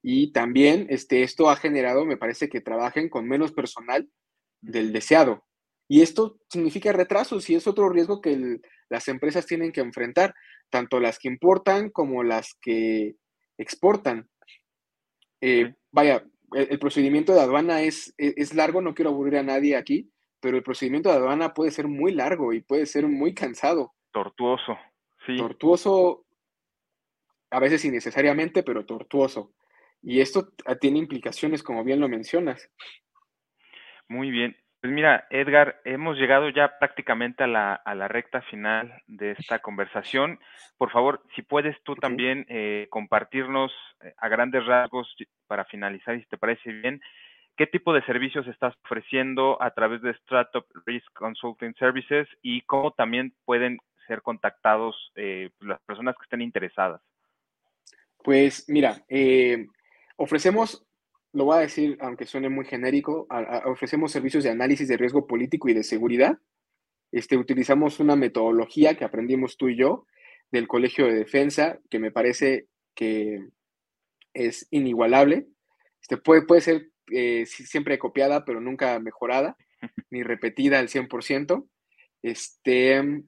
y 0.02 0.34
también 0.34 0.88
este, 0.90 1.24
esto 1.24 1.50
ha 1.50 1.56
generado, 1.56 2.06
me 2.06 2.18
parece, 2.18 2.50
que 2.50 2.60
trabajen 2.60 3.08
con 3.08 3.26
menos 3.26 3.54
personal 3.54 4.10
del 4.60 4.92
deseado. 4.92 5.46
Y 5.88 6.02
esto 6.02 6.42
significa 6.50 6.92
retrasos 6.92 7.50
y 7.50 7.56
es 7.56 7.68
otro 7.68 7.88
riesgo 7.88 8.20
que 8.20 8.60
las 8.90 9.08
empresas 9.08 9.46
tienen 9.46 9.72
que 9.72 9.80
enfrentar, 9.80 10.36
tanto 10.70 11.00
las 11.00 11.20
que 11.20 11.30
importan 11.30 11.90
como 11.90 12.22
las 12.22 12.54
que 12.62 13.16
exportan. 13.60 14.28
Eh, 15.42 15.76
vaya, 15.92 16.24
el, 16.54 16.80
procedimiento 16.80 17.34
de 17.34 17.42
aduana 17.42 17.82
es, 17.82 18.16
e, 18.18 18.34
es, 18.38 18.56
largo, 18.56 18.82
no 18.82 18.96
quiero 18.96 19.12
aburrir 19.12 19.38
a 19.38 19.44
nadie 19.44 19.76
aquí, 19.76 20.10
pero 20.40 20.58
el 20.58 20.64
procedimiento 20.64 21.10
de 21.10 21.16
aduana 21.16 21.54
puede 21.54 21.72
ser 21.72 21.88
muy 21.88 22.14
largo 22.14 22.54
y 22.54 22.62
puede 22.62 22.86
ser 22.86 23.08
muy 23.08 23.34
cansado. 23.34 23.94
Tortuoso, 24.12 24.78
sí. 25.26 25.38
Tortuoso, 25.38 26.26
a 27.52 27.60
veces 27.60 27.86
innecesariamente, 27.86 28.64
pero 28.64 28.86
tortuoso. 28.86 29.54
Y 30.02 30.22
esto 30.22 30.54
tiene 30.80 31.00
implicaciones, 31.00 31.62
como 31.62 31.84
bien 31.84 32.00
lo 32.00 32.08
mencionas. 32.08 32.72
Muy 34.08 34.32
bien. 34.32 34.56
Pues 34.82 34.94
mira, 34.94 35.28
Edgar, 35.30 35.82
hemos 35.84 36.18
llegado 36.18 36.50
ya 36.50 36.80
prácticamente 36.80 37.44
a 37.44 37.48
la, 37.48 37.74
a 37.74 37.96
la 37.96 38.08
recta 38.08 38.42
final 38.44 39.02
de 39.08 39.32
esta 39.32 39.60
conversación. 39.60 40.40
Por 40.78 40.90
favor, 40.90 41.22
si 41.36 41.42
puedes 41.42 41.76
tú 41.84 41.96
también 41.96 42.46
eh, 42.48 42.88
compartirnos 42.90 43.74
eh, 44.02 44.14
a 44.18 44.30
grandes 44.30 44.66
rasgos 44.66 45.14
para 45.48 45.66
finalizar, 45.66 46.18
si 46.18 46.26
te 46.28 46.38
parece 46.38 46.72
bien, 46.72 47.02
qué 47.58 47.68
tipo 47.68 47.94
de 47.94 48.06
servicios 48.06 48.48
estás 48.48 48.74
ofreciendo 48.86 49.62
a 49.62 49.72
través 49.72 50.02
de 50.02 50.12
Startup 50.12 50.66
Risk 50.86 51.12
Consulting 51.12 51.76
Services 51.76 52.30
y 52.42 52.62
cómo 52.62 52.92
también 52.92 53.34
pueden 53.44 53.80
ser 54.08 54.22
contactados 54.22 55.12
eh, 55.16 55.50
las 55.60 55.82
personas 55.82 56.16
que 56.16 56.24
estén 56.24 56.42
interesadas? 56.42 57.02
Pues 58.24 58.70
mira, 58.70 58.96
eh, 59.10 59.68
ofrecemos, 60.16 60.86
lo 61.34 61.46
voy 61.46 61.58
a 61.58 61.62
decir 61.62 61.98
aunque 62.02 62.26
suene 62.26 62.50
muy 62.50 62.66
genérico, 62.66 63.28
ofrecemos 63.66 64.12
servicios 64.12 64.44
de 64.44 64.50
análisis 64.50 64.88
de 64.88 64.98
riesgo 64.98 65.28
político 65.28 65.70
y 65.70 65.74
de 65.74 65.84
seguridad. 65.84 66.38
Este, 67.12 67.38
utilizamos 67.38 68.00
una 68.00 68.16
metodología 68.16 68.96
que 68.96 69.06
aprendimos 69.06 69.58
tú 69.58 69.70
y 69.70 69.78
yo 69.78 70.06
del 70.52 70.68
Colegio 70.68 71.06
de 71.08 71.14
Defensa, 71.14 71.80
que 71.90 72.00
me 72.00 72.12
parece 72.12 72.68
que 72.96 73.40
es 74.34 74.68
inigualable. 74.72 75.48
Este, 76.02 76.18
puede, 76.18 76.44
puede 76.44 76.62
ser 76.62 76.90
eh, 77.12 77.46
siempre 77.46 78.00
copiada, 78.00 78.46
pero 78.46 78.62
nunca 78.62 79.00
mejorada, 79.00 79.58
ni 80.10 80.24
repetida 80.24 80.80
al 80.80 80.90
100%. 80.90 81.68
Este, 82.22 83.24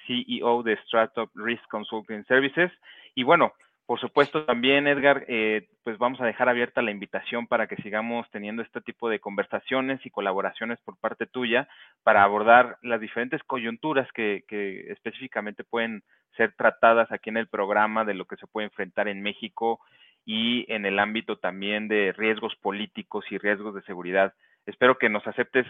CEO 0.06 0.62
de 0.62 0.74
Startup 0.84 1.30
Risk 1.34 1.62
Consulting 1.68 2.24
Services. 2.26 2.72
Y 3.14 3.22
bueno, 3.22 3.54
Por 3.90 3.98
supuesto, 3.98 4.44
también, 4.44 4.86
Edgar, 4.86 5.24
eh, 5.26 5.66
pues 5.82 5.98
vamos 5.98 6.20
a 6.20 6.24
dejar 6.24 6.48
abierta 6.48 6.80
la 6.80 6.92
invitación 6.92 7.48
para 7.48 7.66
que 7.66 7.74
sigamos 7.82 8.24
teniendo 8.30 8.62
este 8.62 8.80
tipo 8.80 9.08
de 9.08 9.18
conversaciones 9.18 9.98
y 10.06 10.10
colaboraciones 10.10 10.78
por 10.84 10.96
parte 10.96 11.26
tuya 11.26 11.66
para 12.04 12.22
abordar 12.22 12.78
las 12.82 13.00
diferentes 13.00 13.42
coyunturas 13.42 14.06
que, 14.12 14.44
que 14.46 14.92
específicamente 14.92 15.64
pueden 15.64 16.04
ser 16.36 16.54
tratadas 16.56 17.10
aquí 17.10 17.30
en 17.30 17.38
el 17.38 17.48
programa 17.48 18.04
de 18.04 18.14
lo 18.14 18.26
que 18.26 18.36
se 18.36 18.46
puede 18.46 18.68
enfrentar 18.68 19.08
en 19.08 19.22
México 19.22 19.80
y 20.24 20.72
en 20.72 20.86
el 20.86 21.00
ámbito 21.00 21.38
también 21.38 21.88
de 21.88 22.14
riesgos 22.16 22.54
políticos 22.62 23.24
y 23.28 23.38
riesgos 23.38 23.74
de 23.74 23.82
seguridad. 23.82 24.34
Espero 24.66 24.98
que 24.98 25.08
nos 25.08 25.26
aceptes 25.26 25.66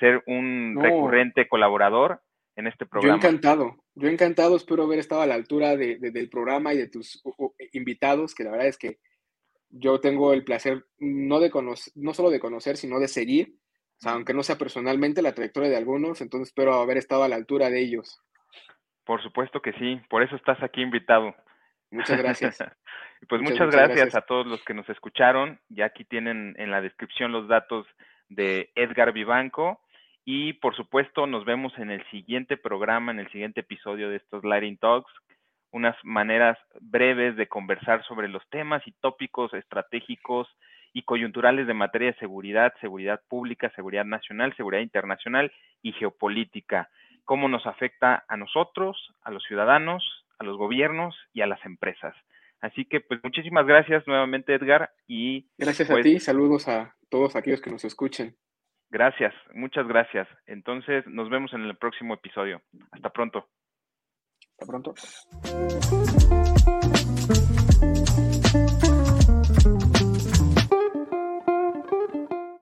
ser 0.00 0.24
un 0.26 0.76
recurrente 0.76 1.46
colaborador 1.46 2.20
en 2.56 2.66
este 2.66 2.86
programa. 2.86 3.14
Yo 3.14 3.16
encantado, 3.16 3.76
yo 3.94 4.08
encantado, 4.08 4.56
espero 4.56 4.84
haber 4.84 4.98
estado 4.98 5.22
a 5.22 5.26
la 5.26 5.34
altura 5.34 5.76
de, 5.76 5.98
del 5.98 6.28
programa 6.28 6.74
y 6.74 6.78
de 6.78 6.88
tus 6.88 7.22
invitados, 7.72 8.34
que 8.34 8.44
la 8.44 8.50
verdad 8.50 8.68
es 8.68 8.78
que 8.78 8.98
yo 9.70 10.00
tengo 10.00 10.32
el 10.32 10.44
placer 10.44 10.84
no, 10.98 11.40
de 11.40 11.50
conocer, 11.50 11.92
no 11.96 12.12
solo 12.12 12.30
de 12.30 12.40
conocer, 12.40 12.76
sino 12.76 12.98
de 12.98 13.08
seguir, 13.08 13.54
aunque 14.04 14.34
no 14.34 14.42
sea 14.42 14.56
personalmente, 14.56 15.22
la 15.22 15.34
trayectoria 15.34 15.70
de 15.70 15.76
algunos, 15.76 16.20
entonces 16.20 16.48
espero 16.48 16.74
haber 16.74 16.96
estado 16.96 17.22
a 17.22 17.28
la 17.28 17.36
altura 17.36 17.70
de 17.70 17.80
ellos. 17.80 18.20
Por 19.04 19.22
supuesto 19.22 19.60
que 19.60 19.72
sí, 19.74 20.00
por 20.08 20.22
eso 20.22 20.36
estás 20.36 20.62
aquí 20.62 20.82
invitado. 20.82 21.34
Muchas 21.90 22.18
gracias. 22.18 22.58
pues 23.28 23.42
muchas, 23.42 23.70
gracias, 23.70 24.14
a 24.14 24.22
todos 24.22 24.46
los 24.46 24.62
que 24.64 24.74
nos 24.74 24.88
escucharon. 24.88 25.60
Ya 25.68 25.86
aquí 25.86 26.04
tienen 26.04 26.54
en 26.58 26.70
la 26.70 26.80
descripción 26.80 27.32
los 27.32 27.48
datos 27.48 27.86
de 28.28 28.70
Edgar 28.74 29.12
Vivanco. 29.12 29.80
Y 30.32 30.52
por 30.52 30.76
supuesto, 30.76 31.26
nos 31.26 31.44
vemos 31.44 31.76
en 31.76 31.90
el 31.90 32.08
siguiente 32.12 32.56
programa, 32.56 33.10
en 33.10 33.18
el 33.18 33.28
siguiente 33.32 33.62
episodio 33.62 34.10
de 34.10 34.18
estos 34.18 34.44
Lighting 34.44 34.78
Talks. 34.78 35.10
Unas 35.72 35.96
maneras 36.04 36.56
breves 36.80 37.34
de 37.34 37.48
conversar 37.48 38.04
sobre 38.06 38.28
los 38.28 38.48
temas 38.48 38.80
y 38.86 38.92
tópicos 39.00 39.52
estratégicos 39.54 40.46
y 40.92 41.02
coyunturales 41.02 41.66
de 41.66 41.74
materia 41.74 42.12
de 42.12 42.18
seguridad, 42.18 42.72
seguridad 42.80 43.20
pública, 43.26 43.72
seguridad 43.74 44.04
nacional, 44.04 44.54
seguridad 44.56 44.82
internacional 44.82 45.50
y 45.82 45.94
geopolítica. 45.94 46.90
Cómo 47.24 47.48
nos 47.48 47.66
afecta 47.66 48.24
a 48.28 48.36
nosotros, 48.36 49.12
a 49.22 49.32
los 49.32 49.42
ciudadanos, 49.42 50.04
a 50.38 50.44
los 50.44 50.56
gobiernos 50.56 51.16
y 51.32 51.40
a 51.40 51.48
las 51.48 51.64
empresas. 51.66 52.14
Así 52.60 52.84
que, 52.84 53.00
pues, 53.00 53.18
muchísimas 53.24 53.66
gracias 53.66 54.06
nuevamente, 54.06 54.54
Edgar. 54.54 54.92
Y 55.08 55.48
gracias 55.58 55.90
a 55.90 55.94
pues 55.94 56.04
ti. 56.04 56.20
Saludos 56.20 56.68
a 56.68 56.94
todos 57.08 57.34
aquellos 57.34 57.60
que 57.60 57.70
nos 57.70 57.84
escuchen. 57.84 58.36
Gracias, 58.90 59.32
muchas 59.54 59.86
gracias. 59.86 60.26
Entonces, 60.46 61.06
nos 61.06 61.30
vemos 61.30 61.52
en 61.52 61.62
el 61.62 61.76
próximo 61.76 62.14
episodio. 62.14 62.60
Hasta 62.90 63.10
pronto. 63.10 63.48
Hasta 64.58 64.66
pronto. 64.66 64.94